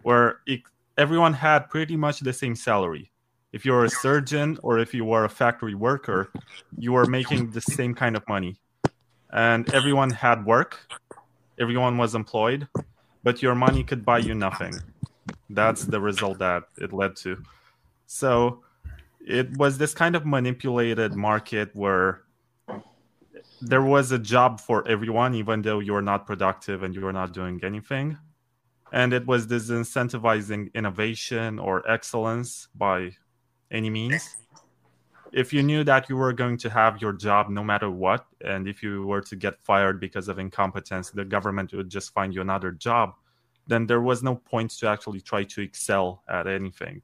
where 0.03 0.41
it, 0.47 0.63
everyone 0.97 1.33
had 1.33 1.71
pretty 1.71 1.97
much 1.97 2.21
the 2.21 2.33
same 2.33 2.57
salary. 2.57 3.11
If 3.53 3.65
you're 3.65 3.85
a 3.85 3.91
surgeon 3.91 4.59
or 4.63 4.79
if 4.79 4.93
you 4.93 5.05
were 5.05 5.25
a 5.25 5.29
factory 5.29 5.75
worker, 5.75 6.31
you 6.77 6.93
were 6.93 7.07
making 7.07 7.53
the 7.53 7.61
same 7.61 7.95
kind 7.95 8.17
of 8.17 8.27
money 8.29 8.59
and 9.31 9.73
everyone 9.75 10.11
had 10.11 10.45
work, 10.45 10.89
everyone 11.61 11.99
was 11.99 12.15
employed, 12.15 12.69
but 13.23 13.43
your 13.43 13.55
money 13.55 13.85
could 13.85 14.05
buy 14.05 14.19
you 14.19 14.35
nothing. 14.35 14.75
That's 15.51 15.85
the 15.85 16.01
result 16.01 16.39
that 16.39 16.65
it 16.77 16.93
led 16.93 17.17
to. 17.17 17.43
So 18.07 18.63
it 19.27 19.57
was 19.57 19.79
this 19.79 19.95
kind 19.95 20.17
of 20.17 20.25
manipulated 20.25 21.15
market 21.15 21.75
where 21.75 22.23
there 23.61 23.83
was 23.83 24.13
a 24.13 24.19
job 24.19 24.61
for 24.61 24.87
everyone, 24.87 25.35
even 25.35 25.63
though 25.63 25.81
you're 25.81 26.03
not 26.03 26.27
productive 26.27 26.83
and 26.83 26.95
you're 26.95 27.13
not 27.13 27.33
doing 27.33 27.61
anything. 27.63 28.19
And 28.93 29.13
it 29.13 29.27
was 29.27 29.47
disincentivizing 29.47 30.73
innovation 30.75 31.59
or 31.59 31.89
excellence 31.91 32.69
by 32.75 33.13
any 33.71 33.91
means 33.91 34.37
if 35.33 35.53
you 35.53 35.63
knew 35.63 35.85
that 35.85 36.09
you 36.09 36.17
were 36.17 36.33
going 36.33 36.57
to 36.59 36.71
have 36.71 37.01
your 37.01 37.13
job 37.13 37.49
no 37.49 37.63
matter 37.63 37.91
what, 37.91 38.27
and 38.45 38.69
if 38.69 38.83
you 38.83 39.07
were 39.07 39.21
to 39.23 39.37
get 39.37 39.61
fired 39.61 40.01
because 40.01 40.29
of 40.29 40.39
incompetence, 40.39 41.11
the 41.11 41.25
government 41.25 41.73
would 41.73 41.89
just 41.89 42.13
find 42.13 42.35
you 42.35 42.41
another 42.41 42.73
job, 42.73 43.15
then 43.67 43.87
there 43.87 44.01
was 44.01 44.23
no 44.23 44.37
point 44.37 44.71
to 44.71 44.89
actually 44.89 45.21
try 45.21 45.45
to 45.45 45.61
excel 45.61 46.23
at 46.29 46.47
anything. 46.47 47.03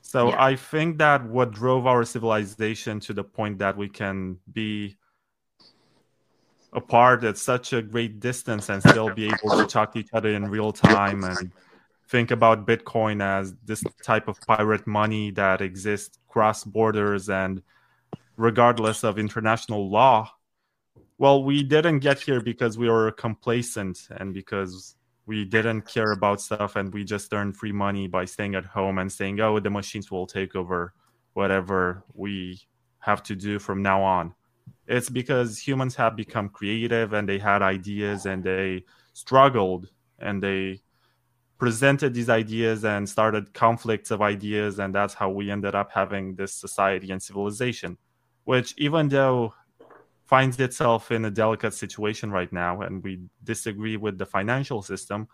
So 0.00 0.30
yeah. 0.30 0.42
I 0.42 0.56
think 0.56 0.98
that 0.98 1.24
what 1.24 1.52
drove 1.52 1.86
our 1.86 2.04
civilization 2.04 3.00
to 3.00 3.12
the 3.12 3.24
point 3.24 3.58
that 3.58 3.76
we 3.76 3.88
can 3.88 4.38
be 4.52 4.96
apart 6.72 7.22
at 7.24 7.36
such 7.36 7.72
a 7.72 7.82
great 7.82 8.20
distance 8.20 8.68
and 8.68 8.82
still 8.82 9.12
be 9.14 9.26
able 9.26 9.56
to 9.58 9.66
talk 9.66 9.92
to 9.92 9.98
each 9.98 10.08
other 10.12 10.30
in 10.30 10.44
real 10.44 10.72
time 10.72 11.22
and 11.24 11.52
think 12.08 12.30
about 12.30 12.66
Bitcoin 12.66 13.22
as 13.22 13.54
this 13.64 13.82
type 14.02 14.28
of 14.28 14.40
pirate 14.42 14.86
money 14.86 15.30
that 15.32 15.60
exists 15.60 16.18
cross 16.28 16.64
borders 16.64 17.28
and 17.28 17.62
regardless 18.36 19.04
of 19.04 19.18
international 19.18 19.90
law. 19.90 20.30
Well, 21.18 21.44
we 21.44 21.62
didn't 21.62 22.00
get 22.00 22.20
here 22.20 22.40
because 22.40 22.78
we 22.78 22.88
were 22.88 23.10
complacent 23.12 24.08
and 24.10 24.32
because 24.32 24.96
we 25.26 25.44
didn't 25.44 25.82
care 25.82 26.12
about 26.12 26.40
stuff 26.40 26.76
and 26.76 26.92
we 26.92 27.04
just 27.04 27.32
earned 27.32 27.56
free 27.56 27.72
money 27.72 28.08
by 28.08 28.24
staying 28.24 28.54
at 28.54 28.64
home 28.64 28.98
and 28.98 29.12
saying, 29.12 29.40
oh, 29.40 29.60
the 29.60 29.70
machines 29.70 30.10
will 30.10 30.26
take 30.26 30.56
over 30.56 30.94
whatever 31.34 32.02
we 32.14 32.60
have 32.98 33.22
to 33.24 33.36
do 33.36 33.58
from 33.58 33.82
now 33.82 34.02
on. 34.02 34.34
It's 34.86 35.08
because 35.08 35.58
humans 35.58 35.94
have 35.96 36.16
become 36.16 36.48
creative 36.48 37.12
and 37.12 37.28
they 37.28 37.38
had 37.38 37.62
ideas 37.62 38.26
and 38.26 38.42
they 38.42 38.84
struggled 39.12 39.88
and 40.18 40.42
they 40.42 40.80
presented 41.58 42.12
these 42.12 42.28
ideas 42.28 42.84
and 42.84 43.08
started 43.08 43.54
conflicts 43.54 44.10
of 44.10 44.20
ideas 44.20 44.80
and 44.80 44.92
that's 44.92 45.14
how 45.14 45.30
we 45.30 45.50
ended 45.50 45.76
up 45.76 45.90
having 45.92 46.34
this 46.34 46.52
society 46.52 47.12
and 47.12 47.22
civilization 47.22 47.96
which 48.44 48.74
even 48.78 49.08
though 49.08 49.54
finds 50.26 50.58
itself 50.58 51.12
in 51.12 51.24
a 51.24 51.30
delicate 51.30 51.72
situation 51.72 52.32
right 52.32 52.52
now 52.52 52.80
and 52.80 53.04
we 53.04 53.20
disagree 53.44 53.96
with 53.96 54.18
the 54.18 54.26
financial 54.26 54.82
system 54.82 55.28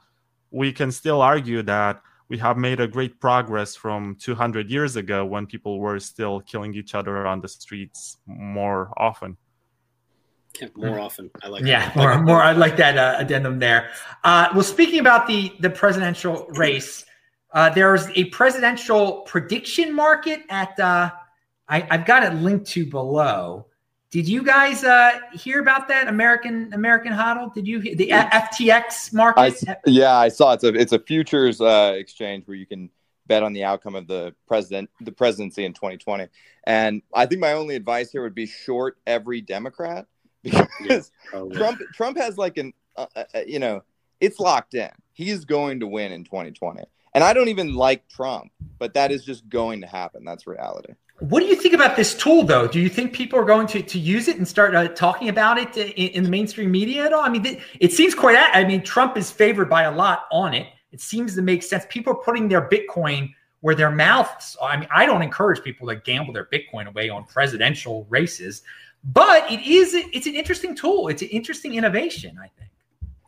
we 0.50 0.70
can 0.70 0.92
still 0.92 1.22
argue 1.22 1.62
that 1.62 2.02
we 2.28 2.38
have 2.38 2.56
made 2.56 2.80
a 2.80 2.86
great 2.86 3.20
progress 3.20 3.74
from 3.74 4.16
200 4.16 4.70
years 4.70 4.96
ago 4.96 5.24
when 5.24 5.46
people 5.46 5.78
were 5.78 5.98
still 5.98 6.40
killing 6.40 6.74
each 6.74 6.94
other 6.94 7.26
on 7.26 7.40
the 7.40 7.48
streets 7.48 8.18
more 8.26 8.92
often 8.96 9.36
yeah, 10.60 10.68
more 10.76 11.00
often. 11.00 11.30
I 11.42 11.48
like. 11.48 11.64
Yeah, 11.64 11.92
more, 11.96 12.20
more. 12.20 12.42
I 12.42 12.52
like 12.52 12.76
that 12.76 12.98
uh, 12.98 13.16
addendum 13.18 13.58
there. 13.58 13.90
Uh, 14.24 14.48
well, 14.54 14.62
speaking 14.62 15.00
about 15.00 15.26
the 15.26 15.52
the 15.60 15.70
presidential 15.70 16.46
race, 16.50 17.04
uh, 17.52 17.70
there's 17.70 18.08
a 18.16 18.24
presidential 18.26 19.22
prediction 19.22 19.94
market 19.94 20.40
at. 20.48 20.78
Uh, 20.78 21.10
I, 21.68 21.86
I've 21.90 22.06
got 22.06 22.22
it 22.22 22.34
linked 22.36 22.66
to 22.68 22.86
below. 22.86 23.66
Did 24.10 24.26
you 24.26 24.42
guys 24.42 24.84
uh, 24.84 25.18
hear 25.34 25.60
about 25.60 25.88
that 25.88 26.08
American 26.08 26.72
American 26.72 27.12
HODL? 27.12 27.52
Did 27.52 27.66
you 27.66 27.80
the 27.82 28.08
FTX 28.08 29.12
market? 29.12 29.62
I, 29.68 29.76
yeah, 29.84 30.16
I 30.16 30.28
saw 30.28 30.52
it's 30.52 30.64
a 30.64 30.68
it's 30.68 30.92
a 30.92 30.98
futures 30.98 31.60
uh, 31.60 31.92
exchange 31.94 32.46
where 32.46 32.56
you 32.56 32.64
can 32.64 32.90
bet 33.26 33.42
on 33.42 33.52
the 33.52 33.64
outcome 33.64 33.94
of 33.94 34.06
the 34.06 34.34
president 34.46 34.88
the 35.02 35.12
presidency 35.12 35.66
in 35.66 35.74
2020. 35.74 36.26
And 36.64 37.02
I 37.14 37.26
think 37.26 37.42
my 37.42 37.52
only 37.52 37.76
advice 37.76 38.10
here 38.10 38.22
would 38.22 38.34
be 38.34 38.46
short 38.46 38.96
every 39.06 39.42
Democrat 39.42 40.06
because 40.42 41.12
yeah, 41.34 41.44
Trump 41.52 41.80
Trump 41.92 42.16
has 42.16 42.38
like 42.38 42.56
an 42.56 42.72
uh, 42.96 43.06
uh, 43.14 43.24
uh, 43.34 43.40
you 43.46 43.58
know 43.58 43.82
it's 44.20 44.40
locked 44.40 44.74
in. 44.74 44.90
He's 45.12 45.44
going 45.44 45.80
to 45.80 45.86
win 45.86 46.12
in 46.12 46.24
2020. 46.24 46.82
And 47.14 47.24
I 47.24 47.32
don't 47.32 47.48
even 47.48 47.74
like 47.74 48.08
Trump, 48.08 48.52
but 48.78 48.94
that 48.94 49.10
is 49.10 49.24
just 49.24 49.48
going 49.48 49.80
to 49.80 49.86
happen. 49.86 50.24
That's 50.24 50.46
reality. 50.46 50.94
What 51.20 51.40
do 51.40 51.46
you 51.46 51.56
think 51.56 51.74
about 51.74 51.96
this 51.96 52.14
tool, 52.14 52.44
though? 52.44 52.68
Do 52.68 52.78
you 52.78 52.88
think 52.88 53.12
people 53.12 53.40
are 53.40 53.44
going 53.44 53.66
to, 53.68 53.82
to 53.82 53.98
use 53.98 54.28
it 54.28 54.36
and 54.36 54.46
start 54.46 54.74
uh, 54.76 54.86
talking 54.88 55.28
about 55.28 55.58
it 55.58 55.76
in, 55.76 56.08
in, 56.08 56.22
the 56.22 56.30
mainstream 56.30 56.70
media 56.70 57.06
at 57.06 57.12
all? 57.12 57.22
I 57.22 57.28
mean, 57.28 57.44
it, 57.44 57.60
it 57.80 57.92
seems 57.92 58.14
quite. 58.14 58.36
I 58.36 58.64
mean, 58.64 58.82
Trump 58.82 59.16
is 59.16 59.28
favored 59.28 59.68
by 59.68 59.82
a 59.82 59.94
lot 59.94 60.26
on 60.30 60.54
it. 60.54 60.68
It 60.92 61.00
seems 61.00 61.34
to 61.34 61.42
make 61.42 61.64
sense. 61.64 61.84
People 61.88 62.12
are 62.12 62.22
putting 62.22 62.48
their 62.48 62.68
Bitcoin 62.68 63.34
where 63.62 63.74
their 63.74 63.90
mouths. 63.90 64.56
I 64.62 64.76
mean, 64.76 64.88
I 64.94 65.06
don't 65.06 65.22
encourage 65.22 65.62
people 65.64 65.88
to 65.88 65.96
gamble 65.96 66.32
their 66.32 66.46
Bitcoin 66.46 66.86
away 66.86 67.08
on 67.08 67.24
presidential 67.24 68.06
races, 68.08 68.62
but 69.02 69.50
it 69.50 69.60
is 69.66 69.94
it's 69.94 70.28
an 70.28 70.36
interesting 70.36 70.76
tool. 70.76 71.08
It's 71.08 71.22
an 71.22 71.28
interesting 71.28 71.74
innovation. 71.74 72.38
I 72.38 72.48
think. 72.56 72.70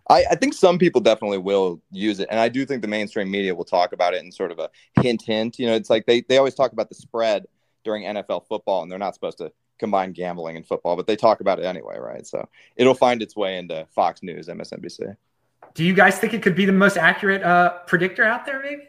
I, 0.08 0.24
I, 0.32 0.34
think 0.34 0.54
some 0.54 0.76
people 0.76 1.00
definitely 1.00 1.38
will 1.38 1.80
use 1.92 2.18
it, 2.18 2.28
and 2.32 2.40
I 2.40 2.48
do 2.48 2.66
think 2.66 2.82
the 2.82 2.88
mainstream 2.88 3.30
media 3.30 3.54
will 3.54 3.64
talk 3.64 3.92
about 3.92 4.12
it 4.12 4.24
in 4.24 4.32
sort 4.32 4.50
of 4.50 4.58
a 4.58 4.68
hint, 5.00 5.22
hint. 5.22 5.58
You 5.58 5.66
know, 5.66 5.74
it's 5.74 5.90
like 5.90 6.06
they 6.06 6.20
they 6.22 6.38
always 6.38 6.54
talk 6.54 6.72
about 6.72 6.88
the 6.88 6.96
spread 6.96 7.46
during 7.84 8.04
NFL 8.04 8.46
football, 8.46 8.82
and 8.82 8.90
they're 8.90 8.98
not 8.98 9.14
supposed 9.14 9.38
to 9.38 9.52
combine 9.78 10.12
gambling 10.12 10.56
and 10.56 10.66
football, 10.66 10.96
but 10.96 11.06
they 11.06 11.16
talk 11.16 11.40
about 11.40 11.58
it 11.58 11.64
anyway, 11.64 11.98
right? 11.98 12.26
So 12.26 12.46
it'll 12.76 12.94
find 12.94 13.22
its 13.22 13.34
way 13.34 13.58
into 13.58 13.86
Fox 13.90 14.22
News, 14.22 14.48
MSNBC. 14.48 15.16
Do 15.74 15.84
you 15.84 15.94
guys 15.94 16.18
think 16.18 16.34
it 16.34 16.42
could 16.42 16.54
be 16.54 16.64
the 16.64 16.72
most 16.72 16.96
accurate 16.96 17.42
uh, 17.42 17.78
predictor 17.86 18.24
out 18.24 18.44
there, 18.44 18.60
maybe? 18.62 18.88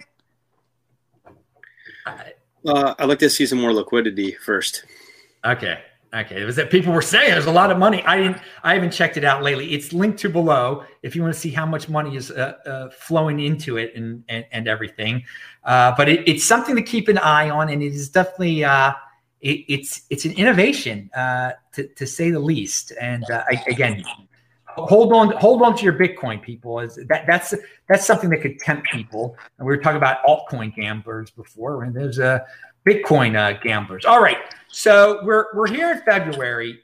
Uh, 2.65 2.95
I'd 2.99 3.05
like 3.05 3.19
to 3.19 3.29
see 3.29 3.45
some 3.45 3.59
more 3.59 3.73
liquidity 3.73 4.33
first. 4.33 4.85
Okay. 5.45 5.79
Okay. 6.14 6.41
It 6.41 6.45
was 6.45 6.57
that 6.57 6.70
people 6.70 6.91
were 6.91 7.01
saying 7.01 7.32
there's 7.32 7.45
a 7.45 7.51
lot 7.51 7.72
of 7.72 7.78
money. 7.78 8.03
I 8.03 8.18
didn't. 8.18 8.38
I 8.64 8.74
haven't 8.74 8.91
checked 8.91 9.16
it 9.16 9.24
out 9.24 9.43
lately. 9.43 9.74
It's 9.74 9.93
linked 9.93 10.20
to 10.20 10.30
below 10.30 10.84
if 11.03 11.16
you 11.16 11.22
want 11.22 11.34
to 11.34 11.39
see 11.39 11.49
how 11.49 11.66
much 11.66 11.88
money 11.88 12.18
is 12.18 12.32
uh, 12.32 12.55
uh, 12.66 12.89
flowing 12.89 13.39
into 13.39 13.78
it 13.78 13.95
and 13.95 14.24
and, 14.28 14.45
and 14.51 14.68
everything. 14.68 15.24
Uh, 15.64 15.93
but 15.95 16.09
it, 16.09 16.28
it's 16.28 16.43
something 16.43 16.76
to 16.76 16.82
keep 16.82 17.07
an 17.07 17.18
eye 17.18 17.49
on, 17.49 17.70
and 17.70 17.82
it 17.82 17.93
is 17.93 18.09
definitely 18.09 18.62
uh, 18.64 18.91
it, 19.39 19.64
it's 19.70 20.01
it's 20.09 20.26
an 20.26 20.34
innovation 20.34 21.09
uh, 21.16 21.51
to 21.74 21.88
to 21.88 22.05
say 22.05 22.30
the 22.30 22.39
least. 22.39 22.91
And 22.99 23.24
uh, 23.32 23.45
I, 23.49 23.64
again, 23.68 24.03
hold 24.68 25.14
on 25.14 25.32
hold 25.38 25.62
on 25.62 25.78
to 25.78 25.84
your 25.84 25.93
bitcoin 25.93 26.41
people 26.41 26.82
is 26.82 26.99
that 27.07 27.26
that's 27.26 27.53
that's 27.88 28.05
something 28.05 28.30
that 28.30 28.41
could 28.41 28.59
tempt 28.59 28.89
people 28.91 29.38
and 29.57 29.68
we 29.68 29.76
were 29.76 29.82
talking 29.82 29.97
about 29.97 30.24
altcoin 30.26 30.74
gamblers 30.74 31.30
before 31.30 31.84
and 31.84 31.93
there's 31.93 32.20
a 32.20 32.45
bitcoin 32.86 33.62
gamblers 33.62 34.05
all 34.05 34.22
right 34.22 34.38
so 34.72 35.19
we're 35.24 35.47
we're 35.53 35.67
here 35.67 35.91
in 35.91 36.01
february. 36.01 36.80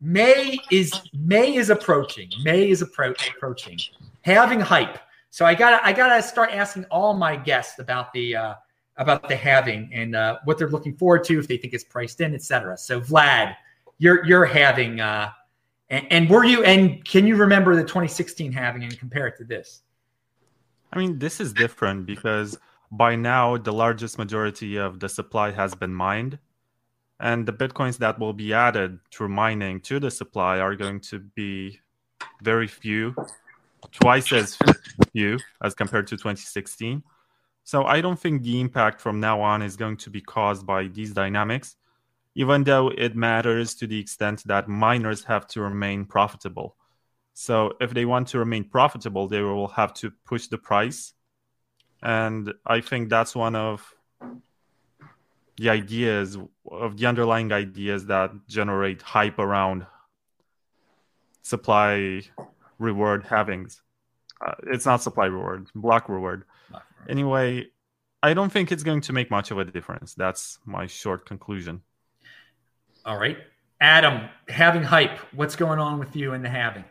May 0.00 0.58
is 0.70 0.92
may 1.12 1.54
is 1.54 1.70
approaching. 1.70 2.30
May 2.42 2.70
is 2.70 2.82
appro- 2.82 3.14
approaching. 3.28 3.78
Halving 4.22 4.60
hype. 4.60 4.98
So 5.30 5.44
i 5.44 5.54
gotta 5.54 5.84
i 5.86 5.92
gotta 5.92 6.22
start 6.22 6.50
asking 6.50 6.84
all 6.86 7.14
my 7.14 7.36
guests 7.36 7.78
about 7.78 8.12
the 8.12 8.36
uh 8.36 8.54
about 8.96 9.28
the 9.28 9.36
halving 9.36 9.88
and 9.92 10.14
uh, 10.14 10.38
what 10.44 10.58
they're 10.58 10.68
looking 10.68 10.94
forward 10.94 11.24
to 11.24 11.38
if 11.38 11.48
they 11.48 11.56
think 11.56 11.72
it's 11.72 11.84
priced 11.84 12.20
in 12.20 12.34
etc 12.34 12.76
so 12.76 13.00
vlad 13.00 13.56
you're 13.96 14.26
you're 14.26 14.44
having 14.44 15.00
uh 15.00 15.30
and, 15.90 16.06
and 16.10 16.30
were 16.30 16.44
you 16.44 16.64
and 16.64 17.04
can 17.04 17.26
you 17.26 17.36
remember 17.36 17.74
the 17.74 17.82
2016 17.82 18.52
halving 18.52 18.84
and 18.84 18.98
compare 18.98 19.26
it 19.26 19.36
to 19.38 19.44
this? 19.44 19.82
I 20.92 20.98
mean, 20.98 21.18
this 21.18 21.40
is 21.40 21.52
different 21.52 22.06
because 22.06 22.58
by 22.92 23.16
now 23.16 23.56
the 23.56 23.72
largest 23.72 24.18
majority 24.18 24.76
of 24.76 25.00
the 25.00 25.08
supply 25.08 25.50
has 25.50 25.74
been 25.74 25.92
mined. 25.92 26.38
And 27.20 27.46
the 27.46 27.52
bitcoins 27.52 27.98
that 27.98 28.18
will 28.18 28.32
be 28.32 28.54
added 28.54 28.98
through 29.12 29.28
mining 29.28 29.80
to 29.82 30.00
the 30.00 30.10
supply 30.10 30.58
are 30.58 30.74
going 30.74 31.00
to 31.00 31.18
be 31.18 31.78
very 32.42 32.66
few, 32.66 33.14
twice 33.92 34.32
as 34.32 34.56
few 35.12 35.38
as 35.62 35.74
compared 35.74 36.06
to 36.08 36.16
2016. 36.16 37.02
So 37.64 37.84
I 37.84 38.00
don't 38.00 38.18
think 38.18 38.42
the 38.42 38.60
impact 38.60 39.00
from 39.00 39.20
now 39.20 39.40
on 39.42 39.60
is 39.62 39.76
going 39.76 39.98
to 39.98 40.10
be 40.10 40.20
caused 40.20 40.66
by 40.66 40.88
these 40.88 41.12
dynamics 41.12 41.76
even 42.34 42.64
though 42.64 42.88
it 42.88 43.16
matters 43.16 43.74
to 43.74 43.86
the 43.86 43.98
extent 43.98 44.42
that 44.46 44.68
miners 44.68 45.24
have 45.24 45.46
to 45.48 45.60
remain 45.60 46.04
profitable. 46.04 46.76
So 47.34 47.72
if 47.80 47.92
they 47.92 48.04
want 48.04 48.28
to 48.28 48.38
remain 48.38 48.64
profitable, 48.64 49.28
they 49.28 49.42
will 49.42 49.68
have 49.68 49.94
to 49.94 50.12
push 50.24 50.46
the 50.46 50.58
price. 50.58 51.12
And 52.02 52.52
I 52.66 52.80
think 52.80 53.08
that's 53.08 53.34
one 53.34 53.56
of 53.56 53.94
the 55.60 55.68
ideas 55.68 56.38
of 56.70 56.96
the 56.96 57.04
underlying 57.04 57.52
ideas 57.52 58.06
that 58.06 58.32
generate 58.48 59.02
hype 59.02 59.38
around 59.38 59.86
supply 61.42 62.22
reward 62.78 63.24
halvings. 63.24 63.82
Uh, 64.40 64.54
it's 64.68 64.86
not 64.86 65.02
supply 65.02 65.26
reward, 65.26 65.68
block 65.74 66.08
reward. 66.08 66.44
Anyway, 67.10 67.66
I 68.22 68.32
don't 68.32 68.50
think 68.50 68.72
it's 68.72 68.82
going 68.82 69.02
to 69.02 69.12
make 69.12 69.30
much 69.30 69.50
of 69.50 69.58
a 69.58 69.66
difference. 69.66 70.14
That's 70.14 70.58
my 70.64 70.86
short 70.86 71.26
conclusion. 71.26 71.82
All 73.04 73.18
right. 73.18 73.36
Adam, 73.82 74.30
halving 74.48 74.82
hype. 74.82 75.18
What's 75.34 75.56
going 75.56 75.78
on 75.78 75.98
with 75.98 76.16
you 76.16 76.32
in 76.32 76.40
the 76.40 76.48
halving? 76.48 76.84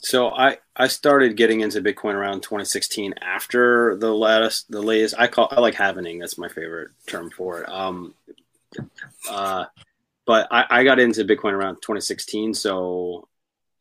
So 0.00 0.30
I 0.30 0.58
I 0.74 0.88
started 0.88 1.36
getting 1.36 1.60
into 1.60 1.82
Bitcoin 1.82 2.14
around 2.14 2.42
2016 2.42 3.14
after 3.20 3.96
the 3.96 4.12
latest 4.12 4.70
the 4.70 4.80
latest 4.80 5.14
I 5.18 5.26
call 5.26 5.48
I 5.50 5.60
like 5.60 5.74
halving 5.74 6.18
that's 6.18 6.38
my 6.38 6.48
favorite 6.48 6.90
term 7.06 7.30
for 7.30 7.62
it. 7.62 7.68
Um, 7.68 8.14
uh, 9.30 9.66
but 10.26 10.48
I, 10.50 10.64
I 10.70 10.84
got 10.84 11.00
into 11.00 11.24
Bitcoin 11.24 11.52
around 11.52 11.76
2016, 11.76 12.54
so 12.54 13.28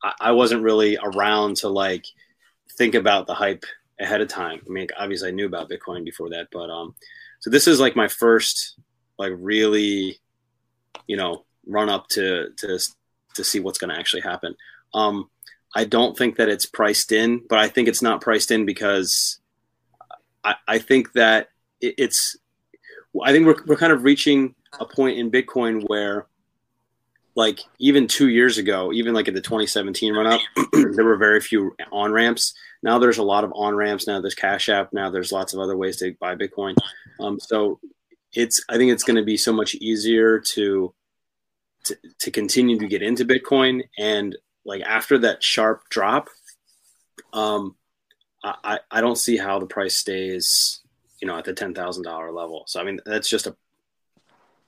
I, 0.03 0.13
I 0.20 0.32
wasn't 0.32 0.63
really 0.63 0.97
around 1.01 1.57
to 1.57 1.70
like 1.70 2.05
think 2.78 2.95
about 2.95 3.26
the 3.26 3.34
hype 3.34 3.63
ahead 3.99 4.22
of 4.22 4.28
time. 4.28 4.61
I 4.65 4.70
mean, 4.70 4.88
obviously 4.97 5.30
I 5.30 5.32
knew 5.32 5.45
about 5.45 5.70
Bitcoin 5.70 6.03
before 6.03 6.30
that, 6.32 6.47
but 6.51 6.70
um, 6.70 6.95
so 7.39 7.49
this 7.49 7.67
is 7.67 7.80
like 7.80 7.95
my 7.95 8.09
first 8.09 8.78
like 9.17 9.34
really 9.38 10.20
you 11.07 11.15
know 11.15 11.45
run 11.65 11.88
up 11.88 12.07
to 12.09 12.49
to 12.57 12.80
to 13.36 13.43
see 13.43 13.61
what's 13.61 13.78
going 13.78 13.89
to 13.89 13.97
actually 13.97 14.22
happen. 14.22 14.53
Um, 14.93 15.30
I 15.76 15.86
don't 15.86 16.17
think 16.17 16.38
that 16.38 16.49
it's 16.49 16.65
priced 16.65 17.11
in, 17.11 17.41
but 17.47 17.59
I 17.59 17.67
think 17.67 17.88
it's 17.88 18.01
not 18.01 18.22
priced 18.22 18.51
in 18.51 18.65
because 18.65 19.39
I, 20.43 20.55
I 20.67 20.80
think 20.80 21.13
that 21.13 21.49
it, 21.80 21.95
it's 21.97 22.38
I 23.24 23.32
think 23.32 23.45
we're 23.45 23.63
we're 23.65 23.78
kind 23.78 23.93
of 23.93 24.03
reaching 24.03 24.55
a 24.80 24.86
point 24.86 25.17
in 25.17 25.32
Bitcoin 25.32 25.84
where 25.88 26.28
like 27.36 27.59
even 27.80 28.07
two 28.07 28.30
years 28.30 28.57
ago, 28.57 28.91
even 28.91 29.13
like 29.13 29.28
in 29.28 29.34
the 29.34 29.41
2017 29.41 30.13
run 30.13 30.28
up, 30.28 30.41
there 30.74 31.05
were 31.05 31.17
very 31.17 31.39
few 31.39 31.76
on 31.91 32.11
ramps. 32.11 32.53
Now 32.84 32.99
there's 32.99 33.17
a 33.17 33.24
lot 33.24 33.43
of 33.43 33.51
on 33.55 33.76
ramps. 33.76 34.07
Now 34.07 34.20
there's 34.20 34.36
Cash 34.36 34.70
App. 34.70 34.91
Now 34.93 35.09
there's 35.09 35.32
lots 35.32 35.53
of 35.53 35.59
other 35.59 35.78
ways 35.78 35.97
to 35.97 36.15
buy 36.20 36.36
Bitcoin. 36.36 36.76
Um, 37.20 37.39
so 37.39 37.80
it's 38.34 38.63
I 38.70 38.78
think 38.78 38.91
it's 38.91 39.03
going 39.03 39.17
to 39.17 39.24
be 39.24 39.38
so 39.38 39.53
much 39.53 39.76
easier 39.76 40.39
to, 40.39 40.93
to 41.86 41.95
to 42.20 42.32
continue 42.32 42.78
to 42.80 42.88
get 42.88 43.01
into 43.01 43.26
Bitcoin 43.26 43.84
and 43.97 44.36
like 44.66 44.82
after 44.82 45.18
that 45.20 45.43
sharp 45.43 45.89
drop, 45.89 46.30
um, 47.34 47.76
I 48.43 48.80
I 48.89 49.01
don't 49.01 49.18
see 49.18 49.38
how 49.38 49.60
the 49.60 49.66
price 49.66 49.95
stays 49.95 50.82
you 51.22 51.28
know 51.28 51.38
at 51.38 51.45
the 51.45 51.53
ten 51.53 51.74
thousand 51.74 52.03
dollar 52.03 52.32
level. 52.32 52.64
So 52.68 52.80
I 52.80 52.84
mean 52.84 52.99
that's 53.05 53.30
just 53.30 53.47
a 53.47 53.55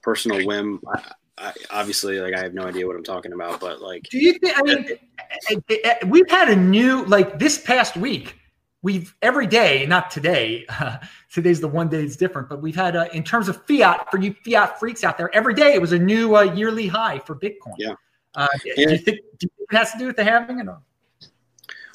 personal 0.02 0.46
whim. 0.46 0.82
I, 0.94 1.12
I, 1.38 1.54
obviously, 1.72 2.20
like 2.20 2.34
I 2.34 2.42
have 2.44 2.54
no 2.54 2.64
idea 2.64 2.86
what 2.86 2.96
I'm 2.96 3.04
talking 3.04 3.34
about, 3.34 3.60
but 3.60 3.82
like, 3.82 4.04
do 4.10 4.20
you 4.20 4.34
think? 4.34 4.58
I 4.58 4.62
mean, 4.62 6.10
we've 6.10 6.30
had 6.30 6.50
a 6.50 6.56
new 6.56 7.06
like 7.06 7.40
this 7.40 7.60
past 7.60 7.96
week 7.96 8.36
we've 8.82 9.16
every 9.22 9.48
day, 9.48 9.86
not 9.86 10.12
today. 10.12 10.66
Uh, 10.70 10.98
today's 11.32 11.62
the 11.62 11.68
one 11.68 11.90
day 11.90 12.04
it's 12.04 12.16
different, 12.16 12.50
but 12.50 12.62
we've 12.62 12.76
had 12.76 12.96
uh, 12.96 13.08
in 13.14 13.24
terms 13.24 13.48
of 13.48 13.66
fiat 13.68 14.10
for 14.12 14.20
you 14.20 14.36
fiat 14.46 14.80
freaks 14.80 15.04
out 15.04 15.18
there. 15.18 15.34
Every 15.36 15.54
day 15.54 15.74
it 15.74 15.82
was 15.82 15.92
a 15.92 16.00
new 16.00 16.36
uh, 16.36 16.44
yearly 16.44 16.88
high 16.88 17.20
for 17.20 17.36
Bitcoin. 17.36 17.76
Yeah. 17.78 17.94
Uh, 18.36 18.48
yeah. 18.66 18.74
Do 18.76 18.82
you 18.94 18.98
think 18.98 19.20
do 19.40 19.48
you 19.48 19.66
it 19.72 19.78
has 19.78 19.92
to 19.92 19.98
do 19.98 20.08
with 20.08 20.16
the 20.16 20.24
halving 20.24 20.60
or 20.60 20.64
not? 20.64 20.82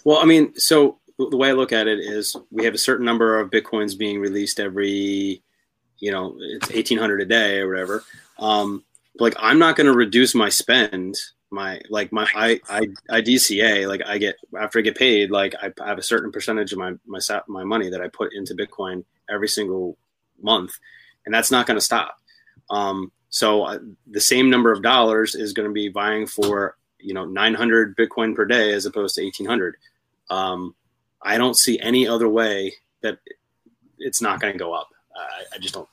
Well, 0.05 0.19
I 0.19 0.25
mean, 0.25 0.57
so 0.59 0.99
the 1.19 1.37
way 1.37 1.49
I 1.49 1.53
look 1.53 1.73
at 1.73 1.87
it 1.87 1.99
is 1.99 2.37
we 2.51 2.65
have 2.65 2.75
a 2.75 2.79
certain 2.79 3.05
number 3.05 3.39
of 3.39 3.51
Bitcoins 3.51 3.99
being 3.99 4.21
released 4.21 4.61
every, 4.61 5.43
you 5.99 6.11
know, 6.13 6.37
it's 6.39 6.71
1800 6.71 7.23
a 7.23 7.25
day 7.25 7.59
or 7.59 7.69
whatever. 7.69 8.05
Um, 8.39 8.85
like 9.19 9.35
I'm 9.39 9.59
not 9.59 9.77
going 9.77 9.87
to 9.87 9.95
reduce 9.95 10.35
my 10.35 10.49
spend 10.49 11.17
my 11.51 11.81
like 11.91 12.13
my 12.13 12.27
I, 12.35 12.61
I 12.69 12.89
I 13.09 13.23
DCA 13.23 13.87
like 13.87 14.03
I 14.05 14.19
get 14.19 14.37
after 14.59 14.79
I 14.79 14.83
get 14.83 14.97
paid 14.97 15.31
like 15.31 15.55
I 15.63 15.73
have 15.87 15.99
a 15.99 16.03
certain 16.03 16.33
percentage 16.33 16.73
of 16.73 16.79
my 16.79 16.93
my 17.07 17.21
my 17.49 17.65
money 17.65 17.89
that 17.89 18.01
I 18.01 18.09
put 18.09 18.35
into 18.35 18.55
Bitcoin 18.55 19.05
every 19.31 19.49
single 19.49 19.97
month, 20.43 20.79
and 21.25 21.35
that's 21.35 21.51
not 21.51 21.67
going 21.67 21.77
to 21.77 21.85
stop. 21.85 22.17
Um, 22.69 23.13
so 23.29 23.65
uh, 23.65 23.79
the 24.07 24.21
same 24.21 24.51
number 24.51 24.73
of 24.73 24.83
dollars 24.83 25.35
is 25.35 25.53
going 25.53 25.69
to 25.69 25.73
be 25.73 25.89
buying 25.89 26.27
for 26.27 26.77
you 26.99 27.15
know 27.15 27.25
900 27.25 27.97
Bitcoin 27.97 28.35
per 28.35 28.45
day 28.45 28.73
as 28.73 28.87
opposed 28.87 29.15
to 29.17 29.23
1800. 29.23 29.77
Um, 30.31 30.75
I 31.23 31.39
don't 31.39 31.57
see 31.57 31.79
any 31.81 32.07
other 32.07 32.29
way 32.29 32.75
that 33.03 33.19
it's 33.99 34.21
not 34.21 34.41
going 34.41 34.53
to 34.53 34.59
go 34.59 34.73
up. 34.73 34.89
I, 35.15 35.57
I 35.57 35.59
just 35.59 35.75
don't. 35.75 35.89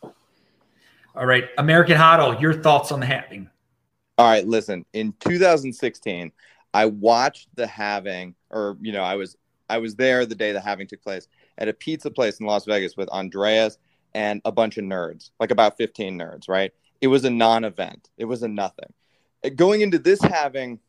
All 1.15 1.25
right, 1.25 1.45
American 1.57 1.97
Hodl, 1.97 2.39
your 2.41 2.53
thoughts 2.53 2.91
on 2.91 2.99
the 2.99 3.05
halving? 3.05 3.49
All 4.17 4.27
right, 4.27 4.45
listen. 4.45 4.85
In 4.93 5.13
2016, 5.19 6.31
I 6.73 6.85
watched 6.87 7.49
the 7.55 7.67
halving, 7.67 8.35
or 8.49 8.77
you 8.81 8.91
know, 8.91 9.03
I 9.03 9.15
was 9.15 9.37
I 9.69 9.77
was 9.77 9.95
there 9.95 10.25
the 10.25 10.35
day 10.35 10.51
the 10.51 10.61
halving 10.61 10.87
took 10.87 11.01
place 11.01 11.27
at 11.57 11.67
a 11.67 11.73
pizza 11.73 12.09
place 12.09 12.39
in 12.39 12.45
Las 12.45 12.65
Vegas 12.65 12.97
with 12.97 13.09
Andreas 13.09 13.77
and 14.13 14.41
a 14.45 14.51
bunch 14.51 14.77
of 14.77 14.85
nerds, 14.85 15.31
like 15.39 15.51
about 15.51 15.77
15 15.77 16.17
nerds. 16.17 16.49
Right? 16.49 16.71
It 17.03 17.07
was 17.07 17.25
a 17.25 17.29
non-event. 17.29 18.09
It 18.17 18.23
was 18.23 18.43
a 18.43 18.47
nothing. 18.47 18.93
Going 19.57 19.81
into 19.81 19.99
this 19.99 20.21
halving, 20.21 20.79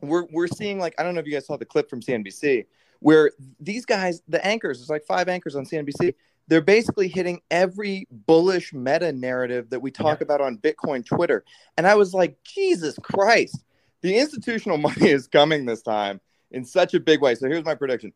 we're 0.00 0.26
we're 0.30 0.46
seeing 0.46 0.78
like 0.78 0.94
I 0.96 1.02
don't 1.02 1.14
know 1.14 1.20
if 1.20 1.26
you 1.26 1.32
guys 1.32 1.46
saw 1.46 1.56
the 1.56 1.64
clip 1.64 1.90
from 1.90 2.00
CNBC 2.00 2.66
where 3.00 3.32
these 3.58 3.84
guys, 3.84 4.22
the 4.28 4.44
anchors, 4.46 4.78
there's 4.78 4.88
like 4.88 5.04
five 5.04 5.28
anchors 5.28 5.56
on 5.56 5.66
CNBC. 5.66 6.14
they're 6.46 6.60
basically 6.62 7.08
hitting 7.08 7.40
every 7.50 8.06
bullish 8.10 8.72
meta 8.72 9.12
narrative 9.12 9.68
that 9.70 9.80
we 9.80 9.90
talk 9.90 10.20
yeah. 10.20 10.24
about 10.24 10.40
on 10.40 10.56
Bitcoin 10.56 11.04
Twitter. 11.04 11.44
And 11.76 11.86
I 11.86 11.96
was 11.96 12.14
like, 12.14 12.38
Jesus 12.44 12.96
Christ, 13.02 13.64
the 14.02 14.16
institutional 14.16 14.78
money 14.88 15.10
is 15.10 15.26
coming 15.26 15.66
this 15.66 15.82
time 15.82 16.20
in 16.50 16.64
such 16.64 16.94
a 16.94 17.00
big 17.00 17.20
way. 17.20 17.34
So 17.34 17.48
here's 17.48 17.64
my 17.64 17.74
prediction 17.74 18.12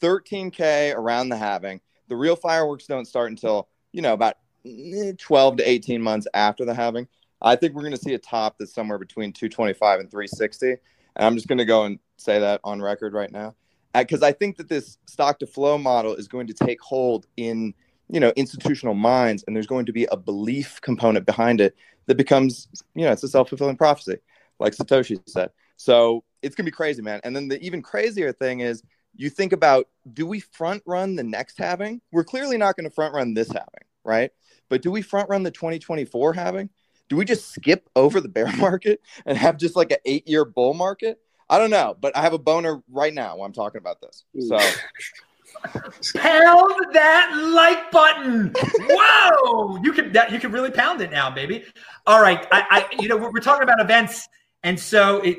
13K 0.00 0.96
around 0.96 1.28
the 1.28 1.36
halving. 1.36 1.82
The 2.08 2.16
real 2.16 2.34
fireworks 2.34 2.86
don't 2.86 3.06
start 3.06 3.30
until, 3.30 3.68
you 3.92 4.00
know, 4.00 4.14
about 4.14 4.38
Eh, 4.64 5.12
12 5.18 5.56
to 5.58 5.68
18 5.68 6.00
months 6.00 6.26
after 6.34 6.64
the 6.64 6.74
halving. 6.74 7.08
I 7.40 7.56
think 7.56 7.74
we're 7.74 7.82
going 7.82 7.92
to 7.94 7.98
see 7.98 8.14
a 8.14 8.18
top 8.18 8.56
that's 8.58 8.72
somewhere 8.72 8.98
between 8.98 9.32
225 9.32 10.00
and 10.00 10.10
360. 10.10 10.70
And 10.70 10.78
I'm 11.16 11.34
just 11.34 11.48
going 11.48 11.58
to 11.58 11.64
go 11.64 11.84
and 11.84 11.98
say 12.16 12.38
that 12.38 12.60
on 12.62 12.80
record 12.80 13.14
right 13.14 13.32
now 13.32 13.54
uh, 13.94 14.02
because 14.02 14.22
I 14.22 14.32
think 14.32 14.56
that 14.56 14.68
this 14.68 14.98
stock 15.06 15.38
to 15.40 15.46
flow 15.46 15.78
model 15.78 16.14
is 16.14 16.28
going 16.28 16.46
to 16.46 16.54
take 16.54 16.80
hold 16.80 17.26
in 17.36 17.74
you 18.08 18.20
know 18.20 18.32
institutional 18.36 18.94
minds, 18.94 19.44
and 19.46 19.56
there's 19.56 19.66
going 19.66 19.86
to 19.86 19.92
be 19.92 20.06
a 20.06 20.16
belief 20.16 20.80
component 20.80 21.26
behind 21.26 21.60
it 21.60 21.76
that 22.06 22.16
becomes 22.16 22.68
you 22.94 23.04
know 23.04 23.12
it's 23.12 23.22
a 23.22 23.28
self 23.28 23.48
fulfilling 23.48 23.76
prophecy, 23.76 24.18
like 24.58 24.74
Satoshi 24.74 25.20
said. 25.26 25.50
So 25.76 26.24
it's 26.42 26.54
gonna 26.54 26.66
be 26.66 26.72
crazy, 26.72 27.02
man. 27.02 27.20
And 27.24 27.34
then 27.34 27.48
the 27.48 27.60
even 27.62 27.82
crazier 27.82 28.32
thing 28.32 28.60
is 28.60 28.82
you 29.14 29.30
think 29.30 29.52
about 29.52 29.88
do 30.12 30.26
we 30.26 30.40
front 30.40 30.82
run 30.86 31.16
the 31.16 31.22
next 31.22 31.58
halving? 31.58 32.00
We're 32.12 32.24
clearly 32.24 32.56
not 32.56 32.76
going 32.76 32.84
to 32.84 32.94
front 32.94 33.14
run 33.14 33.34
this 33.34 33.48
halving, 33.48 33.84
right? 34.04 34.30
But 34.72 34.80
do 34.80 34.90
we 34.90 35.02
front 35.02 35.28
run 35.28 35.42
the 35.42 35.50
2024 35.50 36.32
halving? 36.32 36.70
Do 37.10 37.16
we 37.16 37.26
just 37.26 37.50
skip 37.50 37.90
over 37.94 38.22
the 38.22 38.28
bear 38.30 38.50
market 38.56 39.02
and 39.26 39.36
have 39.36 39.58
just 39.58 39.76
like 39.76 39.90
an 39.90 39.98
eight 40.06 40.26
year 40.26 40.46
bull 40.46 40.72
market? 40.72 41.20
I 41.50 41.58
don't 41.58 41.68
know, 41.68 41.94
but 42.00 42.16
I 42.16 42.22
have 42.22 42.32
a 42.32 42.38
boner 42.38 42.82
right 42.90 43.12
now 43.12 43.36
while 43.36 43.44
I'm 43.44 43.52
talking 43.52 43.80
about 43.80 44.00
this. 44.00 44.24
So 44.48 44.56
pound 46.18 46.94
that 46.94 47.52
like 47.52 47.90
button. 47.90 48.54
Whoa, 48.88 49.76
you 49.82 49.92
can 49.92 50.10
that, 50.12 50.32
you 50.32 50.40
can 50.40 50.50
really 50.50 50.70
pound 50.70 51.02
it 51.02 51.10
now, 51.10 51.28
baby. 51.28 51.64
All 52.06 52.22
right, 52.22 52.46
I, 52.50 52.64
I 52.70 52.96
you 52.98 53.08
know 53.08 53.18
we're, 53.18 53.30
we're 53.30 53.40
talking 53.40 53.64
about 53.64 53.78
events, 53.78 54.26
and 54.62 54.80
so 54.80 55.18
it 55.18 55.36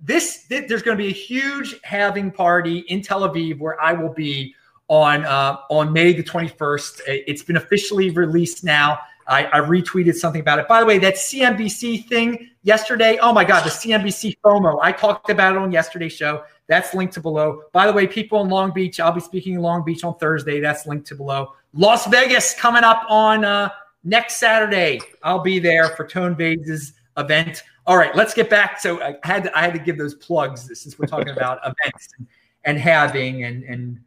this, 0.00 0.44
this 0.44 0.66
there's 0.68 0.82
going 0.82 0.96
to 0.96 1.02
be 1.02 1.08
a 1.08 1.12
huge 1.12 1.74
halving 1.82 2.30
party 2.30 2.84
in 2.86 3.02
Tel 3.02 3.28
Aviv 3.28 3.58
where 3.58 3.82
I 3.82 3.94
will 3.94 4.14
be 4.14 4.54
on 4.90 5.24
uh, 5.24 5.56
on 5.70 5.92
May 5.92 6.12
the 6.12 6.22
21st. 6.22 7.00
It's 7.06 7.42
been 7.42 7.56
officially 7.56 8.10
released 8.10 8.64
now. 8.64 8.98
I, 9.28 9.44
I, 9.44 9.60
retweeted 9.60 10.16
something 10.16 10.40
about 10.40 10.58
it. 10.58 10.66
By 10.66 10.80
the 10.80 10.86
way, 10.86 10.98
that 10.98 11.14
CNBC 11.14 12.08
thing 12.08 12.50
yesterday, 12.64 13.16
oh 13.22 13.32
my 13.32 13.44
God, 13.44 13.64
the 13.64 13.70
CNBC 13.70 14.38
FOMO. 14.44 14.80
I 14.82 14.90
talked 14.90 15.30
about 15.30 15.54
it 15.54 15.58
on 15.58 15.70
yesterday's 15.70 16.14
show. 16.14 16.42
That's 16.66 16.94
linked 16.94 17.14
to 17.14 17.20
below. 17.20 17.62
By 17.70 17.86
the 17.86 17.92
way, 17.92 18.08
people 18.08 18.42
in 18.42 18.48
Long 18.48 18.72
Beach, 18.72 18.98
I'll 18.98 19.12
be 19.12 19.20
speaking 19.20 19.54
in 19.54 19.60
Long 19.60 19.84
Beach 19.84 20.02
on 20.02 20.16
Thursday. 20.18 20.58
That's 20.58 20.84
linked 20.84 21.06
to 21.08 21.14
below. 21.14 21.54
Las 21.74 22.08
Vegas 22.08 22.56
coming 22.56 22.82
up 22.82 23.04
on 23.08 23.44
uh, 23.44 23.68
next 24.02 24.38
Saturday. 24.38 25.00
I'll 25.22 25.38
be 25.38 25.60
there 25.60 25.90
for 25.90 26.04
Tone 26.04 26.34
Vays' 26.34 26.94
event. 27.16 27.62
All 27.86 27.96
right, 27.96 28.14
let's 28.16 28.34
get 28.34 28.50
back. 28.50 28.80
So 28.80 29.00
I 29.00 29.14
had 29.22 29.44
to, 29.44 29.56
I 29.56 29.62
had 29.62 29.74
to 29.74 29.78
give 29.78 29.96
those 29.96 30.14
plugs 30.14 30.62
since 30.76 30.98
we're 30.98 31.06
talking 31.06 31.30
about 31.30 31.60
events 31.64 32.08
and, 32.18 32.26
and 32.64 32.78
halving 32.78 33.44
and 33.44 33.62
and 33.62 34.00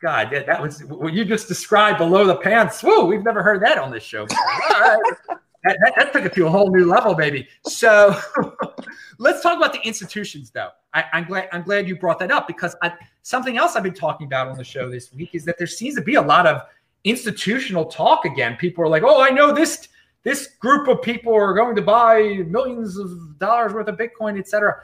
God, 0.00 0.30
that, 0.32 0.46
that 0.46 0.60
was 0.60 0.84
what 0.84 1.12
you 1.12 1.24
just 1.24 1.48
described 1.48 1.98
below 1.98 2.26
the 2.26 2.36
pants. 2.36 2.80
Whoa, 2.82 3.04
we've 3.04 3.24
never 3.24 3.42
heard 3.42 3.62
that 3.62 3.78
on 3.78 3.90
this 3.90 4.02
show. 4.02 4.26
that, 4.26 5.18
that, 5.64 5.92
that, 5.96 6.12
took 6.12 6.24
it 6.24 6.34
to 6.34 6.46
a 6.46 6.50
whole 6.50 6.70
new 6.70 6.86
level, 6.86 7.14
baby. 7.14 7.48
So 7.64 8.18
let's 9.18 9.42
talk 9.42 9.56
about 9.56 9.72
the 9.72 9.80
institutions, 9.80 10.50
though. 10.50 10.70
I, 10.94 11.04
am 11.12 11.24
glad 11.24 11.48
I'm 11.52 11.62
glad 11.62 11.88
you 11.88 11.96
brought 11.96 12.18
that 12.20 12.30
up 12.30 12.46
because 12.46 12.74
I, 12.82 12.92
something 13.22 13.58
else 13.58 13.76
I've 13.76 13.82
been 13.82 13.94
talking 13.94 14.26
about 14.26 14.48
on 14.48 14.56
the 14.56 14.64
show 14.64 14.90
this 14.90 15.12
week 15.12 15.30
is 15.34 15.44
that 15.44 15.58
there 15.58 15.66
seems 15.66 15.94
to 15.96 16.02
be 16.02 16.14
a 16.14 16.22
lot 16.22 16.46
of 16.46 16.62
institutional 17.04 17.84
talk 17.84 18.24
again. 18.24 18.56
People 18.56 18.84
are 18.84 18.88
like, 18.88 19.02
"Oh, 19.02 19.20
I 19.20 19.30
know 19.30 19.52
this 19.52 19.88
this 20.22 20.48
group 20.60 20.88
of 20.88 21.02
people 21.02 21.34
are 21.34 21.54
going 21.54 21.76
to 21.76 21.82
buy 21.82 22.44
millions 22.46 22.96
of 22.96 23.38
dollars 23.38 23.74
worth 23.74 23.88
of 23.88 23.96
Bitcoin, 23.96 24.38
etc." 24.38 24.76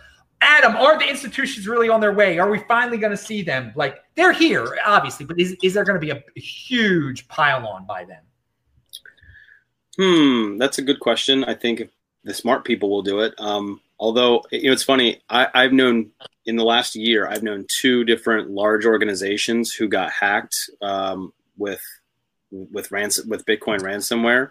Adam, 0.44 0.76
are 0.76 0.98
the 0.98 1.08
institutions 1.08 1.66
really 1.66 1.88
on 1.88 2.00
their 2.00 2.12
way? 2.12 2.38
Are 2.38 2.50
we 2.50 2.58
finally 2.68 2.98
going 2.98 3.10
to 3.10 3.16
see 3.16 3.42
them? 3.42 3.72
Like 3.74 3.96
they're 4.14 4.32
here, 4.32 4.76
obviously, 4.84 5.24
but 5.24 5.40
is, 5.40 5.56
is 5.62 5.72
there 5.72 5.84
going 5.84 5.98
to 5.98 6.06
be 6.06 6.10
a, 6.10 6.22
huge 6.38 7.26
pile 7.28 7.66
on 7.66 7.86
by 7.86 8.04
then? 8.04 8.20
Hmm, 9.96 10.58
that's 10.58 10.78
a 10.78 10.82
good 10.82 11.00
question. 11.00 11.44
I 11.44 11.54
think 11.54 11.88
the 12.24 12.34
smart 12.34 12.64
people 12.64 12.90
will 12.90 13.02
do 13.02 13.20
it. 13.20 13.34
Um, 13.38 13.80
although, 13.98 14.42
you 14.52 14.64
know, 14.64 14.72
it's 14.72 14.82
funny. 14.82 15.22
I, 15.30 15.48
I've 15.54 15.72
known 15.72 16.10
in 16.44 16.56
the 16.56 16.64
last 16.64 16.94
year, 16.94 17.26
I've 17.26 17.42
known 17.42 17.64
two 17.68 18.04
different 18.04 18.50
large 18.50 18.84
organizations 18.84 19.72
who 19.72 19.88
got 19.88 20.10
hacked 20.10 20.70
um, 20.82 21.32
with 21.56 21.82
with 22.50 22.92
ransom 22.92 23.28
with 23.28 23.46
Bitcoin 23.46 23.80
ransomware, 23.80 24.50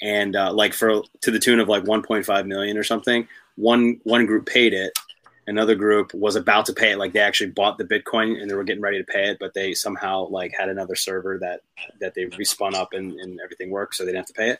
and 0.00 0.36
uh, 0.36 0.52
like 0.52 0.74
for 0.74 1.02
to 1.22 1.30
the 1.30 1.38
tune 1.38 1.60
of 1.60 1.68
like 1.68 1.84
1.5 1.84 2.46
million 2.46 2.76
or 2.78 2.84
something. 2.84 3.26
One 3.56 4.00
one 4.04 4.26
group 4.26 4.46
paid 4.46 4.74
it, 4.74 4.92
another 5.46 5.74
group 5.74 6.12
was 6.14 6.36
about 6.36 6.66
to 6.66 6.72
pay 6.72 6.92
it. 6.92 6.98
Like 6.98 7.12
they 7.12 7.20
actually 7.20 7.50
bought 7.50 7.78
the 7.78 7.84
bitcoin 7.84 8.40
and 8.40 8.50
they 8.50 8.54
were 8.54 8.64
getting 8.64 8.82
ready 8.82 8.98
to 8.98 9.04
pay 9.04 9.28
it 9.28 9.38
but 9.38 9.54
they 9.54 9.74
somehow 9.74 10.28
like 10.28 10.52
had 10.56 10.68
another 10.68 10.94
server 10.94 11.38
that 11.38 11.60
that 12.00 12.14
they 12.14 12.26
respun 12.26 12.74
up 12.74 12.92
and, 12.92 13.12
and 13.20 13.40
everything 13.42 13.70
worked 13.70 13.94
so 13.94 14.04
they 14.04 14.12
didn't 14.12 14.26
have 14.26 14.34
to 14.34 14.40
pay 14.40 14.50
it. 14.50 14.58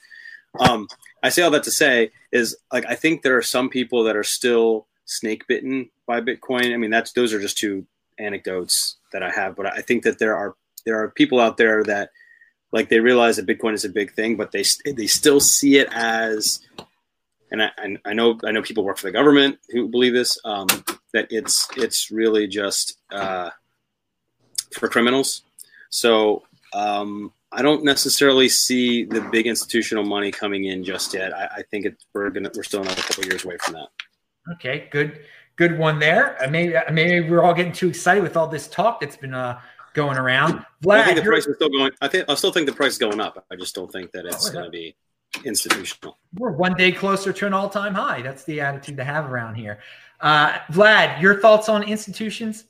Um, 0.61 0.87
i 1.22 1.30
say 1.30 1.43
all 1.43 1.51
that 1.51 1.64
to 1.64 1.70
say 1.72 2.12
is 2.30 2.57
like 2.72 2.87
i 2.87 2.95
think 2.95 3.22
there 3.22 3.37
are 3.37 3.43
some 3.43 3.68
people 3.68 4.05
that 4.05 4.16
are 4.16 4.22
still 4.22 4.87
snake 5.05 5.47
bitten 5.49 5.91
by 6.07 6.20
bitcoin. 6.20 6.72
I 6.72 6.76
mean 6.76 6.91
that's 6.91 7.12
those 7.12 7.32
are 7.32 7.41
just 7.41 7.59
two 7.59 7.87
anecdotes 8.18 8.97
that 9.12 9.24
i 9.24 9.30
have 9.30 9.57
but 9.57 9.66
i 9.66 9.80
think 9.80 10.05
that 10.05 10.18
there 10.20 10.37
are 10.37 10.55
there 10.87 11.03
are 11.03 11.11
people 11.11 11.41
out 11.41 11.57
there 11.57 11.82
that 11.85 12.11
like 12.70 12.89
they 12.89 13.01
realize 13.01 13.37
that 13.37 13.47
bitcoin 13.47 13.74
is 13.74 13.85
a 13.85 13.89
big 13.89 14.12
thing 14.12 14.37
but 14.37 14.53
they 14.53 14.64
they 14.85 15.09
still 15.09 15.41
see 15.41 15.76
it 15.78 15.89
as 15.93 16.61
and 17.76 17.98
I, 18.05 18.11
I, 18.11 18.12
know 18.12 18.38
I 18.44 18.52
know 18.52 18.62
people 18.62 18.84
work 18.84 18.98
for 18.98 19.07
the 19.07 19.12
government 19.12 19.59
who 19.70 19.88
believe 19.88 20.12
this 20.12 20.38
um, 20.44 20.66
that 21.12 21.26
it's 21.30 21.68
it's 21.76 22.11
really 22.11 22.46
just 22.46 22.98
uh, 23.12 23.50
for 24.72 24.88
criminals. 24.88 25.42
So 25.90 26.42
um, 26.72 27.32
I 27.52 27.62
don't 27.62 27.84
necessarily 27.84 28.48
see 28.48 29.05
the 29.05 29.20
big 29.20 29.46
institutional 29.46 30.05
money 30.05 30.30
coming 30.30 30.64
in 30.64 30.82
just 30.82 31.14
yet. 31.14 31.32
I, 31.34 31.48
I 31.57 31.62
think 31.70 31.86
it, 31.86 32.02
we're 32.12 32.30
gonna 32.30 32.50
we're 32.55 32.64
still 32.64 32.82
another 32.82 33.02
couple 33.02 33.24
years 33.24 33.44
away 33.44 33.57
from 33.59 33.74
that. 33.74 33.88
Okay, 34.55 34.88
good 34.90 35.20
good 35.57 35.78
one 35.78 35.98
there. 35.98 36.42
Uh, 36.42 36.50
maybe 36.50 36.74
maybe 36.90 37.28
we're 37.28 37.42
all 37.42 37.55
getting 37.55 37.72
too 37.72 37.88
excited 37.88 38.22
with 38.22 38.36
all 38.36 38.48
this 38.48 38.68
talk 38.68 39.00
that's 39.00 39.16
been 39.16 39.34
uh, 39.34 39.61
going 39.94 40.18
around. 40.18 40.64
Vlad, 40.84 41.00
I 41.00 41.05
think 41.05 41.18
the 41.18 41.22
price 41.22 41.46
is 41.46 41.57
still 41.57 41.70
going. 41.70 41.92
I 42.00 42.09
think 42.09 42.28
I 42.28 42.34
still 42.34 42.52
think 42.52 42.66
the 42.66 42.74
price 42.74 42.92
is 42.92 42.98
going 42.98 43.20
up. 43.20 43.44
I 43.50 43.57
just 43.57 43.74
don't 43.74 43.90
think 43.90 44.11
that 44.12 44.26
it's 44.26 44.50
oh, 44.50 44.52
going 44.52 44.64
to 44.64 44.70
be 44.70 44.96
institutional. 45.45 46.18
We're 46.35 46.53
one 46.53 46.74
day 46.74 46.93
closer 46.93 47.32
to 47.32 47.47
an 47.47 47.55
all 47.55 47.68
time 47.68 47.95
high. 47.95 48.22
That's 48.22 48.45
the 48.45 48.61
attitude 48.61 48.97
to 48.99 49.05
have 49.05 49.30
around 49.30 49.55
here. 49.55 49.80
Uh, 50.20 50.59
Vlad, 50.72 51.20
your 51.20 51.41
thoughts 51.41 51.68
on 51.68 51.82
institutions? 51.82 52.64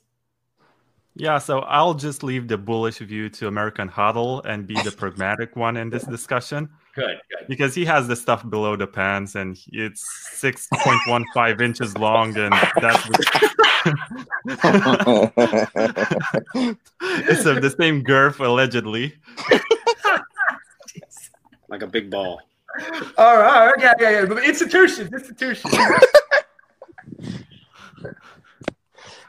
Yeah, 1.17 1.37
so 1.37 1.59
I'll 1.59 1.93
just 1.93 2.23
leave 2.23 2.49
the 2.49 2.57
bullish 2.57 2.97
view 2.97 3.29
to 3.29 3.47
American 3.47 3.87
Hodl 3.87 4.43
and 4.43 4.67
be 4.67 4.73
the 4.83 4.91
pragmatic 4.91 5.55
one 5.55 5.77
in 5.77 5.89
this 5.89 6.03
discussion. 6.03 6.67
Good, 6.93 7.21
good. 7.29 7.47
Because 7.47 7.73
he 7.73 7.85
has 7.85 8.09
the 8.09 8.17
stuff 8.17 8.47
below 8.49 8.75
the 8.75 8.85
pants 8.85 9.35
and 9.35 9.57
it's 9.71 10.03
6.15 10.33 11.61
inches 11.61 11.97
long 11.97 12.37
and 12.37 12.53
that's 12.81 13.07
it's 17.01 17.45
of 17.45 17.61
the 17.61 17.73
same 17.79 18.03
girth 18.03 18.41
allegedly. 18.41 19.15
like 21.69 21.81
a 21.81 21.87
big 21.87 22.11
ball. 22.11 22.41
All 23.17 23.37
right, 23.37 23.73
okay, 23.77 23.91
yeah, 23.99 24.09
yeah. 24.09 24.25
But 24.25 24.43
institutions, 24.43 25.11
institutions. 25.11 25.73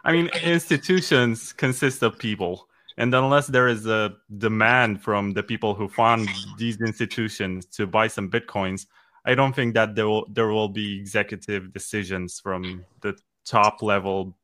I 0.04 0.12
mean, 0.12 0.28
institutions 0.42 1.52
consist 1.52 2.02
of 2.02 2.18
people, 2.18 2.68
and 2.96 3.14
unless 3.14 3.48
there 3.48 3.68
is 3.68 3.86
a 3.86 4.14
demand 4.38 5.02
from 5.02 5.32
the 5.32 5.42
people 5.42 5.74
who 5.74 5.88
fund 5.88 6.28
these 6.58 6.80
institutions 6.80 7.66
to 7.66 7.86
buy 7.86 8.06
some 8.06 8.30
bitcoins, 8.30 8.86
I 9.24 9.34
don't 9.34 9.54
think 9.54 9.74
that 9.74 9.94
there 9.96 10.06
will 10.06 10.26
there 10.30 10.48
will 10.48 10.68
be 10.68 10.98
executive 10.98 11.72
decisions 11.72 12.38
from 12.38 12.84
the 13.00 13.16
top 13.44 13.82
level 13.82 14.36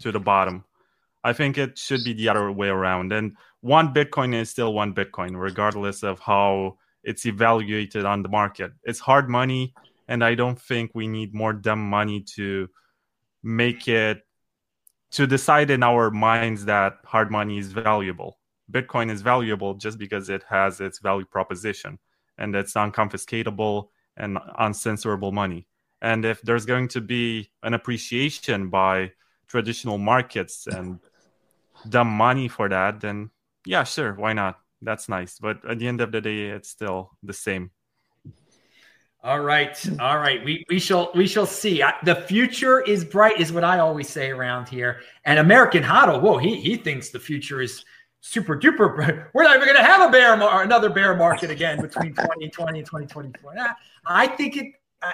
to 0.00 0.12
the 0.12 0.20
bottom. 0.20 0.64
I 1.24 1.32
think 1.32 1.58
it 1.58 1.76
should 1.76 2.04
be 2.04 2.12
the 2.12 2.28
other 2.28 2.52
way 2.52 2.68
around. 2.68 3.12
And 3.12 3.36
one 3.60 3.92
Bitcoin 3.92 4.32
is 4.32 4.48
still 4.48 4.72
one 4.72 4.94
Bitcoin, 4.94 5.32
regardless 5.34 6.04
of 6.04 6.20
how 6.20 6.78
it's 7.06 7.24
evaluated 7.24 8.04
on 8.04 8.22
the 8.22 8.28
market. 8.28 8.72
It's 8.82 8.98
hard 8.98 9.30
money, 9.30 9.72
and 10.08 10.22
I 10.22 10.34
don't 10.34 10.60
think 10.60 10.90
we 10.92 11.06
need 11.06 11.32
more 11.32 11.52
dumb 11.52 11.88
money 11.88 12.20
to 12.34 12.68
make 13.42 13.86
it 13.86 14.22
to 15.12 15.26
decide 15.26 15.70
in 15.70 15.84
our 15.84 16.10
minds 16.10 16.64
that 16.64 16.98
hard 17.04 17.30
money 17.30 17.58
is 17.58 17.72
valuable. 17.72 18.38
Bitcoin 18.70 19.08
is 19.10 19.22
valuable 19.22 19.74
just 19.74 19.98
because 19.98 20.28
it 20.28 20.42
has 20.50 20.80
its 20.80 20.98
value 20.98 21.24
proposition 21.24 21.98
and 22.38 22.54
it's 22.56 22.74
unconfiscatable 22.74 23.88
and 24.16 24.36
uncensorable 24.58 25.32
money. 25.32 25.68
And 26.02 26.24
if 26.24 26.42
there's 26.42 26.66
going 26.66 26.88
to 26.88 27.00
be 27.00 27.50
an 27.62 27.72
appreciation 27.72 28.68
by 28.68 29.12
traditional 29.46 29.96
markets 29.96 30.66
and 30.66 30.98
dumb 31.88 32.08
money 32.08 32.48
for 32.48 32.68
that, 32.68 33.00
then 33.00 33.30
yeah, 33.64 33.84
sure, 33.84 34.12
why 34.14 34.32
not? 34.32 34.58
That's 34.86 35.08
nice. 35.08 35.38
But 35.38 35.68
at 35.68 35.78
the 35.78 35.88
end 35.88 36.00
of 36.00 36.12
the 36.12 36.20
day, 36.20 36.46
it's 36.46 36.70
still 36.70 37.10
the 37.22 37.34
same. 37.34 37.70
All 39.22 39.40
right, 39.40 39.76
all 40.00 40.18
right. 40.18 40.44
We 40.44 40.64
we 40.68 40.78
shall 40.78 41.10
we 41.14 41.26
shall 41.26 41.46
see. 41.46 41.82
The 42.04 42.14
future 42.14 42.80
is 42.80 43.04
bright, 43.04 43.40
is 43.40 43.52
what 43.52 43.64
I 43.64 43.80
always 43.80 44.08
say 44.08 44.30
around 44.30 44.68
here. 44.68 45.00
And 45.24 45.40
American 45.40 45.82
HODL, 45.82 46.22
whoa, 46.22 46.38
he 46.38 46.60
he 46.60 46.76
thinks 46.76 47.10
the 47.10 47.18
future 47.18 47.60
is 47.60 47.84
super 48.20 48.56
duper. 48.56 48.94
Bright. 48.94 49.16
We're 49.34 49.42
not 49.42 49.56
even 49.56 49.66
going 49.66 49.78
to 49.78 49.84
have 49.84 50.08
a 50.08 50.12
bear 50.12 50.36
mar- 50.36 50.62
another 50.62 50.90
bear 50.90 51.16
market 51.16 51.50
again 51.50 51.80
between 51.80 52.14
2020 52.14 52.78
and 52.78 52.86
2024. 52.86 53.54
I 54.06 54.28
think 54.28 54.56
it. 54.56 54.66
I, 55.02 55.12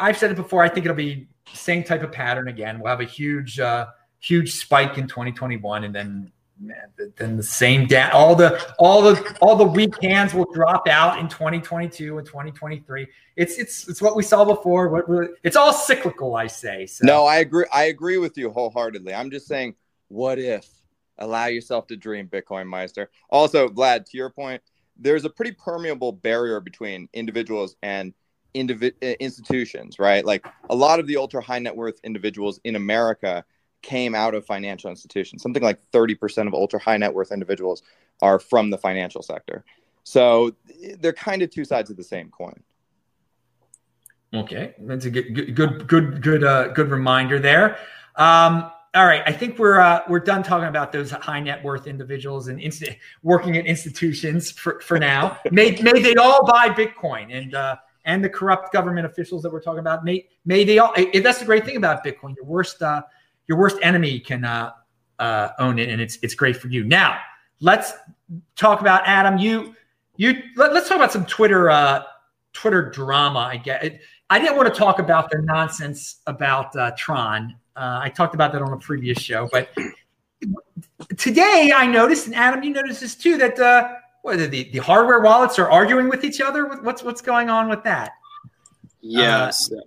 I've 0.00 0.18
said 0.18 0.32
it 0.32 0.36
before. 0.36 0.64
I 0.64 0.68
think 0.68 0.86
it'll 0.86 0.96
be 0.96 1.28
same 1.52 1.84
type 1.84 2.02
of 2.02 2.10
pattern 2.10 2.48
again. 2.48 2.80
We'll 2.80 2.90
have 2.90 3.00
a 3.00 3.04
huge 3.04 3.60
uh, 3.60 3.86
huge 4.18 4.52
spike 4.54 4.98
in 4.98 5.06
2021, 5.06 5.84
and 5.84 5.94
then 5.94 6.32
man, 6.58 6.88
then 7.16 7.36
the 7.36 7.42
same 7.42 7.86
down. 7.86 8.12
All 8.12 8.34
the 8.34 8.74
all 8.78 9.02
the 9.02 9.36
all 9.40 9.56
the 9.56 9.64
weak 9.64 9.94
hands 10.02 10.34
will 10.34 10.50
drop 10.52 10.88
out 10.88 11.18
in 11.18 11.28
2022 11.28 12.18
and 12.18 12.26
2023. 12.26 13.06
It's 13.36 13.58
it's 13.58 13.88
it's 13.88 14.02
what 14.02 14.16
we 14.16 14.22
saw 14.22 14.44
before. 14.44 14.88
What 14.88 15.30
it's 15.42 15.56
all 15.56 15.72
cyclical, 15.72 16.36
I 16.36 16.46
say. 16.46 16.86
So. 16.86 17.06
No, 17.06 17.24
I 17.24 17.36
agree. 17.36 17.66
I 17.72 17.84
agree 17.84 18.18
with 18.18 18.36
you 18.36 18.50
wholeheartedly. 18.50 19.14
I'm 19.14 19.30
just 19.30 19.46
saying, 19.46 19.74
what 20.08 20.38
if? 20.38 20.68
Allow 21.18 21.46
yourself 21.46 21.86
to 21.88 21.96
dream, 21.96 22.28
Bitcoin 22.28 22.66
Meister. 22.66 23.10
Also, 23.30 23.68
Vlad, 23.68 24.04
to 24.06 24.16
your 24.16 24.30
point, 24.30 24.60
there's 24.96 25.24
a 25.24 25.30
pretty 25.30 25.52
permeable 25.52 26.12
barrier 26.12 26.60
between 26.60 27.08
individuals 27.12 27.76
and 27.82 28.12
indivi- 28.54 28.94
uh, 29.02 29.16
institutions, 29.20 29.98
right? 29.98 30.24
Like 30.24 30.46
a 30.70 30.74
lot 30.74 31.00
of 31.00 31.06
the 31.06 31.16
ultra 31.16 31.42
high 31.42 31.58
net 31.58 31.74
worth 31.74 32.00
individuals 32.04 32.60
in 32.64 32.76
America 32.76 33.44
came 33.84 34.14
out 34.14 34.34
of 34.34 34.44
financial 34.44 34.90
institutions. 34.90 35.42
Something 35.42 35.62
like 35.62 35.78
30% 35.92 36.48
of 36.48 36.54
ultra 36.54 36.80
high 36.80 36.96
net 36.96 37.14
worth 37.14 37.30
individuals 37.30 37.82
are 38.22 38.38
from 38.38 38.70
the 38.70 38.78
financial 38.78 39.22
sector. 39.22 39.64
So 40.02 40.54
they're 40.98 41.12
kind 41.12 41.42
of 41.42 41.50
two 41.50 41.64
sides 41.64 41.90
of 41.90 41.96
the 41.96 42.04
same 42.04 42.30
coin. 42.30 42.60
Okay, 44.34 44.74
that's 44.80 45.04
a 45.04 45.10
good, 45.10 45.54
good, 45.54 45.86
good, 45.86 46.20
good, 46.20 46.42
uh, 46.42 46.68
good 46.68 46.90
reminder 46.90 47.38
there. 47.38 47.78
Um, 48.16 48.70
all 48.94 49.06
right, 49.06 49.22
I 49.26 49.32
think 49.32 49.58
we're 49.58 49.80
uh, 49.80 50.02
we're 50.08 50.20
done 50.20 50.42
talking 50.42 50.68
about 50.68 50.92
those 50.92 51.10
high 51.10 51.40
net 51.40 51.62
worth 51.62 51.86
individuals 51.86 52.48
and 52.48 52.60
inst- 52.60 52.96
working 53.22 53.56
at 53.56 53.66
institutions 53.66 54.50
for, 54.50 54.80
for 54.80 54.98
now. 54.98 55.38
may 55.52 55.80
may 55.82 56.00
they 56.00 56.14
all 56.14 56.44
buy 56.46 56.68
Bitcoin 56.68 57.32
and 57.36 57.54
uh, 57.54 57.76
and 58.04 58.24
the 58.24 58.28
corrupt 58.28 58.72
government 58.72 59.06
officials 59.06 59.42
that 59.42 59.52
we're 59.52 59.60
talking 59.60 59.80
about. 59.80 60.04
May 60.04 60.26
may 60.44 60.64
they 60.64 60.78
all? 60.78 60.92
If 60.96 61.22
that's 61.22 61.38
the 61.38 61.44
great 61.44 61.64
thing 61.64 61.76
about 61.76 62.04
Bitcoin. 62.04 62.36
Your 62.36 62.44
worst 62.44 62.82
uh, 62.82 63.02
your 63.48 63.58
worst 63.58 63.76
enemy 63.82 64.20
can 64.20 64.44
uh, 64.44 64.72
uh, 65.18 65.48
own 65.58 65.78
it, 65.78 65.88
and 65.88 66.00
it's 66.00 66.18
it's 66.22 66.34
great 66.34 66.56
for 66.56 66.68
you. 66.68 66.84
Now 66.84 67.18
let's 67.60 67.92
talk 68.56 68.80
about 68.80 69.02
Adam. 69.06 69.38
You 69.38 69.74
you 70.16 70.42
let, 70.56 70.72
us 70.72 70.88
talk 70.88 70.96
about 70.96 71.12
some 71.12 71.26
Twitter 71.26 71.70
uh, 71.70 72.04
Twitter 72.52 72.90
drama. 72.90 73.40
I 73.40 73.56
get. 73.56 74.00
I 74.30 74.38
didn't 74.38 74.56
want 74.56 74.72
to 74.72 74.78
talk 74.78 74.98
about 74.98 75.30
the 75.30 75.42
nonsense 75.42 76.20
about 76.26 76.74
uh, 76.76 76.92
Tron. 76.96 77.56
Uh, 77.76 78.00
I 78.02 78.08
talked 78.08 78.34
about 78.34 78.52
that 78.52 78.62
on 78.62 78.72
a 78.72 78.78
previous 78.78 79.18
show, 79.18 79.48
but 79.52 79.68
today 81.16 81.72
I 81.74 81.86
noticed, 81.86 82.26
and 82.26 82.34
Adam, 82.34 82.62
you 82.62 82.70
noticed 82.70 83.00
this 83.00 83.14
too, 83.14 83.36
that 83.38 83.58
uh, 83.58 83.94
whether 84.22 84.46
the, 84.46 84.70
the 84.70 84.78
hardware 84.78 85.20
wallets 85.20 85.58
are 85.58 85.70
arguing 85.70 86.08
with 86.08 86.24
each 86.24 86.40
other. 86.40 86.80
What's 86.82 87.02
what's 87.02 87.20
going 87.20 87.50
on 87.50 87.68
with 87.68 87.82
that? 87.84 88.12
Yes, 89.00 89.70
uh, 89.70 89.80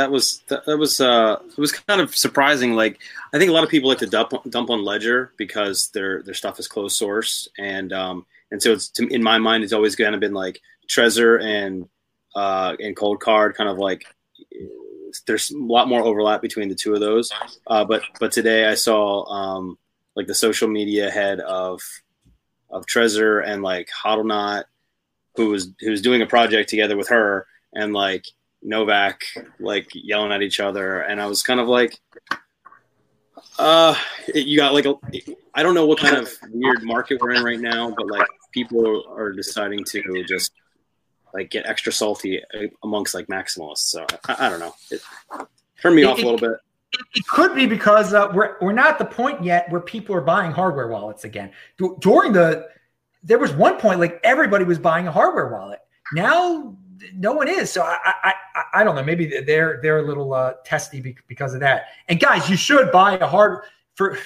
that 0.00 0.10
was 0.10 0.42
that, 0.48 0.64
that 0.64 0.78
was 0.78 1.00
uh 1.00 1.36
it 1.46 1.58
was 1.58 1.72
kind 1.72 2.00
of 2.00 2.16
surprising. 2.16 2.74
Like 2.74 2.98
I 3.32 3.38
think 3.38 3.50
a 3.50 3.52
lot 3.52 3.64
of 3.64 3.70
people 3.70 3.90
like 3.90 3.98
to 3.98 4.06
dump 4.06 4.32
dump 4.48 4.70
on 4.70 4.82
Ledger 4.82 5.32
because 5.36 5.90
their 5.90 6.22
their 6.22 6.34
stuff 6.34 6.58
is 6.58 6.68
closed 6.68 6.96
source, 6.96 7.48
and 7.58 7.92
um 7.92 8.26
and 8.50 8.62
so 8.62 8.72
it's 8.72 8.88
to, 8.90 9.06
in 9.06 9.22
my 9.22 9.38
mind 9.38 9.62
it's 9.62 9.72
always 9.72 9.96
kind 9.96 10.14
of 10.14 10.20
been 10.20 10.32
like 10.32 10.60
Trezor 10.88 11.42
and 11.42 11.88
uh 12.34 12.76
and 12.80 12.96
Coldcard 12.96 13.54
kind 13.54 13.68
of 13.68 13.78
like 13.78 14.06
there's 15.26 15.50
a 15.50 15.58
lot 15.58 15.88
more 15.88 16.02
overlap 16.02 16.40
between 16.40 16.68
the 16.68 16.74
two 16.74 16.94
of 16.94 17.00
those. 17.00 17.30
Uh, 17.66 17.84
but 17.84 18.02
but 18.18 18.32
today 18.32 18.66
I 18.66 18.74
saw 18.74 19.24
um 19.24 19.78
like 20.16 20.26
the 20.26 20.34
social 20.34 20.68
media 20.68 21.10
head 21.10 21.40
of 21.40 21.82
of 22.70 22.86
Trezor 22.86 23.46
and 23.46 23.62
like 23.62 23.88
Hodlnaut, 23.88 24.64
who 25.34 25.50
was 25.50 25.72
who 25.80 25.90
was 25.90 26.00
doing 26.00 26.22
a 26.22 26.26
project 26.26 26.70
together 26.70 26.96
with 26.96 27.08
her, 27.08 27.46
and 27.74 27.92
like 27.92 28.24
Novak 28.62 29.22
like 29.58 29.88
yelling 29.94 30.32
at 30.32 30.42
each 30.42 30.60
other, 30.60 31.00
and 31.00 31.20
I 31.20 31.26
was 31.26 31.42
kind 31.42 31.60
of 31.60 31.68
like, 31.68 31.98
uh, 33.58 33.94
you 34.34 34.56
got 34.56 34.74
like 34.74 34.86
a, 34.86 34.94
I 35.54 35.62
don't 35.62 35.74
know 35.74 35.86
what 35.86 35.98
kind 35.98 36.16
of 36.16 36.30
weird 36.50 36.82
market 36.82 37.20
we're 37.20 37.32
in 37.32 37.42
right 37.42 37.60
now, 37.60 37.94
but 37.96 38.06
like 38.06 38.26
people 38.52 39.04
are 39.16 39.32
deciding 39.32 39.84
to 39.84 40.24
just 40.24 40.52
like 41.32 41.50
get 41.50 41.66
extra 41.66 41.92
salty 41.92 42.42
amongst 42.82 43.14
like 43.14 43.26
maximalists. 43.28 43.78
So 43.78 44.06
I, 44.28 44.46
I 44.46 44.48
don't 44.48 44.60
know. 44.60 44.74
It 44.90 45.00
turned 45.80 45.96
me 45.96 46.02
it, 46.02 46.06
off 46.06 46.18
a 46.18 46.22
little 46.22 46.38
bit. 46.38 46.58
It 47.14 47.26
could 47.28 47.54
be 47.54 47.66
because 47.66 48.12
uh, 48.12 48.30
we're 48.34 48.56
we're 48.60 48.72
not 48.72 48.88
at 48.88 48.98
the 48.98 49.04
point 49.04 49.44
yet 49.44 49.70
where 49.70 49.80
people 49.80 50.14
are 50.14 50.20
buying 50.20 50.50
hardware 50.50 50.88
wallets 50.88 51.24
again. 51.24 51.52
D- 51.78 51.90
during 52.00 52.32
the 52.32 52.68
there 53.22 53.38
was 53.38 53.52
one 53.52 53.78
point 53.78 54.00
like 54.00 54.20
everybody 54.24 54.64
was 54.64 54.78
buying 54.78 55.06
a 55.06 55.12
hardware 55.12 55.48
wallet. 55.48 55.78
Now 56.12 56.76
no 57.14 57.32
one 57.32 57.48
is. 57.48 57.70
So 57.70 57.82
I, 57.82 57.98
I, 58.04 58.34
I, 58.74 58.84
don't 58.84 58.94
know. 58.94 59.02
Maybe 59.02 59.40
they're 59.40 59.80
they're 59.82 59.98
a 59.98 60.02
little 60.02 60.32
uh, 60.34 60.54
testy 60.64 61.16
because 61.26 61.54
of 61.54 61.60
that. 61.60 61.86
And 62.08 62.20
guys, 62.20 62.48
you 62.48 62.56
should 62.56 62.92
buy 62.92 63.16
a 63.16 63.26
hard 63.26 63.64
for 63.94 64.18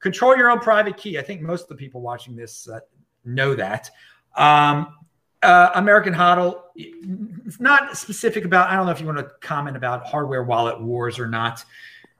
control 0.00 0.36
your 0.36 0.50
own 0.50 0.60
private 0.60 0.96
key. 0.96 1.18
I 1.18 1.22
think 1.22 1.40
most 1.40 1.62
of 1.62 1.68
the 1.68 1.74
people 1.76 2.00
watching 2.00 2.36
this 2.36 2.68
uh, 2.68 2.80
know 3.24 3.54
that. 3.54 3.90
Um, 4.36 4.96
uh, 5.42 5.70
American 5.74 6.14
HODL, 6.14 6.60
not 7.58 7.96
specific 7.96 8.44
about. 8.44 8.70
I 8.70 8.76
don't 8.76 8.86
know 8.86 8.92
if 8.92 9.00
you 9.00 9.06
want 9.06 9.18
to 9.18 9.30
comment 9.40 9.76
about 9.76 10.06
hardware 10.06 10.44
wallet 10.44 10.80
wars 10.80 11.18
or 11.18 11.26
not, 11.26 11.64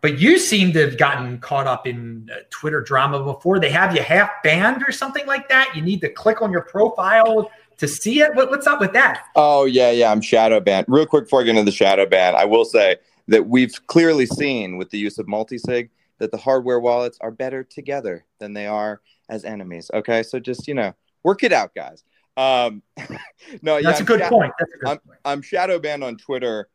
but 0.01 0.19
you 0.19 0.39
seem 0.39 0.73
to 0.73 0.81
have 0.81 0.99
gotten 0.99 1.39
caught 1.39 1.69
up 1.69 1.87
in 1.87 2.29
uh, 2.33 2.41
Twitter 2.51 2.81
drama 2.81 3.23
before. 3.23 3.61
They 3.61 3.71
have 3.71 3.95
you 3.95 4.03
half 4.03 4.31
banned 4.43 4.83
or 4.87 4.91
something 4.91 5.25
like 5.27 5.49
that. 5.49 5.77
You 5.77 5.83
need 5.83 6.01
to 6.01 6.09
click 6.09 6.43
on 6.43 6.51
your 6.51 6.63
profile 6.63 7.49
to 7.83 7.89
see 7.89 8.21
it? 8.21 8.35
What, 8.35 8.49
what's 8.49 8.69
up 8.69 8.81
with 8.81 8.93
that? 8.93 9.25
Oh 9.35 9.65
yeah, 9.65 9.91
yeah. 9.91 10.11
I'm 10.11 10.21
shadow 10.21 10.61
banned. 10.61 10.87
Real 10.89 11.05
quick 11.05 11.25
before 11.25 11.41
I 11.41 11.45
get 11.45 11.51
into 11.51 11.65
the 11.65 11.77
shadow 11.77 12.07
ban, 12.07 12.37
I 12.37 12.45
will 12.45 12.65
say 12.65 12.97
that 13.27 13.47
we've 13.47 13.75
clearly 13.89 14.25
seen 14.25 14.77
with 14.77 14.91
the 14.91 14.99
use 14.99 15.19
of 15.19 15.27
multisig 15.27 15.91
that 16.19 16.31
the 16.31 16.37
hardware 16.37 16.79
wallets 16.79 17.19
are 17.21 17.33
better 17.33 17.65
together 17.65 18.25
than 18.39 18.53
they 18.53 18.67
are 18.67 19.01
as 19.29 19.45
enemies. 19.45 19.91
Okay, 19.93 20.23
so 20.23 20.39
just 20.39 20.69
you 20.69 20.75
know, 20.75 20.95
work 21.25 21.43
it 21.43 21.53
out, 21.53 21.75
guys. 21.75 22.05
Um, 22.37 22.83
no, 23.63 23.83
that's 23.83 23.99
yeah, 23.99 24.03
a 24.03 24.07
good 24.07 24.23
point. 24.23 24.53
That's 24.59 24.73
a 24.75 24.79
good 24.79 24.89
I'm, 24.89 24.99
point. 24.99 25.19
I'm 25.25 25.43
shadow 25.43 25.81
banned 25.81 26.05
on 26.05 26.17
Twitter 26.17 26.69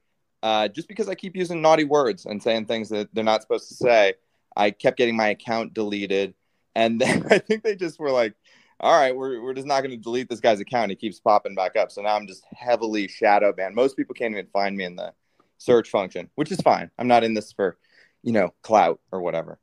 uh, 0.43 0.67
just 0.67 0.89
because 0.89 1.07
I 1.07 1.15
keep 1.15 1.37
using 1.37 1.61
naughty 1.61 1.85
words 1.85 2.25
and 2.25 2.43
saying 2.43 2.65
things 2.65 2.89
that 2.89 3.07
they're 3.13 3.23
not 3.23 3.41
supposed 3.41 3.69
to 3.69 3.75
say. 3.75 4.15
I 4.57 4.71
kept 4.71 4.97
getting 4.97 5.15
my 5.15 5.29
account 5.29 5.73
deleted, 5.73 6.33
and 6.75 6.99
then 7.01 7.25
I 7.31 7.37
think 7.37 7.63
they 7.63 7.77
just 7.77 7.97
were 7.97 8.11
like, 8.11 8.33
all 8.79 8.99
right, 8.99 9.15
we're, 9.15 9.41
we're 9.41 9.53
just 9.53 9.67
not 9.67 9.81
going 9.81 9.91
to 9.91 9.97
delete 9.97 10.29
this 10.29 10.39
guy's 10.39 10.59
account. 10.59 10.91
He 10.91 10.95
keeps 10.95 11.19
popping 11.19 11.55
back 11.55 11.75
up. 11.75 11.91
So 11.91 12.01
now 12.01 12.15
I'm 12.15 12.27
just 12.27 12.43
heavily 12.55 13.07
shadow 13.07 13.51
banned. 13.51 13.75
Most 13.75 13.97
people 13.97 14.13
can't 14.13 14.33
even 14.33 14.47
find 14.47 14.77
me 14.77 14.83
in 14.83 14.95
the 14.95 15.13
search 15.57 15.89
function, 15.89 16.29
which 16.35 16.51
is 16.51 16.61
fine. 16.61 16.91
I'm 16.99 17.07
not 17.07 17.23
in 17.23 17.33
this 17.33 17.51
for, 17.51 17.77
you 18.21 18.31
know, 18.31 18.53
clout 18.61 18.99
or 19.11 19.21
whatever. 19.21 19.57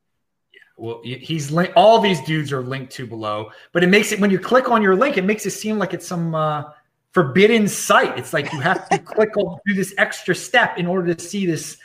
Yeah, 0.53 0.61
well, 0.77 1.01
he's 1.05 1.53
linked. 1.53 1.75
All 1.77 2.01
these 2.01 2.21
dudes 2.23 2.53
are 2.53 2.63
linked 2.63 2.93
to 2.95 3.07
below, 3.07 3.51
but 3.73 3.85
it 3.85 3.89
makes 3.89 4.11
it 4.11 4.19
when 4.19 4.31
you 4.31 4.39
click 4.41 4.69
on 4.69 4.83
your 4.83 4.97
link, 4.97 5.17
it 5.17 5.25
makes 5.25 5.47
it 5.47 5.53
seem 5.53 5.79
like 5.79 5.95
it's 5.95 6.07
some 6.07 6.35
uh, 6.35 6.65
forbidden 7.13 7.69
site. 7.69 8.19
It's 8.19 8.33
like 8.33 8.53
you 8.53 8.61
have 8.61 8.89
to 8.89 8.99
click 9.15 9.37
on 9.37 9.59
do 9.65 9.75
this 9.75 9.95
extra 9.97 10.35
step 10.35 10.77
in 10.77 10.87
order 10.87 11.15
to 11.15 11.25
see 11.25 11.47
this 11.47 11.77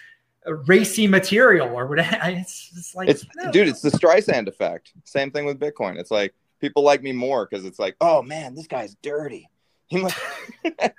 racy 0.66 1.06
material 1.06 1.68
or 1.68 1.86
whatever. 1.86 2.18
It's, 2.24 2.72
it's 2.76 2.96
like, 2.96 3.10
it's 3.10 3.26
dude, 3.52 3.68
it's 3.68 3.82
the 3.82 3.92
Streisand 3.92 4.48
effect. 4.48 4.94
Same 5.04 5.30
thing 5.30 5.46
with 5.46 5.60
Bitcoin. 5.60 6.00
It's 6.00 6.12
like 6.12 6.34
people 6.60 6.84
like 6.84 7.01
me 7.01 7.12
more 7.12 7.47
because 7.49 7.66
it's 7.66 7.80
like, 7.80 7.95
oh 8.01 8.22
man, 8.22 8.55
this 8.55 8.68
guy's 8.68 8.95
dirty. 9.01 9.49
He 9.89 9.99
must. 9.99 10.20
yeah, 10.64 10.91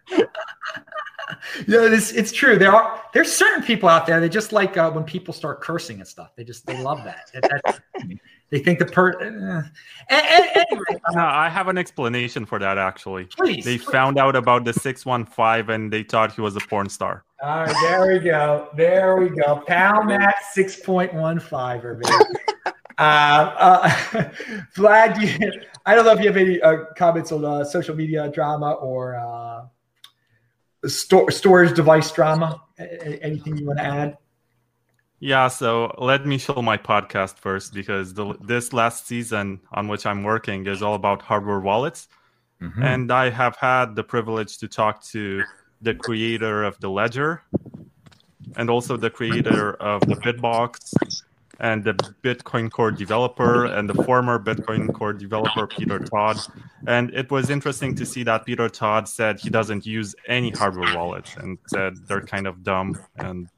it's, 1.66 2.10
it's 2.10 2.32
true. 2.32 2.58
There 2.58 2.74
are 2.74 3.00
there's 3.14 3.32
certain 3.32 3.62
people 3.62 3.88
out 3.88 4.04
there 4.04 4.20
They 4.20 4.28
just 4.28 4.52
like 4.52 4.76
uh, 4.76 4.90
when 4.90 5.04
people 5.04 5.32
start 5.32 5.60
cursing 5.60 5.98
and 5.98 6.08
stuff. 6.08 6.32
They 6.36 6.42
just 6.42 6.66
they 6.66 6.82
love 6.82 7.04
that. 7.04 7.30
that 7.34 7.80
they 8.50 8.58
think 8.58 8.80
the 8.80 8.86
per. 8.86 9.12
Uh, 9.12 9.62
anyway, 10.08 11.00
no, 11.12 11.20
I 11.20 11.48
have 11.48 11.68
an 11.68 11.78
explanation 11.78 12.44
for 12.44 12.58
that. 12.58 12.78
Actually, 12.78 13.26
please. 13.26 13.64
They 13.64 13.78
please. 13.78 13.90
found 13.90 14.18
out 14.18 14.34
about 14.34 14.64
the 14.64 14.72
six 14.72 15.06
one 15.06 15.24
five 15.24 15.68
and 15.68 15.92
they 15.92 16.02
thought 16.02 16.32
he 16.32 16.40
was 16.40 16.56
a 16.56 16.60
porn 16.60 16.88
star. 16.88 17.24
All 17.42 17.64
right, 17.64 17.76
there 17.82 18.08
we 18.08 18.18
go. 18.18 18.68
There 18.76 19.16
we 19.16 19.28
go. 19.28 19.62
Pound 19.66 20.10
that 20.10 20.34
six 20.52 20.80
point 20.80 21.14
one 21.14 21.38
five, 21.38 21.82
baby. 21.82 22.02
Uh, 23.00 23.54
uh, 23.56 23.88
Vlad, 24.76 25.20
you, 25.22 25.50
I 25.86 25.94
don't 25.94 26.04
know 26.04 26.12
if 26.12 26.20
you 26.20 26.26
have 26.26 26.36
any 26.36 26.60
uh, 26.60 26.84
comments 26.98 27.32
on 27.32 27.44
uh, 27.46 27.64
social 27.64 27.96
media 27.96 28.30
drama 28.30 28.72
or 28.72 29.16
uh, 29.16 29.62
sto- 30.86 31.28
storage 31.28 31.74
device 31.74 32.12
drama. 32.12 32.62
A- 32.78 33.22
anything 33.24 33.56
you 33.56 33.64
want 33.64 33.78
to 33.78 33.84
add? 33.84 34.18
Yeah, 35.18 35.48
so 35.48 35.94
let 35.96 36.26
me 36.26 36.36
show 36.36 36.60
my 36.60 36.76
podcast 36.76 37.38
first 37.38 37.72
because 37.72 38.12
the, 38.12 38.34
this 38.42 38.74
last 38.74 39.06
season 39.06 39.60
on 39.72 39.88
which 39.88 40.04
I'm 40.04 40.22
working 40.22 40.66
is 40.66 40.82
all 40.82 40.94
about 40.94 41.22
hardware 41.22 41.60
wallets. 41.60 42.08
Mm-hmm. 42.60 42.82
And 42.82 43.10
I 43.10 43.30
have 43.30 43.56
had 43.56 43.96
the 43.96 44.04
privilege 44.04 44.58
to 44.58 44.68
talk 44.68 45.02
to 45.04 45.42
the 45.80 45.94
creator 45.94 46.64
of 46.64 46.78
the 46.80 46.90
Ledger 46.90 47.42
and 48.56 48.68
also 48.68 48.98
the 48.98 49.08
creator 49.08 49.72
of 49.74 50.02
the 50.02 50.16
Bitbox 50.16 50.92
and 51.60 51.84
the 51.84 51.92
Bitcoin 52.24 52.70
Core 52.70 52.90
developer 52.90 53.66
and 53.66 53.88
the 53.88 54.02
former 54.02 54.38
Bitcoin 54.38 54.92
Core 54.92 55.12
developer, 55.12 55.66
Peter 55.66 55.98
Todd. 55.98 56.38
And 56.86 57.10
it 57.14 57.30
was 57.30 57.50
interesting 57.50 57.94
to 57.96 58.06
see 58.06 58.22
that 58.24 58.46
Peter 58.46 58.68
Todd 58.68 59.06
said 59.06 59.38
he 59.38 59.50
doesn't 59.50 59.84
use 59.84 60.14
any 60.26 60.50
hardware 60.50 60.96
wallets 60.96 61.36
and 61.36 61.58
said 61.66 61.96
they're 62.08 62.22
kind 62.22 62.46
of 62.46 62.64
dumb 62.64 62.98
and 63.18 63.48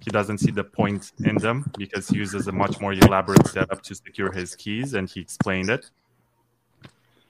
he 0.00 0.10
doesn't 0.10 0.38
see 0.38 0.50
the 0.50 0.64
point 0.64 1.12
in 1.24 1.36
them 1.36 1.70
because 1.78 2.08
he 2.08 2.18
uses 2.18 2.48
a 2.48 2.52
much 2.52 2.80
more 2.80 2.92
elaborate 2.92 3.46
setup 3.46 3.82
to 3.82 3.94
secure 3.94 4.32
his 4.32 4.56
keys 4.56 4.94
and 4.94 5.08
he 5.08 5.20
explained 5.20 5.70
it. 5.70 5.88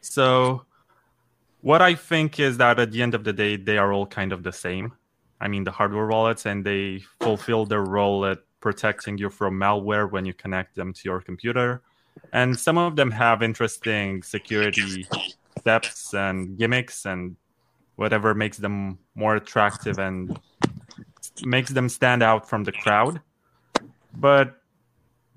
So, 0.01 0.65
what 1.61 1.83
I 1.83 1.95
think 1.95 2.41
is 2.41 2.57
that 2.59 2.79
at 2.79 2.91
the 2.91 3.01
end 3.01 3.15
of 3.15 3.25
the 3.25 3.33
day, 3.33 3.57
they 3.57 3.79
are 3.79 3.93
all 3.93 4.07
kind 4.07 4.33
of 4.33 4.43
the 4.43 4.53
same. 4.53 4.93
I 5.41 5.49
mean, 5.49 5.65
the 5.65 5.71
hardware 5.71 6.07
wallets, 6.07 6.47
and 6.47 6.65
they 6.65 7.03
fulfill 7.21 7.65
their 7.65 7.83
role 7.83 8.27
at 8.27 8.39
protecting 8.65 9.19
you 9.19 9.29
from 9.29 9.53
malware 9.61 10.11
when 10.11 10.25
you 10.25 10.33
connect 10.33 10.75
them 10.75 10.91
to 10.95 11.03
your 11.05 11.21
computer. 11.21 11.83
And 12.33 12.59
some 12.59 12.79
of 12.79 12.97
them 12.97 13.11
have 13.11 13.43
interesting 13.43 14.23
security 14.23 15.07
steps 15.59 16.15
and 16.15 16.57
gimmicks 16.59 17.05
and 17.05 17.37
whatever 17.97 18.35
makes 18.35 18.57
them 18.57 18.99
more 19.15 19.37
attractive 19.37 19.99
and 19.99 20.17
makes 21.45 21.71
them 21.71 21.89
stand 21.89 22.23
out 22.23 22.49
from 22.49 22.65
the 22.65 22.73
crowd. 22.73 23.21
But 24.17 24.57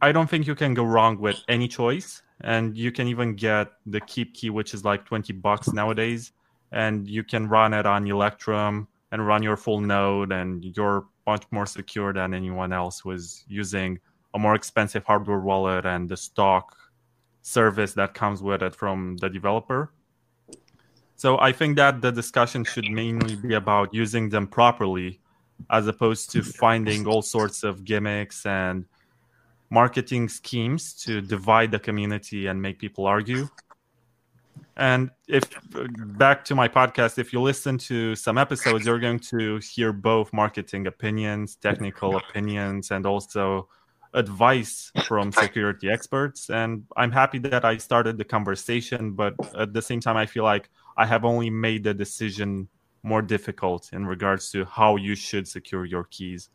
I 0.02 0.12
don't 0.14 0.30
think 0.30 0.48
you 0.48 0.56
can 0.56 0.74
go 0.74 0.86
wrong 0.86 1.20
with 1.20 1.38
any 1.50 1.68
choice. 1.68 2.24
And 2.42 2.78
you 2.78 2.92
can 2.92 3.08
even 3.08 3.36
get 3.36 3.74
the 3.86 4.00
KeepKey, 4.00 4.52
which 4.52 4.74
is 4.74 4.86
like 4.86 5.06
20 5.06 5.34
bucks 5.34 5.74
nowadays. 5.74 6.32
And 6.72 7.08
you 7.08 7.24
can 7.24 7.50
run 7.50 7.74
it 7.74 7.86
on 7.86 8.08
Electrum 8.08 8.88
and 9.12 9.26
run 9.26 9.42
your 9.42 9.58
full 9.58 9.82
node, 9.82 10.32
and 10.32 10.64
you're 10.76 11.06
much 11.28 11.44
more 11.52 11.66
secure 11.66 12.14
than 12.14 12.34
anyone 12.34 12.72
else 12.74 13.06
was 13.06 13.44
using 13.48 14.00
a 14.34 14.40
more 14.40 14.56
expensive 14.56 15.04
hardware 15.04 15.40
wallet 15.40 15.86
and 15.86 16.10
the 16.10 16.18
stock 16.18 16.76
service 17.42 17.94
that 17.94 18.14
comes 18.14 18.42
with 18.42 18.64
it 18.64 18.74
from 18.76 19.18
the 19.18 19.30
developer. 19.30 19.92
So 21.16 21.40
I 21.40 21.52
think 21.52 21.78
that 21.78 22.02
the 22.02 22.12
discussion 22.12 22.64
should 22.64 22.90
mainly 22.90 23.36
be 23.36 23.56
about 23.56 23.94
using 23.94 24.30
them 24.30 24.48
properly 24.48 25.20
as 25.70 25.88
opposed 25.88 26.30
to 26.32 26.44
finding 26.44 27.08
all 27.08 27.22
sorts 27.22 27.64
of 27.64 27.84
gimmicks 27.84 28.46
and 28.46 28.86
marketing 29.70 30.30
schemes 30.30 30.94
to 30.94 31.22
divide 31.22 31.72
the 31.72 31.80
community 31.80 32.48
and 32.48 32.62
make 32.62 32.80
people 32.80 33.06
argue. 33.06 33.48
And 34.78 35.10
if 35.28 35.44
back 36.18 36.46
to 36.46 36.56
my 36.56 36.68
podcast, 36.68 37.18
if 37.18 37.34
you 37.34 37.42
listen 37.42 37.80
to 37.80 38.16
some 38.16 38.38
episodes, 38.38 38.86
you're 38.86 39.00
going 39.00 39.20
to 39.32 39.58
hear 39.58 39.92
both 39.92 40.32
marketing 40.32 40.86
opinions, 40.86 41.56
technical 41.56 42.16
opinions, 42.18 42.92
and 42.92 43.06
also 43.06 43.68
advice 44.14 44.92
from 45.06 45.32
security 45.32 45.90
experts. 45.90 46.52
And 46.52 46.84
I'm 46.96 47.12
happy 47.12 47.40
that 47.40 47.66
I 47.66 47.78
started 47.78 48.20
the 48.20 48.24
conversation, 48.24 49.14
but 49.14 49.34
at 49.58 49.74
the 49.74 49.82
same 49.82 50.00
time, 50.00 50.16
I 50.16 50.28
feel 50.28 50.44
like 50.44 50.70
I 50.96 51.08
have 51.08 51.26
only 51.26 51.50
made 51.50 51.84
the 51.84 51.96
decision 51.96 52.68
more 53.02 53.24
difficult 53.24 53.90
in 53.94 54.06
regards 54.06 54.52
to 54.52 54.66
how 54.66 54.96
you 54.96 55.16
should 55.16 55.48
secure 55.48 55.86
your 55.86 56.04
keys. 56.06 56.50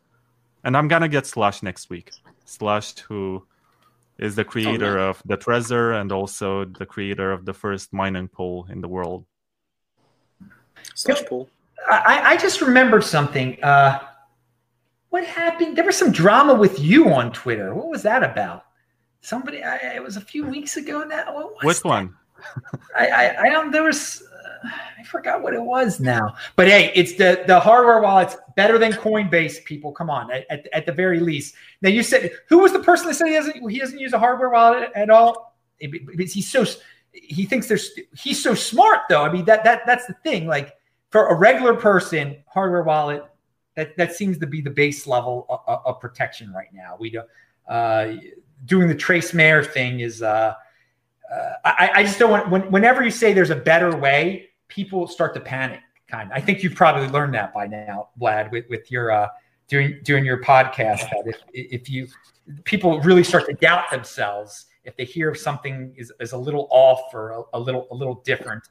And 0.64 0.76
I'm 0.76 0.86
gonna 0.86 1.08
get 1.08 1.26
Slush 1.26 1.62
next 1.62 1.90
week. 1.90 2.12
Slush, 2.44 2.98
who 3.00 3.46
is 4.18 4.36
the 4.36 4.44
creator 4.44 4.98
oh, 4.98 5.10
of 5.10 5.22
the 5.24 5.36
Trezor 5.36 6.00
and 6.00 6.12
also 6.12 6.64
the 6.64 6.86
creator 6.86 7.32
of 7.32 7.44
the 7.44 7.52
first 7.52 7.92
mining 7.92 8.28
pool 8.28 8.66
in 8.70 8.80
the 8.80 8.88
world. 8.88 9.24
Slush 10.94 11.24
pool. 11.26 11.48
I, 11.90 12.20
I 12.32 12.36
just 12.36 12.60
remembered 12.60 13.04
something. 13.04 13.62
Uh, 13.62 13.98
what 15.10 15.24
happened? 15.24 15.76
There 15.76 15.84
was 15.84 15.96
some 15.96 16.12
drama 16.12 16.54
with 16.54 16.78
you 16.78 17.12
on 17.12 17.32
Twitter. 17.32 17.74
What 17.74 17.88
was 17.88 18.02
that 18.02 18.22
about? 18.22 18.64
Somebody, 19.20 19.62
I, 19.62 19.76
it 19.96 20.02
was 20.02 20.16
a 20.16 20.20
few 20.20 20.46
weeks 20.46 20.76
ago 20.76 21.04
now. 21.04 21.50
Which 21.62 21.82
that? 21.82 21.88
one? 21.88 22.16
I, 22.96 23.06
I, 23.06 23.42
I 23.42 23.48
don't. 23.50 23.70
There 23.70 23.82
was 23.82 24.22
I 24.98 25.02
forgot 25.04 25.42
what 25.42 25.54
it 25.54 25.62
was 25.62 26.00
now. 26.00 26.34
But 26.56 26.68
hey, 26.68 26.92
it's 26.94 27.14
the 27.14 27.44
the 27.46 27.58
hardware 27.58 28.00
wallets 28.00 28.36
better 28.56 28.78
than 28.78 28.92
Coinbase. 28.92 29.64
People, 29.64 29.92
come 29.92 30.10
on, 30.10 30.30
at, 30.30 30.68
at 30.72 30.86
the 30.86 30.92
very 30.92 31.20
least. 31.20 31.54
Now 31.80 31.90
you 31.90 32.02
said 32.02 32.30
who 32.48 32.58
was 32.58 32.72
the 32.72 32.80
person 32.80 33.08
that 33.08 33.14
said 33.14 33.28
he 33.28 33.34
doesn't 33.34 33.70
he 33.70 33.78
doesn't 33.78 33.98
use 33.98 34.12
a 34.12 34.18
hardware 34.18 34.50
wallet 34.50 34.90
at 34.94 35.10
all? 35.10 35.56
He's 35.78 36.50
so 36.50 36.64
he 37.12 37.44
thinks 37.44 37.66
there's 37.66 37.90
he's 38.16 38.42
so 38.42 38.54
smart 38.54 39.00
though. 39.08 39.22
I 39.22 39.32
mean 39.32 39.44
that 39.46 39.64
that 39.64 39.82
that's 39.86 40.06
the 40.06 40.14
thing. 40.14 40.46
Like 40.46 40.76
for 41.10 41.28
a 41.28 41.34
regular 41.34 41.74
person, 41.74 42.42
hardware 42.46 42.82
wallet 42.82 43.24
that 43.74 43.96
that 43.96 44.14
seems 44.14 44.38
to 44.38 44.46
be 44.46 44.60
the 44.60 44.70
base 44.70 45.06
level 45.06 45.46
of, 45.48 45.80
of 45.84 46.00
protection 46.00 46.52
right 46.52 46.72
now. 46.72 46.96
We 46.98 47.10
do 47.10 47.22
uh, 47.68 48.16
doing 48.64 48.88
the 48.88 48.94
trace 48.94 49.32
mayor 49.34 49.62
thing 49.62 50.00
is. 50.00 50.22
Uh, 50.22 50.54
uh, 51.32 51.54
I, 51.64 51.90
I, 51.94 52.02
just 52.02 52.18
don't 52.18 52.30
want 52.30 52.50
when, 52.50 52.70
whenever 52.70 53.02
you 53.02 53.10
say 53.10 53.32
there's 53.32 53.48
a 53.48 53.56
better 53.56 53.96
way 53.96 54.50
people 54.72 55.06
start 55.06 55.34
to 55.34 55.40
panic. 55.40 55.80
Kind 56.08 56.30
of. 56.30 56.36
I 56.36 56.40
think 56.40 56.62
you've 56.62 56.74
probably 56.74 57.08
learned 57.08 57.34
that 57.34 57.54
by 57.54 57.66
now, 57.66 58.10
Vlad, 58.20 58.50
with, 58.50 58.66
with 58.68 58.90
your 58.90 59.10
uh, 59.10 59.28
doing 59.68 60.00
doing 60.02 60.24
your 60.24 60.42
podcast. 60.42 61.08
That 61.10 61.22
if 61.26 61.36
if 61.54 61.88
you 61.88 62.06
people 62.64 63.00
really 63.00 63.24
start 63.24 63.46
to 63.46 63.54
doubt 63.54 63.90
themselves 63.90 64.66
if 64.84 64.96
they 64.96 65.04
hear 65.04 65.34
something 65.34 65.94
is, 65.96 66.12
is 66.20 66.32
a 66.32 66.36
little 66.36 66.66
off 66.70 67.14
or 67.14 67.30
a, 67.30 67.42
a 67.58 67.60
little 67.60 67.86
a 67.90 67.94
little 67.94 68.16
different. 68.24 68.68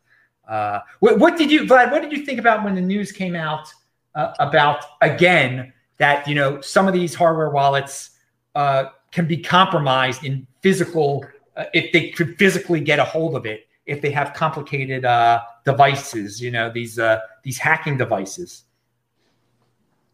Uh, 0.48 0.80
what, 1.00 1.20
what, 1.20 1.38
did 1.38 1.50
you, 1.50 1.62
Vlad? 1.62 1.92
What 1.92 2.02
did 2.02 2.12
you 2.12 2.26
think 2.26 2.40
about 2.40 2.64
when 2.64 2.76
the 2.76 2.82
news 2.82 3.12
came 3.12 3.36
out 3.36 3.72
uh, 4.16 4.34
about 4.40 4.84
again 5.02 5.72
that 5.98 6.28
you 6.28 6.36
know 6.36 6.60
some 6.62 6.88
of 6.88 6.94
these 6.94 7.16
hardware 7.16 7.50
wallets 7.50 8.12
uh, 8.56 8.86
can 9.12 9.26
be 9.26 9.38
compromised 9.38 10.24
in 10.24 10.46
physical 10.62 11.26
uh, 11.56 11.66
if 11.74 11.92
they 11.94 12.10
could 12.10 12.38
physically 12.38 12.82
get 12.82 13.00
a 13.00 13.04
hold 13.04 13.36
of 13.36 13.46
it 13.46 13.68
if 13.86 14.02
they 14.02 14.12
have 14.12 14.34
complicated 14.34 15.06
uh, 15.06 15.42
devices, 15.66 16.42
you 16.42 16.52
know, 16.52 16.72
these 16.72 17.00
uh, 17.00 17.20
these 17.44 17.58
hacking 17.58 17.98
devices. 17.98 18.64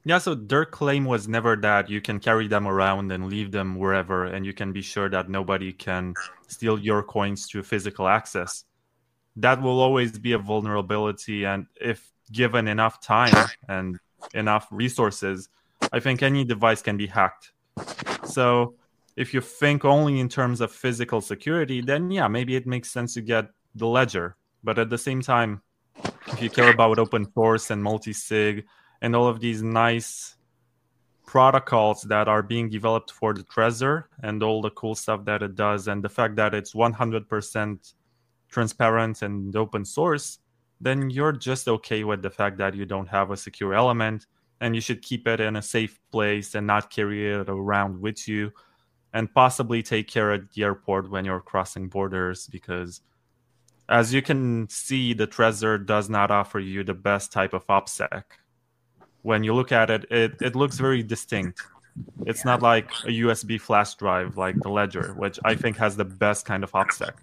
Yeah, 0.04 0.20
so 0.20 0.36
their 0.36 0.64
claim 0.64 1.04
was 1.04 1.28
never 1.28 1.58
that 1.58 1.90
you 1.90 2.00
can 2.00 2.20
carry 2.22 2.48
them 2.48 2.66
around 2.66 3.12
and 3.12 3.28
leave 3.28 3.52
them 3.52 3.76
wherever, 3.76 4.24
and 4.24 4.46
you 4.46 4.54
can 4.54 4.72
be 4.72 4.82
sure 4.82 5.10
that 5.10 5.30
nobody 5.30 5.74
can 5.74 6.14
steal 6.48 6.80
your 6.80 7.04
coins 7.04 7.46
through 7.46 7.64
physical 7.64 8.08
access. 8.08 8.64
That 9.36 9.62
will 9.62 9.82
always 9.82 10.18
be 10.18 10.32
a 10.32 10.38
vulnerability, 10.38 11.46
and 11.46 11.68
if 11.76 12.10
given 12.32 12.68
enough 12.68 13.02
time 13.02 13.50
and 13.68 14.00
enough 14.34 14.68
resources, 14.72 15.50
I 15.92 16.00
think 16.00 16.24
any 16.24 16.46
device 16.46 16.82
can 16.82 16.98
be 16.98 17.08
hacked. 17.08 17.52
So 18.24 18.76
if 19.18 19.34
you 19.34 19.42
think 19.42 19.84
only 19.84 20.20
in 20.20 20.30
terms 20.30 20.62
of 20.62 20.72
physical 20.72 21.22
security, 21.22 21.82
then 21.82 22.12
yeah, 22.12 22.28
maybe 22.28 22.56
it 22.56 22.68
makes 22.68 22.92
sense 22.92 23.14
to 23.16 23.22
get 23.22 23.50
the 23.78 23.88
ledger. 23.88 24.36
But 24.64 24.80
at 24.80 24.90
the 24.90 24.98
same 24.98 25.22
time, 25.22 25.62
if 26.28 26.42
you 26.42 26.50
care 26.50 26.70
about 26.70 27.00
open 27.00 27.32
source 27.34 27.72
and 27.72 27.82
multi-sig 27.82 28.66
and 29.02 29.16
all 29.16 29.28
of 29.28 29.40
these 29.40 29.62
nice 29.62 30.36
protocols 31.26 32.04
that 32.04 32.28
are 32.28 32.42
being 32.42 32.70
developed 32.70 33.12
for 33.12 33.34
the 33.34 33.44
Trezor 33.44 34.06
and 34.24 34.42
all 34.42 34.62
the 34.62 34.70
cool 34.72 34.96
stuff 34.96 35.26
that 35.26 35.44
it 35.44 35.56
does, 35.56 35.88
and 35.88 36.04
the 36.04 36.10
fact 36.10 36.36
that 36.38 36.54
it's 36.54 36.74
100% 36.74 37.94
transparent 38.50 39.22
and 39.22 39.56
open 39.56 39.86
source, 39.86 40.40
then 40.80 41.10
you're 41.10 41.32
just 41.32 41.68
okay 41.68 42.04
with 42.04 42.22
the 42.22 42.30
fact 42.30 42.58
that 42.58 42.76
you 42.76 42.86
don't 42.86 43.08
have 43.08 43.32
a 43.32 43.38
secure 43.38 43.74
element 43.74 44.26
and 44.62 44.74
you 44.74 44.82
should 44.82 45.02
keep 45.02 45.28
it 45.28 45.40
in 45.40 45.56
a 45.56 45.62
safe 45.62 46.00
place 46.12 46.56
and 46.56 46.66
not 46.66 46.90
carry 46.90 47.32
it 47.32 47.50
around 47.50 48.00
with 48.00 48.28
you 48.28 48.52
and 49.14 49.34
possibly 49.34 49.82
take 49.82 50.08
care 50.08 50.32
at 50.32 50.52
the 50.52 50.64
airport 50.64 51.10
when 51.10 51.26
you're 51.26 51.40
crossing 51.40 51.88
borders 51.88 52.48
because 52.48 53.02
as 53.90 54.14
you 54.14 54.22
can 54.22 54.68
see, 54.70 55.14
the 55.14 55.28
Trezor 55.28 55.86
does 55.86 56.10
not 56.10 56.32
offer 56.32 56.60
you 56.60 56.84
the 56.84 56.94
best 56.94 57.32
type 57.32 57.54
of 57.54 57.66
OPSEC. 57.68 58.24
When 59.22 59.44
you 59.44 59.54
look 59.54 59.72
at 59.72 59.90
it, 59.90 60.06
it, 60.12 60.36
it 60.42 60.56
looks 60.56 60.78
very 60.78 61.04
distinct. 61.04 61.62
It's 62.26 62.46
not 62.46 62.62
like 62.62 62.92
a 63.06 63.10
USB 63.10 63.60
flash 63.60 63.96
drive 63.96 64.38
like 64.38 64.60
the 64.60 64.70
Ledger, 64.70 65.14
which 65.18 65.40
I 65.44 65.56
think 65.56 65.78
has 65.78 65.96
the 65.96 66.06
best 66.06 66.46
kind 66.46 66.64
of 66.64 66.72
OPSEC 66.72 67.14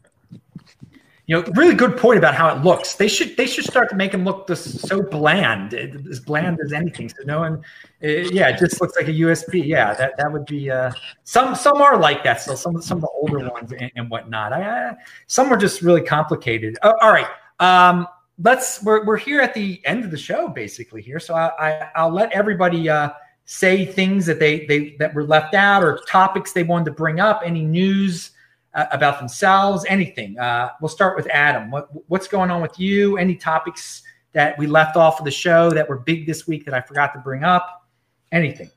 you 1.26 1.34
know, 1.34 1.42
really 1.54 1.74
good 1.74 1.96
point 1.96 2.18
about 2.18 2.34
how 2.34 2.54
it 2.54 2.62
looks. 2.62 2.96
They 2.96 3.08
should 3.08 3.36
they 3.36 3.46
should 3.46 3.64
start 3.64 3.88
to 3.90 3.96
make 3.96 4.12
them 4.12 4.24
look 4.24 4.46
this 4.46 4.80
so 4.82 5.02
bland, 5.02 5.72
as 5.72 6.20
bland 6.20 6.58
as 6.62 6.72
anything. 6.72 7.08
So 7.08 7.16
no 7.24 7.40
one, 7.40 7.54
uh, 8.02 8.08
yeah, 8.08 8.50
it 8.50 8.58
just 8.58 8.80
looks 8.80 8.94
like 8.96 9.08
a 9.08 9.12
USB. 9.12 9.64
Yeah, 9.64 9.94
that 9.94 10.18
that 10.18 10.30
would 10.30 10.44
be. 10.44 10.70
Uh, 10.70 10.92
some 11.24 11.54
some 11.54 11.80
are 11.80 11.96
like 11.96 12.24
that 12.24 12.42
So 12.42 12.54
Some 12.54 12.82
some 12.82 12.98
of 12.98 13.02
the 13.02 13.10
older 13.14 13.38
ones 13.48 13.72
and, 13.72 13.90
and 13.96 14.10
whatnot. 14.10 14.52
I, 14.52 14.88
uh, 14.88 14.94
some 15.26 15.50
are 15.50 15.56
just 15.56 15.80
really 15.80 16.02
complicated. 16.02 16.76
Uh, 16.82 16.92
all 17.00 17.10
right, 17.10 17.28
um, 17.58 18.06
let's. 18.38 18.82
We're 18.82 19.06
we're 19.06 19.16
here 19.16 19.40
at 19.40 19.54
the 19.54 19.80
end 19.86 20.04
of 20.04 20.10
the 20.10 20.18
show 20.18 20.48
basically 20.48 21.00
here. 21.00 21.20
So 21.20 21.34
I, 21.34 21.88
I 21.94 22.04
will 22.04 22.12
let 22.12 22.32
everybody. 22.32 22.88
Uh, 22.88 23.10
say 23.46 23.84
things 23.84 24.24
that 24.24 24.40
they 24.40 24.64
they 24.64 24.96
that 24.98 25.12
were 25.12 25.22
left 25.22 25.54
out 25.54 25.84
or 25.84 26.00
topics 26.08 26.52
they 26.52 26.62
wanted 26.62 26.86
to 26.86 26.92
bring 26.92 27.20
up 27.20 27.42
any 27.44 27.62
news 27.62 28.30
uh, 28.74 28.86
about 28.92 29.18
themselves, 29.18 29.84
anything. 29.88 30.38
Uh, 30.38 30.70
we'll 30.80 30.88
start 30.88 31.16
with 31.16 31.26
Adam. 31.28 31.70
What, 31.70 31.88
what's 32.08 32.28
going 32.28 32.50
on 32.50 32.60
with 32.60 32.78
you? 32.78 33.16
Any 33.16 33.36
topics 33.36 34.02
that 34.32 34.58
we 34.58 34.66
left 34.66 34.96
off 34.96 35.18
of 35.18 35.24
the 35.24 35.30
show 35.30 35.70
that 35.70 35.88
were 35.88 35.98
big 35.98 36.26
this 36.26 36.46
week 36.46 36.64
that 36.64 36.74
I 36.74 36.80
forgot 36.80 37.12
to 37.14 37.20
bring 37.20 37.44
up? 37.44 37.86
Anything? 38.32 38.70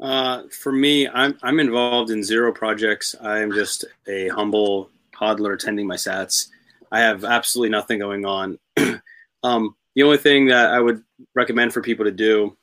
Uh, 0.00 0.44
for 0.62 0.70
me, 0.70 1.08
I'm 1.08 1.36
I'm 1.42 1.58
involved 1.58 2.10
in 2.10 2.22
zero 2.22 2.52
projects. 2.52 3.16
I 3.20 3.40
am 3.40 3.52
just 3.52 3.84
a 4.06 4.28
humble 4.28 4.90
hodler 5.18 5.54
attending 5.54 5.86
my 5.86 5.96
sats. 5.96 6.48
I 6.92 7.00
have 7.00 7.24
absolutely 7.24 7.70
nothing 7.70 7.98
going 7.98 8.24
on. 8.24 8.58
um, 9.42 9.74
the 9.96 10.02
only 10.04 10.18
thing 10.18 10.46
that 10.46 10.70
I 10.70 10.80
would 10.80 11.02
recommend 11.34 11.72
for 11.72 11.82
people 11.82 12.04
to 12.04 12.12
do 12.12 12.56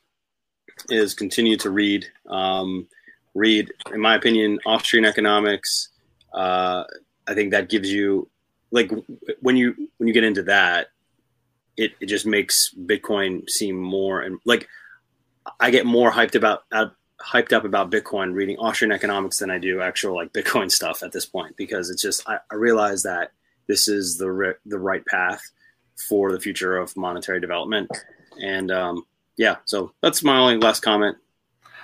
is 0.89 1.13
continue 1.13 1.57
to 1.57 1.69
read. 1.69 2.05
Um, 2.29 2.87
read, 3.35 3.71
in 3.93 4.01
my 4.01 4.15
opinion, 4.15 4.59
Austrian 4.65 5.05
economics. 5.05 5.89
Uh, 6.33 6.85
I 7.27 7.33
think 7.33 7.51
that 7.51 7.69
gives 7.69 7.91
you 7.91 8.29
like 8.71 8.91
when 9.41 9.55
you 9.55 9.75
when 9.97 10.07
you 10.07 10.13
get 10.13 10.23
into 10.23 10.43
that, 10.43 10.87
it, 11.77 11.91
it 11.99 12.07
just 12.07 12.25
makes 12.25 12.73
Bitcoin 12.73 13.47
seem 13.49 13.75
more 13.75 14.21
and 14.21 14.39
like 14.45 14.67
I 15.59 15.69
get 15.69 15.85
more 15.85 16.11
hyped 16.11 16.35
about 16.35 16.63
uh, 16.71 16.87
hyped 17.21 17.53
up 17.53 17.65
about 17.65 17.91
Bitcoin 17.91 18.33
reading 18.33 18.57
Austrian 18.57 18.91
economics 18.91 19.39
than 19.39 19.51
I 19.51 19.59
do 19.59 19.81
actual 19.81 20.15
like 20.15 20.33
Bitcoin 20.33 20.71
stuff 20.71 21.03
at 21.03 21.11
this 21.11 21.25
point 21.25 21.55
because 21.57 21.89
it's 21.89 22.01
just 22.01 22.27
I, 22.27 22.39
I 22.51 22.55
realize 22.55 23.03
that 23.03 23.31
this 23.67 23.87
is 23.87 24.17
the 24.17 24.31
re- 24.31 24.53
the 24.65 24.79
right 24.79 25.05
path 25.05 25.41
for 26.09 26.31
the 26.31 26.39
future 26.39 26.77
of 26.77 26.95
monetary 26.97 27.39
development. 27.39 27.89
And 28.41 28.71
um, 28.71 29.05
yeah 29.37 29.57
so 29.65 29.93
that's 30.01 30.23
my 30.23 30.37
only 30.37 30.57
last 30.57 30.81
comment. 30.81 31.17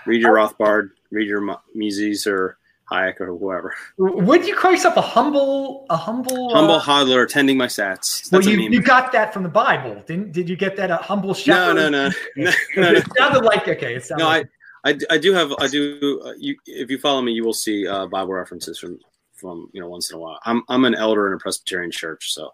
Read 0.05 0.21
your 0.21 0.35
Rothbard 0.35 0.91
read 1.11 1.27
your 1.27 1.41
Mises 1.75 2.25
or 2.25 2.57
Hayek 2.91 3.21
or 3.21 3.37
whoever. 3.37 3.73
Would 3.97 4.45
you 4.45 4.55
call 4.55 4.71
yourself 4.71 4.97
a 4.97 5.01
humble, 5.01 5.85
a 5.89 5.95
humble, 5.95 6.53
humble 6.53 6.75
uh, 6.75 6.81
hodler 6.81 7.23
attending 7.23 7.57
my 7.57 7.67
sats? 7.67 8.29
That's 8.29 8.45
well, 8.45 8.55
you, 8.55 8.69
you 8.69 8.81
got 8.81 9.11
that 9.13 9.33
from 9.33 9.43
the 9.43 9.49
Bible, 9.49 10.03
didn't? 10.05 10.33
Did 10.33 10.49
you 10.49 10.55
get 10.55 10.75
that 10.77 10.91
a 10.91 10.97
humble 10.97 11.33
shepherd? 11.33 11.75
No, 11.75 11.89
no, 11.89 12.09
no, 12.09 12.09
no, 12.35 12.51
no, 12.75 12.81
no. 12.81 12.91
It 12.91 13.05
sounded 13.17 13.43
like 13.43 13.67
okay. 13.67 13.95
It 13.95 14.03
sounded 14.03 14.23
no, 14.23 14.29
like, 14.29 14.49
I, 14.83 14.91
I, 14.91 14.97
I 15.11 15.17
do 15.17 15.33
have, 15.33 15.53
I 15.59 15.67
do. 15.67 16.21
Uh, 16.25 16.33
you, 16.37 16.55
if 16.65 16.89
you 16.89 16.97
follow 16.97 17.21
me, 17.21 17.31
you 17.31 17.45
will 17.45 17.53
see 17.53 17.87
uh, 17.87 18.07
Bible 18.07 18.33
references 18.33 18.77
from, 18.77 18.99
from 19.33 19.69
you 19.73 19.79
know, 19.79 19.87
once 19.87 20.11
in 20.11 20.17
a 20.17 20.19
while. 20.19 20.39
I'm, 20.43 20.63
I'm 20.67 20.83
an 20.85 20.95
elder 20.95 21.27
in 21.27 21.33
a 21.33 21.37
Presbyterian 21.37 21.91
church, 21.91 22.33
so. 22.33 22.51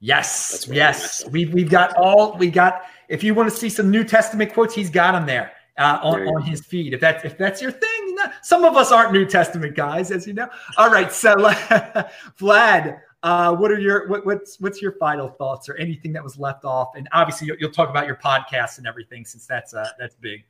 Yes, 0.00 0.68
yes, 0.70 1.28
we've 1.28 1.52
we've 1.52 1.68
got 1.68 1.96
all 1.96 2.38
we 2.38 2.52
got. 2.52 2.82
If 3.08 3.24
you 3.24 3.34
want 3.34 3.50
to 3.50 3.56
see 3.56 3.68
some 3.68 3.90
New 3.90 4.04
Testament 4.04 4.52
quotes, 4.52 4.72
he's 4.72 4.90
got 4.90 5.10
them 5.10 5.26
there 5.26 5.50
uh, 5.78 6.00
on, 6.02 6.20
on 6.28 6.42
his 6.42 6.60
feed. 6.60 6.92
If 6.92 7.00
that's 7.00 7.24
if 7.24 7.38
that's 7.38 7.62
your 7.62 7.70
thing, 7.70 8.00
you 8.06 8.14
know, 8.14 8.26
some 8.42 8.64
of 8.64 8.76
us 8.76 8.92
aren't 8.92 9.12
New 9.12 9.24
Testament 9.24 9.74
guys, 9.74 10.10
as 10.10 10.26
you 10.26 10.34
know. 10.34 10.48
All 10.76 10.90
right, 10.90 11.12
so 11.12 11.34
Vlad, 12.38 13.00
uh, 13.22 13.54
what 13.54 13.70
are 13.70 13.78
your 13.78 14.08
what, 14.08 14.26
what's 14.26 14.60
what's 14.60 14.82
your 14.82 14.92
final 14.92 15.28
thoughts 15.28 15.68
or 15.68 15.76
anything 15.76 16.12
that 16.12 16.22
was 16.22 16.38
left 16.38 16.64
off? 16.64 16.90
And 16.96 17.08
obviously, 17.12 17.46
you'll, 17.46 17.56
you'll 17.58 17.70
talk 17.70 17.88
about 17.88 18.06
your 18.06 18.16
podcast 18.16 18.78
and 18.78 18.86
everything 18.86 19.24
since 19.24 19.46
that's 19.46 19.72
uh, 19.72 19.88
that's 19.98 20.16
big. 20.16 20.44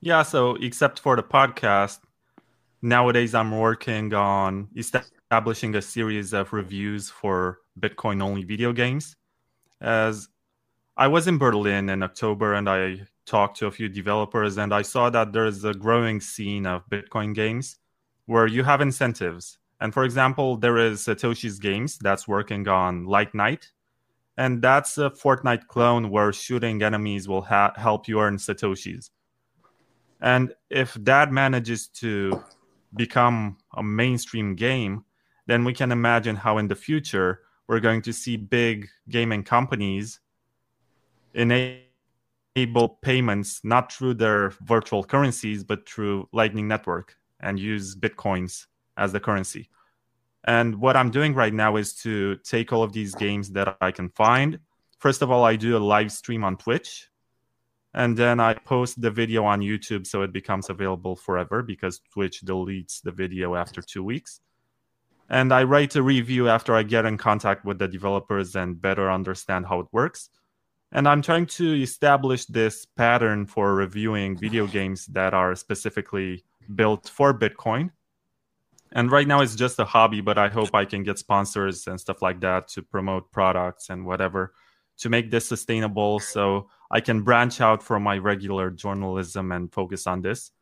Yeah. 0.00 0.22
So 0.22 0.54
except 0.56 1.00
for 1.00 1.16
the 1.16 1.22
podcast, 1.22 1.98
nowadays 2.82 3.34
I'm 3.34 3.58
working 3.58 4.14
on 4.14 4.68
establishing 4.76 5.74
a 5.74 5.82
series 5.82 6.32
of 6.32 6.52
reviews 6.52 7.10
for 7.10 7.58
Bitcoin 7.78 8.22
only 8.22 8.44
video 8.44 8.72
games. 8.72 9.16
As 9.80 10.28
I 10.96 11.08
was 11.08 11.26
in 11.26 11.38
Berlin 11.38 11.90
in 11.90 12.02
October 12.02 12.54
and 12.54 12.68
I 12.68 13.00
talked 13.26 13.58
to 13.58 13.66
a 13.66 13.70
few 13.70 13.88
developers 13.88 14.56
and 14.56 14.72
I 14.72 14.82
saw 14.82 15.10
that 15.10 15.32
there's 15.32 15.64
a 15.64 15.74
growing 15.74 16.20
scene 16.20 16.66
of 16.66 16.88
Bitcoin 16.88 17.34
games 17.34 17.76
where 18.26 18.46
you 18.46 18.64
have 18.64 18.80
incentives. 18.80 19.58
And 19.80 19.92
for 19.92 20.04
example, 20.04 20.56
there 20.56 20.78
is 20.78 21.00
Satoshi's 21.00 21.58
Games 21.58 21.98
that's 21.98 22.26
working 22.26 22.66
on 22.68 23.04
Lightnite. 23.04 23.68
And 24.38 24.60
that's 24.60 24.98
a 24.98 25.10
Fortnite 25.10 25.66
clone 25.66 26.10
where 26.10 26.32
shooting 26.32 26.82
enemies 26.82 27.26
will 27.26 27.42
ha- 27.42 27.72
help 27.76 28.06
you 28.06 28.20
earn 28.20 28.36
Satoshis. 28.36 29.10
And 30.20 30.54
if 30.70 30.94
that 30.94 31.32
manages 31.32 31.88
to 31.88 32.42
become 32.94 33.58
a 33.76 33.82
mainstream 33.82 34.54
game, 34.54 35.04
then 35.46 35.64
we 35.64 35.72
can 35.72 35.92
imagine 35.92 36.36
how 36.36 36.58
in 36.58 36.68
the 36.68 36.74
future 36.74 37.40
we're 37.66 37.80
going 37.80 38.02
to 38.02 38.12
see 38.12 38.36
big 38.36 38.88
gaming 39.08 39.42
companies 39.42 40.20
enable 41.34 41.85
enable 42.56 42.88
payments 42.88 43.60
not 43.64 43.92
through 43.92 44.14
their 44.14 44.50
virtual 44.62 45.04
currencies 45.04 45.62
but 45.62 45.86
through 45.86 46.26
lightning 46.32 46.66
network 46.66 47.14
and 47.40 47.60
use 47.60 47.94
bitcoins 47.94 48.66
as 48.96 49.12
the 49.12 49.20
currency. 49.20 49.68
And 50.44 50.76
what 50.76 50.96
i'm 50.96 51.10
doing 51.10 51.34
right 51.34 51.52
now 51.52 51.76
is 51.76 51.94
to 51.96 52.36
take 52.36 52.72
all 52.72 52.82
of 52.82 52.92
these 52.92 53.14
games 53.14 53.50
that 53.50 53.76
i 53.80 53.90
can 53.90 54.08
find. 54.08 54.58
First 54.98 55.20
of 55.20 55.30
all 55.30 55.44
i 55.44 55.54
do 55.56 55.76
a 55.76 55.86
live 55.94 56.10
stream 56.10 56.44
on 56.44 56.56
twitch 56.56 57.08
and 57.92 58.16
then 58.16 58.40
i 58.40 58.54
post 58.54 59.00
the 59.00 59.10
video 59.10 59.44
on 59.44 59.60
youtube 59.60 60.06
so 60.06 60.22
it 60.22 60.32
becomes 60.32 60.70
available 60.70 61.14
forever 61.14 61.62
because 61.62 62.00
twitch 62.12 62.42
deletes 62.42 63.02
the 63.02 63.12
video 63.12 63.54
after 63.54 63.82
two 63.82 64.02
weeks. 64.02 64.40
And 65.28 65.52
i 65.52 65.62
write 65.64 65.94
a 65.94 66.02
review 66.02 66.48
after 66.48 66.74
i 66.74 66.82
get 66.82 67.04
in 67.04 67.18
contact 67.18 67.66
with 67.66 67.78
the 67.78 67.88
developers 67.88 68.56
and 68.56 68.80
better 68.80 69.10
understand 69.10 69.66
how 69.66 69.80
it 69.80 69.88
works 69.92 70.30
and 70.92 71.08
I'm 71.08 71.22
trying 71.22 71.46
to 71.46 71.82
establish 71.82 72.46
this 72.46 72.84
pattern 72.84 73.46
for 73.46 73.74
reviewing 73.74 74.36
video 74.36 74.66
games 74.66 75.06
that 75.06 75.34
are 75.34 75.54
specifically 75.54 76.44
built 76.74 77.08
for 77.08 77.36
Bitcoin. 77.36 77.90
And 78.92 79.10
right 79.10 79.26
now 79.26 79.40
it's 79.40 79.56
just 79.56 79.78
a 79.78 79.84
hobby, 79.84 80.20
but 80.20 80.38
I 80.38 80.48
hope 80.48 80.74
I 80.74 80.84
can 80.84 81.02
get 81.02 81.18
sponsors 81.18 81.86
and 81.86 82.00
stuff 82.00 82.22
like 82.22 82.40
that 82.40 82.68
to 82.68 82.82
promote 82.82 83.32
products 83.32 83.90
and 83.90 84.06
whatever 84.06 84.54
to 84.98 85.08
make 85.08 85.30
this 85.30 85.46
sustainable 85.46 86.20
so 86.20 86.68
I 86.90 87.00
can 87.00 87.22
branch 87.22 87.60
out 87.60 87.82
from 87.82 88.02
my 88.02 88.18
regular 88.18 88.70
journalism 88.70 89.52
and 89.52 89.72
focus 89.72 90.06
on 90.06 90.22
this. 90.22 90.52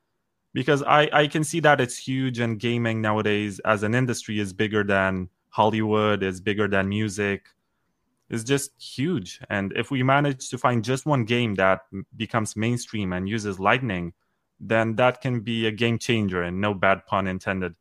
Because 0.53 0.83
I, 0.83 1.09
I 1.12 1.27
can 1.27 1.45
see 1.45 1.61
that 1.61 1.81
it's 1.81 1.97
huge 1.97 2.39
and 2.39 2.59
gaming 2.59 3.01
nowadays 3.01 3.61
as 3.64 3.83
an 3.83 3.95
industry 3.95 4.39
is 4.39 4.53
bigger 4.53 4.85
than 4.85 5.29
Hollywood, 5.51 6.22
is 6.22 6.41
bigger 6.41 6.66
than 6.66 6.89
music, 6.89 7.47
is 8.31 8.45
just 8.45 8.70
huge. 8.81 9.41
And 9.51 9.72
if 9.77 9.91
we 9.91 10.03
manage 10.03 10.49
to 10.51 10.59
find 10.59 10.85
just 10.85 11.07
one 11.07 11.25
game 11.25 11.55
that 11.55 11.81
becomes 12.16 12.57
mainstream 12.57 13.12
and 13.12 13.29
uses 13.29 13.61
Lightning, 13.61 14.12
then 14.61 14.97
that 14.97 15.20
can 15.20 15.41
be 15.41 15.66
a 15.66 15.70
game 15.70 15.99
changer, 15.99 16.43
and 16.43 16.61
no 16.61 16.75
bad 16.75 17.07
pun 17.07 17.27
intended. 17.27 17.75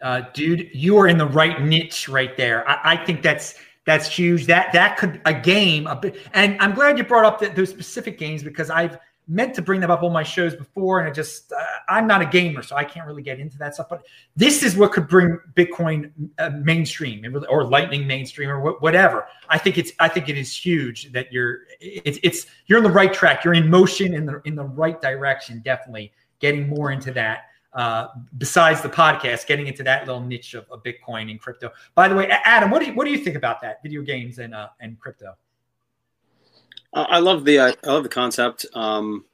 Uh, 0.00 0.22
dude, 0.32 0.68
you 0.72 0.96
are 0.96 1.08
in 1.08 1.18
the 1.18 1.26
right 1.26 1.62
niche 1.62 2.08
right 2.08 2.36
there. 2.36 2.68
I, 2.68 2.92
I 2.92 3.04
think 3.04 3.22
that's 3.22 3.54
that's 3.84 4.08
huge. 4.08 4.46
That 4.46 4.72
that 4.72 4.96
could 4.96 5.20
a 5.24 5.34
game 5.34 5.86
a 5.86 6.12
and 6.34 6.56
I'm 6.60 6.74
glad 6.74 6.98
you 6.98 7.04
brought 7.04 7.24
up 7.24 7.40
the, 7.40 7.48
those 7.48 7.70
specific 7.70 8.18
games 8.18 8.42
because 8.42 8.70
I've 8.70 8.98
meant 9.28 9.54
to 9.54 9.62
bring 9.62 9.80
them 9.80 9.90
up 9.90 10.02
on 10.02 10.12
my 10.12 10.22
shows 10.22 10.56
before, 10.56 11.00
and 11.00 11.08
it 11.08 11.14
just 11.14 11.52
uh, 11.52 11.56
I'm 11.88 12.06
not 12.06 12.22
a 12.22 12.26
gamer, 12.26 12.62
so 12.62 12.74
I 12.74 12.84
can't 12.84 13.06
really 13.06 13.22
get 13.22 13.38
into 13.38 13.58
that 13.58 13.74
stuff. 13.74 13.88
But 13.88 14.04
this 14.34 14.62
is 14.62 14.76
what 14.76 14.92
could 14.92 15.06
bring 15.06 15.38
Bitcoin 15.54 16.10
uh, 16.38 16.50
mainstream 16.50 17.24
or 17.48 17.64
Lightning 17.64 18.06
mainstream 18.06 18.48
or 18.48 18.60
wh- 18.60 18.82
whatever. 18.82 19.26
I 19.48 19.58
think 19.58 19.78
it's 19.78 19.92
I 20.00 20.08
think 20.08 20.28
it 20.28 20.38
is 20.38 20.54
huge 20.54 21.12
that 21.12 21.32
you're 21.32 21.60
it's 21.80 22.18
it's 22.22 22.46
you're 22.66 22.78
on 22.78 22.84
the 22.84 22.90
right 22.90 23.12
track. 23.12 23.44
You're 23.44 23.54
in 23.54 23.68
motion 23.68 24.14
in 24.14 24.24
the 24.24 24.40
in 24.44 24.54
the 24.54 24.64
right 24.64 25.00
direction. 25.00 25.60
Definitely 25.64 26.12
getting 26.40 26.68
more 26.68 26.90
into 26.90 27.12
that. 27.12 27.44
Uh, 27.74 28.08
besides 28.38 28.80
the 28.80 28.88
podcast, 28.88 29.46
getting 29.46 29.66
into 29.66 29.82
that 29.82 30.06
little 30.06 30.22
niche 30.22 30.54
of, 30.54 30.66
of, 30.70 30.82
Bitcoin 30.82 31.30
and 31.30 31.38
crypto. 31.38 31.70
By 31.94 32.08
the 32.08 32.14
way, 32.14 32.26
Adam, 32.26 32.70
what 32.70 32.80
do 32.80 32.86
you 32.86 32.94
what 32.94 33.04
do 33.04 33.10
you 33.10 33.18
think 33.18 33.36
about 33.36 33.60
that? 33.60 33.82
Video 33.82 34.00
games 34.00 34.38
and 34.38 34.54
uh, 34.54 34.68
and 34.80 34.98
crypto. 34.98 35.36
I 36.94 37.18
love 37.18 37.44
the 37.44 37.60
I 37.60 37.74
love 37.84 38.02
the 38.02 38.08
concept. 38.08 38.66
Um, 38.74 39.24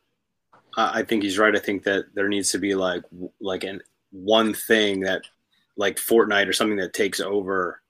I 0.76 1.02
think 1.02 1.22
he's 1.22 1.38
right. 1.38 1.54
I 1.54 1.60
think 1.60 1.84
that 1.84 2.06
there 2.14 2.28
needs 2.28 2.50
to 2.52 2.58
be 2.58 2.74
like 2.74 3.04
like 3.40 3.64
an 3.64 3.80
one 4.10 4.54
thing 4.54 5.00
that 5.00 5.22
like 5.76 5.96
Fortnite 5.96 6.48
or 6.48 6.52
something 6.52 6.78
that 6.78 6.92
takes 6.92 7.20
over 7.20 7.80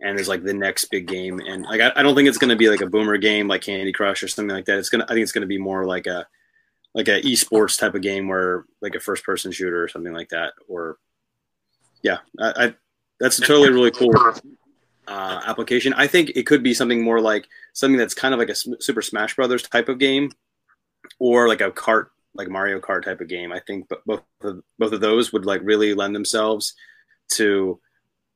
and 0.00 0.18
is 0.18 0.28
like 0.28 0.42
the 0.42 0.54
next 0.54 0.86
big 0.86 1.06
game. 1.06 1.40
And 1.40 1.64
like 1.64 1.80
I, 1.80 1.92
I 1.96 2.02
don't 2.02 2.14
think 2.14 2.28
it's 2.28 2.38
going 2.38 2.50
to 2.50 2.56
be 2.56 2.68
like 2.68 2.80
a 2.80 2.88
boomer 2.88 3.16
game 3.16 3.48
like 3.48 3.62
Candy 3.62 3.92
Crush 3.92 4.22
or 4.22 4.28
something 4.28 4.54
like 4.54 4.64
that. 4.66 4.78
It's 4.78 4.88
gonna 4.88 5.04
I 5.04 5.14
think 5.14 5.22
it's 5.22 5.32
going 5.32 5.42
to 5.42 5.48
be 5.48 5.58
more 5.58 5.86
like 5.86 6.06
a 6.06 6.26
like 6.94 7.08
a 7.08 7.20
esports 7.22 7.78
type 7.78 7.94
of 7.94 8.02
game 8.02 8.26
where 8.28 8.64
like 8.80 8.94
a 8.94 9.00
first 9.00 9.24
person 9.24 9.52
shooter 9.52 9.82
or 9.82 9.88
something 9.88 10.12
like 10.12 10.30
that. 10.30 10.54
Or 10.68 10.98
yeah, 12.02 12.18
I, 12.40 12.66
I 12.66 12.74
that's 13.20 13.38
totally 13.38 13.70
really 13.70 13.90
cool 13.90 14.12
uh, 15.08 15.40
application. 15.46 15.92
I 15.94 16.06
think 16.06 16.32
it 16.34 16.46
could 16.46 16.62
be 16.62 16.74
something 16.74 17.02
more 17.02 17.20
like 17.20 17.48
something 17.76 17.98
that's 17.98 18.14
kind 18.14 18.32
of 18.32 18.40
like 18.40 18.48
a 18.48 18.54
Super 18.54 19.02
Smash 19.02 19.36
Brothers 19.36 19.62
type 19.62 19.90
of 19.90 19.98
game, 19.98 20.30
or 21.18 21.46
like 21.46 21.60
a 21.60 21.70
cart 21.70 22.10
like 22.34 22.48
Mario 22.48 22.80
Kart 22.80 23.04
type 23.04 23.20
of 23.20 23.28
game. 23.28 23.52
I 23.52 23.60
think 23.60 23.86
both 24.06 24.22
of, 24.40 24.62
both 24.78 24.92
of 24.92 25.00
those 25.00 25.32
would 25.32 25.44
like 25.44 25.60
really 25.62 25.92
lend 25.92 26.14
themselves 26.14 26.74
to 27.32 27.78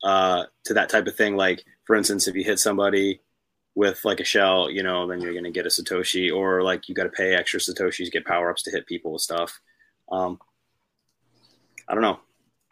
uh, 0.05 0.45
to 0.65 0.75
that 0.75 0.91
type 0.91 1.07
of 1.07 1.17
thing. 1.17 1.37
Like 1.37 1.65
for 1.85 1.97
instance, 1.97 2.29
if 2.29 2.37
you 2.37 2.45
hit 2.45 2.59
somebody 2.59 3.23
with 3.75 4.05
like 4.05 4.21
a 4.21 4.25
shell, 4.25 4.71
you 4.71 4.83
know, 4.83 5.07
then 5.07 5.23
you're 5.23 5.33
to 5.43 5.51
get 5.51 5.65
a 5.65 5.71
Satoshi, 5.71 6.35
or 6.35 6.63
like 6.63 6.89
you 6.89 6.95
got 6.95 7.05
to 7.05 7.09
pay 7.09 7.35
extra 7.35 7.61
Satoshis, 7.61 8.05
to 8.05 8.11
get 8.11 8.27
power 8.27 8.51
ups 8.51 8.63
to 8.65 8.71
hit 8.71 8.87
people 8.87 9.13
with 9.13 9.23
stuff. 9.23 9.59
Um, 10.13 10.39
I 11.89 11.95
don't 11.95 12.03
know. 12.03 12.21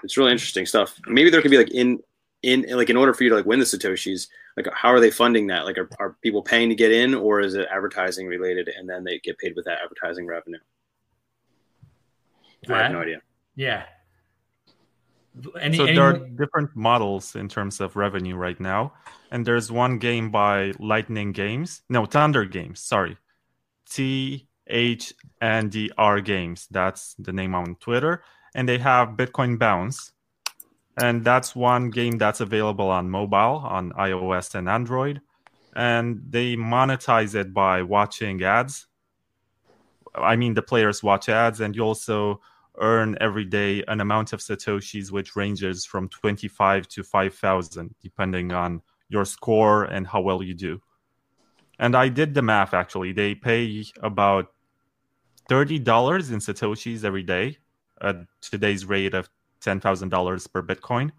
it's 0.05 0.19
really 0.19 0.33
interesting 0.33 0.67
stuff. 0.67 1.01
Maybe 1.07 1.31
there 1.31 1.41
could 1.41 1.51
be 1.51 1.57
like 1.57 1.73
in 1.73 2.01
in 2.43 2.67
like 2.71 2.91
in 2.91 2.97
order 2.97 3.13
for 3.13 3.25
you 3.25 3.31
to 3.31 3.37
like 3.37 3.47
win 3.47 3.59
the 3.59 3.65
satoshis, 3.65 4.29
like 4.57 4.67
how 4.73 4.89
are 4.89 5.01
they 5.01 5.11
funding 5.11 5.49
that? 5.49 5.65
Like 5.65 5.79
are, 5.79 5.89
are 5.99 6.17
people 6.23 6.43
paying 6.43 6.69
to 6.69 6.75
get 6.75 6.93
in, 6.93 7.15
or 7.15 7.41
is 7.41 7.55
it 7.55 7.69
advertising 7.71 8.27
related, 8.27 8.69
and 8.69 8.89
then 8.89 9.05
they 9.05 9.19
get 9.19 9.39
paid 9.39 9.55
with 9.57 9.65
that 9.65 9.79
advertising 9.83 10.27
revenue? 10.27 10.59
I 12.69 12.83
have 12.83 12.93
no 12.93 13.01
idea. 13.01 13.21
Yeah. 13.55 13.85
Any, 15.61 15.77
so 15.77 15.85
any... 15.85 15.95
there 15.95 16.05
are 16.05 16.19
different 16.19 16.75
models 16.75 17.37
in 17.37 17.49
terms 17.49 17.81
of 17.81 17.95
revenue 17.95 18.35
right 18.35 18.59
now, 18.59 18.93
and 19.31 19.47
there's 19.47 19.71
one 19.71 19.99
game 19.99 20.31
by 20.31 20.73
Lightning 20.81 21.33
Games, 21.33 21.83
no 21.89 22.07
Thunder 22.07 22.45
Games, 22.45 22.81
sorry, 22.81 23.17
T 23.89 24.49
H 24.67 25.15
N 25.41 25.69
D 25.69 25.91
R 25.97 26.21
Games. 26.21 26.67
That's 26.71 27.15
the 27.19 27.33
name 27.33 27.55
on 27.55 27.77
Twitter, 27.77 28.23
and 28.55 28.69
they 28.69 28.79
have 28.79 29.11
Bitcoin 29.11 29.59
Bounce, 29.59 30.13
and 31.01 31.25
that's 31.25 31.55
one 31.55 31.91
game 31.91 32.19
that's 32.19 32.41
available 32.41 32.91
on 32.91 33.11
mobile 33.11 33.63
on 33.65 33.93
iOS 33.93 34.55
and 34.55 34.69
Android, 34.69 35.21
and 35.75 36.21
they 36.29 36.57
monetize 36.57 37.35
it 37.35 37.55
by 37.55 37.83
watching 37.83 38.43
ads. 38.43 38.87
I 40.15 40.37
mean, 40.37 40.55
the 40.55 40.63
players 40.63 41.03
watch 41.03 41.29
ads, 41.29 41.61
and 41.61 41.77
you 41.77 41.83
also 41.83 42.41
earn 42.81 43.17
every 43.21 43.45
day 43.45 43.83
an 43.89 44.01
amount 44.01 44.33
of 44.33 44.41
satoshis 44.41 45.11
which 45.11 45.37
ranges 45.37 45.85
from 45.85 46.09
25 46.09 46.89
to 46.89 47.03
5000 47.03 47.95
depending 48.01 48.53
on 48.53 48.83
your 49.09 49.25
score 49.25 49.85
and 49.85 50.07
how 50.07 50.21
well 50.21 50.43
you 50.43 50.55
do. 50.55 50.81
And 51.79 51.97
i 51.97 52.09
did 52.09 52.35
the 52.35 52.43
math 52.43 52.75
actually. 52.75 53.13
They 53.13 53.35
pay 53.35 53.85
about 54.03 54.53
$30 55.49 55.79
in 56.31 56.39
satoshis 56.39 57.05
every 57.05 57.23
day 57.23 57.59
at 58.01 58.17
today's 58.41 58.85
rate 58.85 59.15
of 59.15 59.29
$10000 59.61 60.53
per 60.53 60.63
bitcoin 60.63 61.11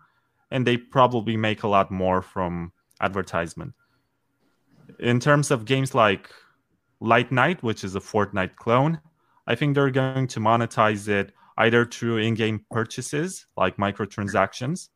and 0.52 0.66
they 0.66 0.78
probably 0.78 1.38
make 1.38 1.64
a 1.64 1.68
lot 1.68 1.92
more 1.92 2.22
from 2.22 2.72
advertisement. 3.02 3.74
In 5.00 5.20
terms 5.20 5.52
of 5.52 5.66
games 5.66 5.94
like 5.94 6.30
Lightnite 7.02 7.62
which 7.64 7.84
is 7.84 7.96
a 7.96 8.02
fortnite 8.02 8.58
clone 8.58 9.00
i 9.48 9.56
think 9.56 9.74
they're 9.74 9.90
going 9.90 10.28
to 10.28 10.40
monetize 10.42 11.08
it 11.08 11.32
either 11.60 11.86
through 11.86 12.18
in-game 12.18 12.66
purchases 12.72 13.46
like 13.58 13.78
microtransactions. 13.78 14.90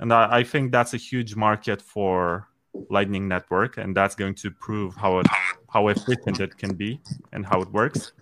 And 0.00 0.12
I, 0.12 0.38
I, 0.38 0.42
think 0.42 0.72
that's 0.72 0.94
a 0.94 0.96
huge 0.96 1.36
market 1.36 1.82
for 1.82 2.48
lightning 2.90 3.28
network 3.28 3.76
and 3.76 3.94
that's 3.96 4.14
going 4.14 4.34
to 4.36 4.50
prove 4.50 4.94
how 4.94 5.18
it, 5.18 5.26
how 5.68 5.88
efficient 5.88 6.40
it 6.40 6.56
can 6.56 6.74
be 6.74 7.00
and 7.32 7.44
how 7.44 7.60
it 7.60 7.70
works 7.72 8.12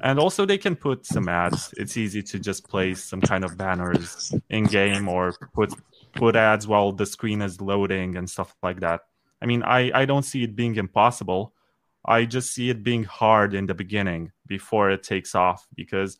and 0.00 0.18
also 0.18 0.44
they 0.44 0.58
can 0.58 0.76
put 0.76 1.06
some 1.06 1.28
ads. 1.28 1.72
It's 1.76 1.96
easy 1.96 2.22
to 2.22 2.38
just 2.38 2.68
place 2.68 3.02
some 3.02 3.20
kind 3.20 3.44
of 3.44 3.56
banners 3.56 4.34
in 4.50 4.64
game 4.64 5.08
or 5.08 5.32
put 5.52 5.72
put 6.14 6.36
ads 6.36 6.66
while 6.66 6.92
the 6.92 7.06
screen 7.06 7.42
is 7.42 7.60
loading 7.60 8.16
and 8.16 8.28
stuff 8.28 8.54
like 8.62 8.80
that. 8.80 9.00
I 9.42 9.46
mean 9.46 9.62
i 9.62 9.90
i 9.94 10.04
don't 10.04 10.24
see 10.24 10.42
it 10.44 10.56
being 10.56 10.76
impossible. 10.76 11.54
I 12.04 12.26
just 12.26 12.52
see 12.52 12.68
it 12.68 12.82
being 12.82 13.04
hard 13.04 13.54
in 13.54 13.66
the 13.66 13.74
beginning 13.74 14.32
before 14.46 14.90
it 14.90 15.02
takes 15.02 15.34
off 15.34 15.66
because 15.74 16.18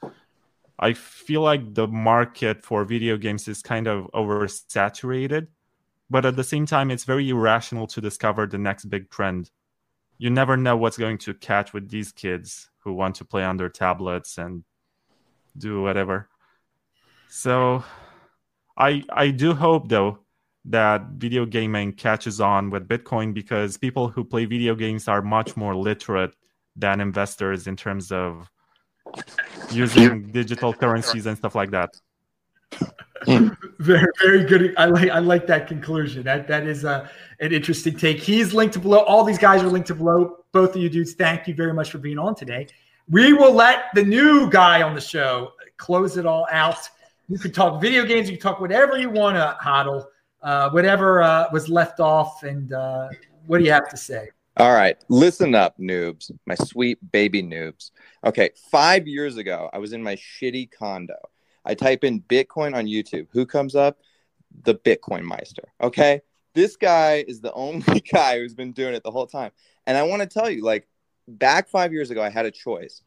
I 0.78 0.94
feel 0.94 1.42
like 1.42 1.74
the 1.74 1.86
market 1.86 2.64
for 2.64 2.84
video 2.84 3.16
games 3.16 3.46
is 3.48 3.62
kind 3.62 3.86
of 3.86 4.10
oversaturated, 4.12 5.48
but 6.10 6.24
at 6.24 6.36
the 6.36 6.42
same 6.42 6.66
time, 6.66 6.90
it's 6.90 7.04
very 7.04 7.28
irrational 7.28 7.86
to 7.88 8.00
discover 8.00 8.46
the 8.46 8.58
next 8.58 8.86
big 8.86 9.10
trend. 9.10 9.50
You 10.18 10.30
never 10.30 10.56
know 10.56 10.76
what's 10.76 10.96
going 10.96 11.18
to 11.18 11.34
catch 11.34 11.72
with 11.72 11.90
these 11.90 12.12
kids 12.12 12.70
who 12.84 12.92
want 12.92 13.16
to 13.16 13.24
play 13.24 13.42
on 13.42 13.56
their 13.56 13.68
tablets 13.68 14.38
and 14.38 14.64
do 15.56 15.82
whatever. 15.82 16.28
So, 17.28 17.84
I 18.76 19.02
I 19.10 19.30
do 19.30 19.54
hope 19.54 19.88
though 19.88 20.18
that 20.66 21.02
video 21.16 21.44
gaming 21.44 21.92
catches 21.92 22.40
on 22.40 22.70
with 22.70 22.88
Bitcoin 22.88 23.34
because 23.34 23.76
people 23.76 24.08
who 24.08 24.24
play 24.24 24.44
video 24.46 24.74
games 24.74 25.08
are 25.08 25.20
much 25.20 25.56
more 25.56 25.74
literate 25.74 26.34
than 26.76 27.00
investors 27.00 27.66
in 27.66 27.76
terms 27.76 28.10
of 28.10 28.48
using 29.70 30.30
digital 30.32 30.72
currencies 30.72 31.26
and 31.26 31.36
stuff 31.36 31.54
like 31.54 31.70
that. 31.70 31.90
very, 33.78 34.06
very 34.22 34.44
good. 34.44 34.74
I 34.76 34.86
like, 34.86 35.10
I 35.10 35.18
like 35.18 35.46
that 35.46 35.68
conclusion. 35.68 36.22
That 36.24 36.48
that 36.48 36.66
is 36.66 36.84
a, 36.84 36.90
uh, 36.90 37.08
an 37.40 37.52
interesting 37.52 37.96
take. 37.96 38.18
He's 38.18 38.52
linked 38.52 38.74
to 38.74 38.80
below. 38.80 39.00
All 39.00 39.24
these 39.24 39.38
guys 39.38 39.62
are 39.62 39.68
linked 39.68 39.88
to 39.88 39.94
below. 39.94 40.43
Both 40.54 40.76
of 40.76 40.82
you 40.82 40.88
dudes, 40.88 41.14
thank 41.14 41.48
you 41.48 41.54
very 41.54 41.74
much 41.74 41.90
for 41.90 41.98
being 41.98 42.16
on 42.16 42.36
today. 42.36 42.68
We 43.10 43.32
will 43.32 43.52
let 43.52 43.86
the 43.92 44.04
new 44.04 44.48
guy 44.48 44.82
on 44.82 44.94
the 44.94 45.00
show 45.00 45.50
close 45.78 46.16
it 46.16 46.26
all 46.26 46.46
out. 46.48 46.78
You 47.28 47.40
can 47.40 47.50
talk 47.50 47.82
video 47.82 48.04
games. 48.04 48.30
You 48.30 48.36
can 48.36 48.42
talk 48.42 48.60
whatever 48.60 48.96
you 48.96 49.10
want 49.10 49.34
to, 49.34 49.58
Hodl. 49.60 50.04
Uh, 50.40 50.70
whatever 50.70 51.24
uh, 51.24 51.48
was 51.52 51.68
left 51.68 51.98
off. 51.98 52.44
And 52.44 52.72
uh, 52.72 53.08
what 53.46 53.58
do 53.58 53.64
you 53.64 53.72
have 53.72 53.88
to 53.88 53.96
say? 53.96 54.28
All 54.56 54.72
right, 54.72 54.96
listen 55.08 55.56
up, 55.56 55.76
noobs, 55.76 56.30
my 56.46 56.54
sweet 56.54 56.98
baby 57.10 57.42
noobs. 57.42 57.90
Okay, 58.24 58.50
five 58.70 59.08
years 59.08 59.36
ago, 59.38 59.68
I 59.72 59.78
was 59.78 59.92
in 59.92 60.04
my 60.04 60.14
shitty 60.14 60.70
condo. 60.70 61.18
I 61.64 61.74
type 61.74 62.04
in 62.04 62.20
Bitcoin 62.20 62.76
on 62.76 62.86
YouTube. 62.86 63.26
Who 63.32 63.44
comes 63.44 63.74
up? 63.74 63.98
The 64.62 64.76
Bitcoin 64.76 65.24
Meister. 65.24 65.64
Okay, 65.82 66.20
this 66.54 66.76
guy 66.76 67.24
is 67.26 67.40
the 67.40 67.52
only 67.54 68.00
guy 68.00 68.38
who's 68.38 68.54
been 68.54 68.72
doing 68.72 68.94
it 68.94 69.02
the 69.02 69.10
whole 69.10 69.26
time. 69.26 69.50
And 69.86 69.96
I 69.96 70.02
want 70.02 70.22
to 70.22 70.28
tell 70.28 70.50
you, 70.50 70.62
like, 70.62 70.88
back 71.28 71.68
five 71.68 71.92
years 71.92 72.10
ago, 72.10 72.22
I 72.22 72.30
had 72.30 72.46
a 72.46 72.50
choice. 72.50 73.02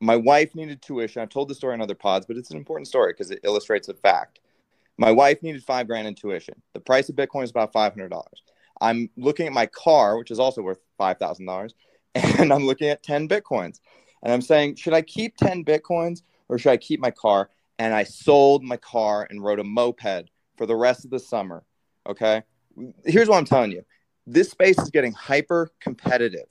My 0.00 0.16
wife 0.16 0.54
needed 0.54 0.82
tuition. 0.82 1.22
I've 1.22 1.28
told 1.28 1.48
the 1.48 1.54
story 1.54 1.74
on 1.74 1.80
other 1.80 1.94
pods, 1.94 2.26
but 2.26 2.36
it's 2.36 2.50
an 2.50 2.56
important 2.56 2.88
story 2.88 3.12
because 3.12 3.30
it 3.30 3.40
illustrates 3.44 3.88
a 3.88 3.94
fact. 3.94 4.40
My 4.98 5.10
wife 5.10 5.42
needed 5.42 5.62
five 5.62 5.86
grand 5.86 6.08
in 6.08 6.14
tuition. 6.14 6.60
The 6.74 6.80
price 6.80 7.08
of 7.08 7.16
Bitcoin 7.16 7.44
is 7.44 7.50
about 7.50 7.72
five 7.72 7.92
hundred 7.92 8.10
dollars. 8.10 8.42
I'm 8.82 9.08
looking 9.16 9.46
at 9.46 9.52
my 9.52 9.66
car, 9.66 10.18
which 10.18 10.32
is 10.32 10.40
also 10.40 10.60
worth 10.60 10.80
$5,000, 10.98 11.72
and 12.14 12.52
I'm 12.52 12.66
looking 12.66 12.88
at 12.88 13.02
10 13.02 13.28
Bitcoins. 13.28 13.80
And 14.22 14.32
I'm 14.32 14.42
saying, 14.42 14.76
should 14.76 14.92
I 14.92 15.02
keep 15.02 15.36
10 15.36 15.64
Bitcoins 15.64 16.22
or 16.48 16.58
should 16.58 16.72
I 16.72 16.76
keep 16.76 17.00
my 17.00 17.12
car? 17.12 17.48
And 17.78 17.94
I 17.94 18.04
sold 18.04 18.62
my 18.62 18.76
car 18.76 19.26
and 19.30 19.42
rode 19.42 19.60
a 19.60 19.64
moped 19.64 20.30
for 20.56 20.66
the 20.66 20.76
rest 20.76 21.04
of 21.04 21.10
the 21.10 21.18
summer. 21.18 21.64
Okay. 22.08 22.42
Here's 23.04 23.28
what 23.28 23.38
I'm 23.38 23.44
telling 23.44 23.72
you 23.72 23.84
this 24.26 24.50
space 24.50 24.78
is 24.78 24.90
getting 24.90 25.12
hyper 25.12 25.70
competitive. 25.80 26.46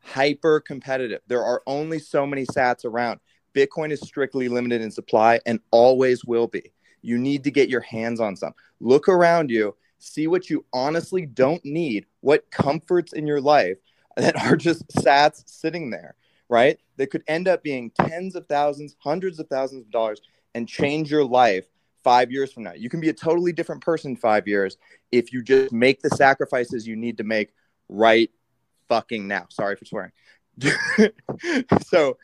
Hyper 0.00 0.60
competitive. 0.60 1.22
There 1.26 1.42
are 1.42 1.62
only 1.66 1.98
so 1.98 2.26
many 2.26 2.44
sats 2.46 2.84
around. 2.84 3.20
Bitcoin 3.54 3.90
is 3.90 4.00
strictly 4.00 4.48
limited 4.48 4.80
in 4.82 4.90
supply 4.90 5.40
and 5.46 5.60
always 5.70 6.24
will 6.24 6.46
be. 6.46 6.72
You 7.02 7.18
need 7.18 7.44
to 7.44 7.50
get 7.50 7.68
your 7.68 7.80
hands 7.80 8.20
on 8.20 8.36
some. 8.36 8.52
Look 8.80 9.08
around 9.08 9.50
you 9.50 9.74
see 10.04 10.26
what 10.26 10.50
you 10.50 10.64
honestly 10.72 11.26
don't 11.26 11.64
need, 11.64 12.06
what 12.20 12.50
comforts 12.50 13.12
in 13.12 13.26
your 13.26 13.40
life 13.40 13.78
that 14.16 14.36
are 14.42 14.56
just 14.56 14.86
sats 14.88 15.42
sitting 15.46 15.90
there, 15.90 16.14
right? 16.48 16.78
That 16.96 17.10
could 17.10 17.24
end 17.26 17.48
up 17.48 17.62
being 17.62 17.90
tens 17.90 18.36
of 18.36 18.46
thousands, 18.46 18.96
hundreds 18.98 19.38
of 19.40 19.48
thousands 19.48 19.82
of 19.86 19.90
dollars 19.90 20.20
and 20.54 20.68
change 20.68 21.10
your 21.10 21.24
life 21.24 21.66
five 22.04 22.30
years 22.30 22.52
from 22.52 22.62
now. 22.62 22.74
You 22.74 22.88
can 22.88 23.00
be 23.00 23.08
a 23.08 23.14
totally 23.14 23.52
different 23.52 23.80
person 23.80 24.14
five 24.14 24.46
years 24.46 24.76
if 25.10 25.32
you 25.32 25.42
just 25.42 25.72
make 25.72 26.02
the 26.02 26.10
sacrifices 26.10 26.86
you 26.86 26.94
need 26.94 27.16
to 27.18 27.24
make 27.24 27.52
right 27.88 28.30
fucking 28.88 29.26
now. 29.26 29.46
Sorry 29.48 29.74
for 29.74 29.86
swearing. 29.86 30.12
so, 31.86 32.18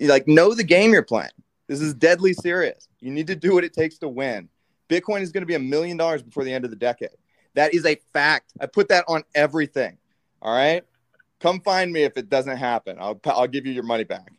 like, 0.00 0.28
know 0.28 0.54
the 0.54 0.64
game 0.64 0.92
you're 0.92 1.02
playing. 1.02 1.30
This 1.66 1.80
is 1.80 1.94
deadly 1.94 2.32
serious. 2.32 2.88
You 3.00 3.10
need 3.10 3.26
to 3.26 3.36
do 3.36 3.54
what 3.54 3.64
it 3.64 3.72
takes 3.72 3.98
to 3.98 4.08
win. 4.08 4.48
Bitcoin 4.88 5.22
is 5.22 5.32
going 5.32 5.42
to 5.42 5.46
be 5.46 5.54
a 5.54 5.60
million 5.60 5.96
dollars 5.96 6.22
before 6.22 6.44
the 6.44 6.52
end 6.52 6.64
of 6.64 6.70
the 6.70 6.76
decade. 6.76 7.10
That 7.54 7.74
is 7.74 7.84
a 7.86 7.96
fact. 8.12 8.52
I 8.60 8.66
put 8.66 8.88
that 8.88 9.04
on 9.08 9.24
everything. 9.34 9.98
All 10.40 10.54
right. 10.54 10.84
Come 11.40 11.60
find 11.60 11.92
me 11.92 12.02
if 12.02 12.16
it 12.16 12.28
doesn't 12.28 12.56
happen. 12.56 12.96
I'll, 13.00 13.18
I'll 13.26 13.48
give 13.48 13.66
you 13.66 13.72
your 13.72 13.82
money 13.82 14.04
back. 14.04 14.30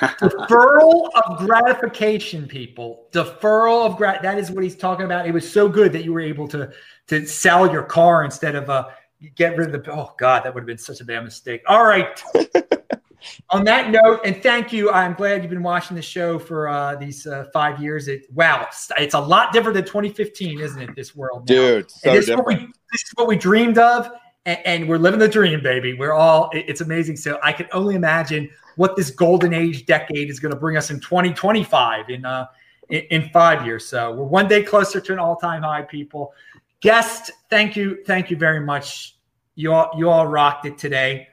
Deferral 0.00 1.08
of 1.14 1.38
gratification, 1.38 2.46
people. 2.46 3.06
Deferral 3.12 3.86
of 3.86 3.96
grat. 3.96 4.22
That 4.22 4.38
is 4.38 4.50
what 4.50 4.64
he's 4.64 4.76
talking 4.76 5.04
about. 5.04 5.26
It 5.26 5.32
was 5.32 5.50
so 5.50 5.68
good 5.68 5.92
that 5.92 6.04
you 6.04 6.12
were 6.12 6.20
able 6.20 6.48
to 6.48 6.70
to 7.08 7.26
sell 7.26 7.70
your 7.70 7.82
car 7.82 8.24
instead 8.24 8.54
of 8.54 8.68
uh 8.70 8.88
get 9.34 9.56
rid 9.56 9.74
of 9.74 9.84
the. 9.84 9.92
Oh 9.92 10.14
God, 10.18 10.44
that 10.44 10.54
would 10.54 10.60
have 10.60 10.66
been 10.66 10.78
such 10.78 11.00
a 11.00 11.04
bad 11.04 11.24
mistake. 11.24 11.62
All 11.66 11.84
right. 11.84 12.22
on 13.50 13.64
that 13.64 13.90
note, 13.90 14.20
and 14.24 14.42
thank 14.42 14.72
you. 14.72 14.90
I'm 14.90 15.14
glad 15.14 15.42
you've 15.42 15.50
been 15.50 15.62
watching 15.62 15.96
the 15.96 16.02
show 16.02 16.38
for 16.38 16.68
uh, 16.68 16.96
these 16.96 17.26
uh, 17.26 17.46
five 17.52 17.80
years. 17.80 18.08
It 18.08 18.26
wow, 18.32 18.66
it's 18.98 19.14
a 19.14 19.20
lot 19.20 19.52
different 19.52 19.74
than 19.74 19.84
2015, 19.84 20.60
isn't 20.60 20.80
it? 20.80 20.94
This 20.94 21.14
world, 21.16 21.40
now? 21.40 21.54
dude. 21.54 21.90
So 21.90 22.12
this, 22.12 22.26
different. 22.26 22.60
Is 22.60 22.66
we, 22.66 22.72
this 22.92 23.02
is 23.02 23.12
what 23.16 23.26
we 23.26 23.36
dreamed 23.36 23.78
of, 23.78 24.10
and, 24.46 24.58
and, 24.64 24.88
we're 24.88 24.98
living 24.98 25.20
the 25.20 25.28
dream, 25.28 25.62
baby. 25.62 25.94
We're 25.94 26.12
all. 26.12 26.50
It, 26.50 26.64
it's 26.68 26.80
amazing. 26.80 27.16
So 27.16 27.38
I 27.42 27.52
can 27.52 27.66
only 27.72 27.94
imagine 27.94 28.48
what 28.76 28.96
this 28.96 29.10
golden 29.10 29.52
age 29.52 29.86
decade 29.86 30.30
is 30.30 30.40
going 30.40 30.52
to 30.52 30.58
bring 30.58 30.76
us 30.76 30.90
in 30.90 31.00
2025 31.00 32.10
in 32.10 32.24
uh 32.24 32.46
in, 32.88 33.00
in 33.10 33.28
five 33.30 33.64
years. 33.66 33.86
So 33.86 34.12
we're 34.12 34.24
one 34.24 34.48
day 34.48 34.62
closer 34.62 35.00
to 35.00 35.12
an 35.12 35.18
all 35.18 35.36
time 35.36 35.62
high, 35.62 35.82
people. 35.82 36.32
Guest, 36.80 37.30
thank 37.50 37.76
you, 37.76 38.02
thank 38.06 38.30
you 38.30 38.36
very 38.36 38.60
much. 38.60 39.16
You 39.54 39.72
all, 39.72 39.90
you 39.96 40.08
all 40.08 40.26
rocked 40.26 40.66
it 40.66 40.78
today. 40.78 41.28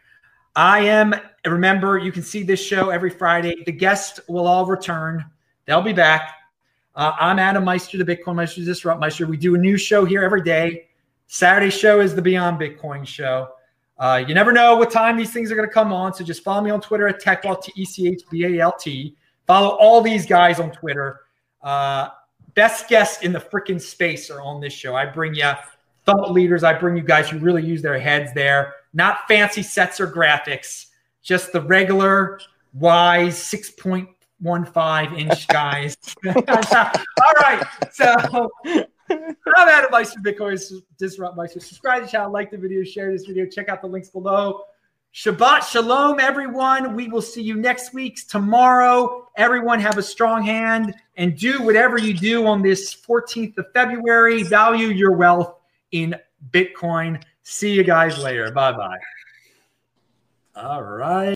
I 0.55 0.79
am, 0.79 1.13
remember, 1.45 1.97
you 1.97 2.11
can 2.11 2.23
see 2.23 2.41
this 2.41 2.63
show 2.63 2.89
every 2.89 3.09
Friday. 3.09 3.63
The 3.65 3.71
guests 3.71 4.19
will 4.27 4.47
all 4.47 4.65
return, 4.65 5.23
they'll 5.65 5.81
be 5.81 5.93
back. 5.93 6.31
Uh, 6.95 7.11
I'm 7.19 7.39
Adam 7.39 7.65
Meister, 7.65 7.97
the 8.01 8.05
Bitcoin 8.05 8.35
Meister, 8.35 8.63
Disrupt 8.63 9.01
Meister. 9.01 9.27
We 9.27 9.35
do 9.35 9.53
a 9.55 9.57
new 9.57 9.77
show 9.77 10.05
here 10.05 10.23
every 10.23 10.41
day. 10.41 10.84
Saturday 11.27 11.71
show 11.71 11.99
is 11.99 12.15
the 12.15 12.21
Beyond 12.21 12.59
Bitcoin 12.59 13.05
show. 13.05 13.49
Uh, 13.97 14.23
you 14.27 14.33
never 14.33 14.51
know 14.51 14.75
what 14.75 14.91
time 14.91 15.17
these 15.17 15.31
things 15.31 15.51
are 15.51 15.55
going 15.55 15.67
to 15.67 15.73
come 15.73 15.93
on, 15.93 16.13
so 16.13 16.23
just 16.23 16.43
follow 16.43 16.61
me 16.61 16.69
on 16.69 16.81
Twitter 16.81 17.07
at 17.07 17.21
TechBalt, 17.21 17.63
T 17.63 17.71
E 17.75 17.85
C 17.85 18.07
H 18.09 18.21
B 18.29 18.45
A 18.45 18.61
L 18.61 18.73
T. 18.77 19.15
Follow 19.47 19.69
all 19.69 20.01
these 20.01 20.25
guys 20.25 20.59
on 20.59 20.71
Twitter. 20.71 21.21
Uh, 21.61 22.09
best 22.55 22.89
guests 22.89 23.23
in 23.23 23.31
the 23.31 23.39
freaking 23.39 23.79
space 23.79 24.29
are 24.29 24.41
on 24.41 24.59
this 24.59 24.73
show. 24.73 24.95
I 24.95 25.05
bring 25.05 25.33
you 25.33 25.51
thought 26.05 26.31
leaders. 26.31 26.63
I 26.63 26.73
bring 26.73 26.97
you 26.97 27.03
guys 27.03 27.29
who 27.29 27.39
really 27.39 27.63
use 27.65 27.81
their 27.81 27.99
heads 27.99 28.33
there, 28.33 28.73
not 28.93 29.19
fancy 29.27 29.63
sets 29.63 29.99
or 29.99 30.07
graphics, 30.07 30.87
just 31.21 31.51
the 31.51 31.61
regular 31.61 32.39
wise 32.73 33.37
6.15 33.37 35.17
inch 35.17 35.47
guys. 35.47 35.97
All 36.25 37.33
right. 37.39 37.63
So 37.91 38.49
I'm 39.09 39.35
Adam 39.69 39.91
Meister, 39.91 40.19
Bitcoin 40.19 40.59
Disrupt 40.97 41.37
Meister. 41.37 41.59
Subscribe 41.59 42.01
to 42.01 42.05
the 42.05 42.11
channel, 42.11 42.31
like 42.31 42.51
the 42.51 42.57
video, 42.57 42.83
share 42.83 43.11
this 43.11 43.25
video, 43.25 43.45
check 43.45 43.69
out 43.69 43.81
the 43.81 43.87
links 43.87 44.09
below. 44.09 44.63
Shabbat 45.13 45.63
Shalom, 45.63 46.19
everyone. 46.19 46.93
We 46.93 47.07
will 47.07 47.21
see 47.21 47.41
you 47.41 47.55
next 47.55 47.93
week. 47.93 48.27
Tomorrow, 48.27 49.29
everyone 49.37 49.79
have 49.79 49.97
a 49.97 50.03
strong 50.03 50.43
hand 50.43 50.93
and 51.15 51.37
do 51.37 51.61
whatever 51.61 51.97
you 51.97 52.13
do 52.13 52.45
on 52.47 52.61
this 52.61 52.93
14th 52.93 53.57
of 53.57 53.71
February. 53.73 54.43
Value 54.43 54.87
your 54.87 55.13
wealth 55.13 55.55
in 55.91 56.15
Bitcoin. 56.51 57.23
See 57.43 57.71
you 57.71 57.83
guys 57.83 58.17
later. 58.17 58.51
Bye 58.51 58.73
bye. 58.73 58.97
All 60.55 60.83
right. 60.83 61.33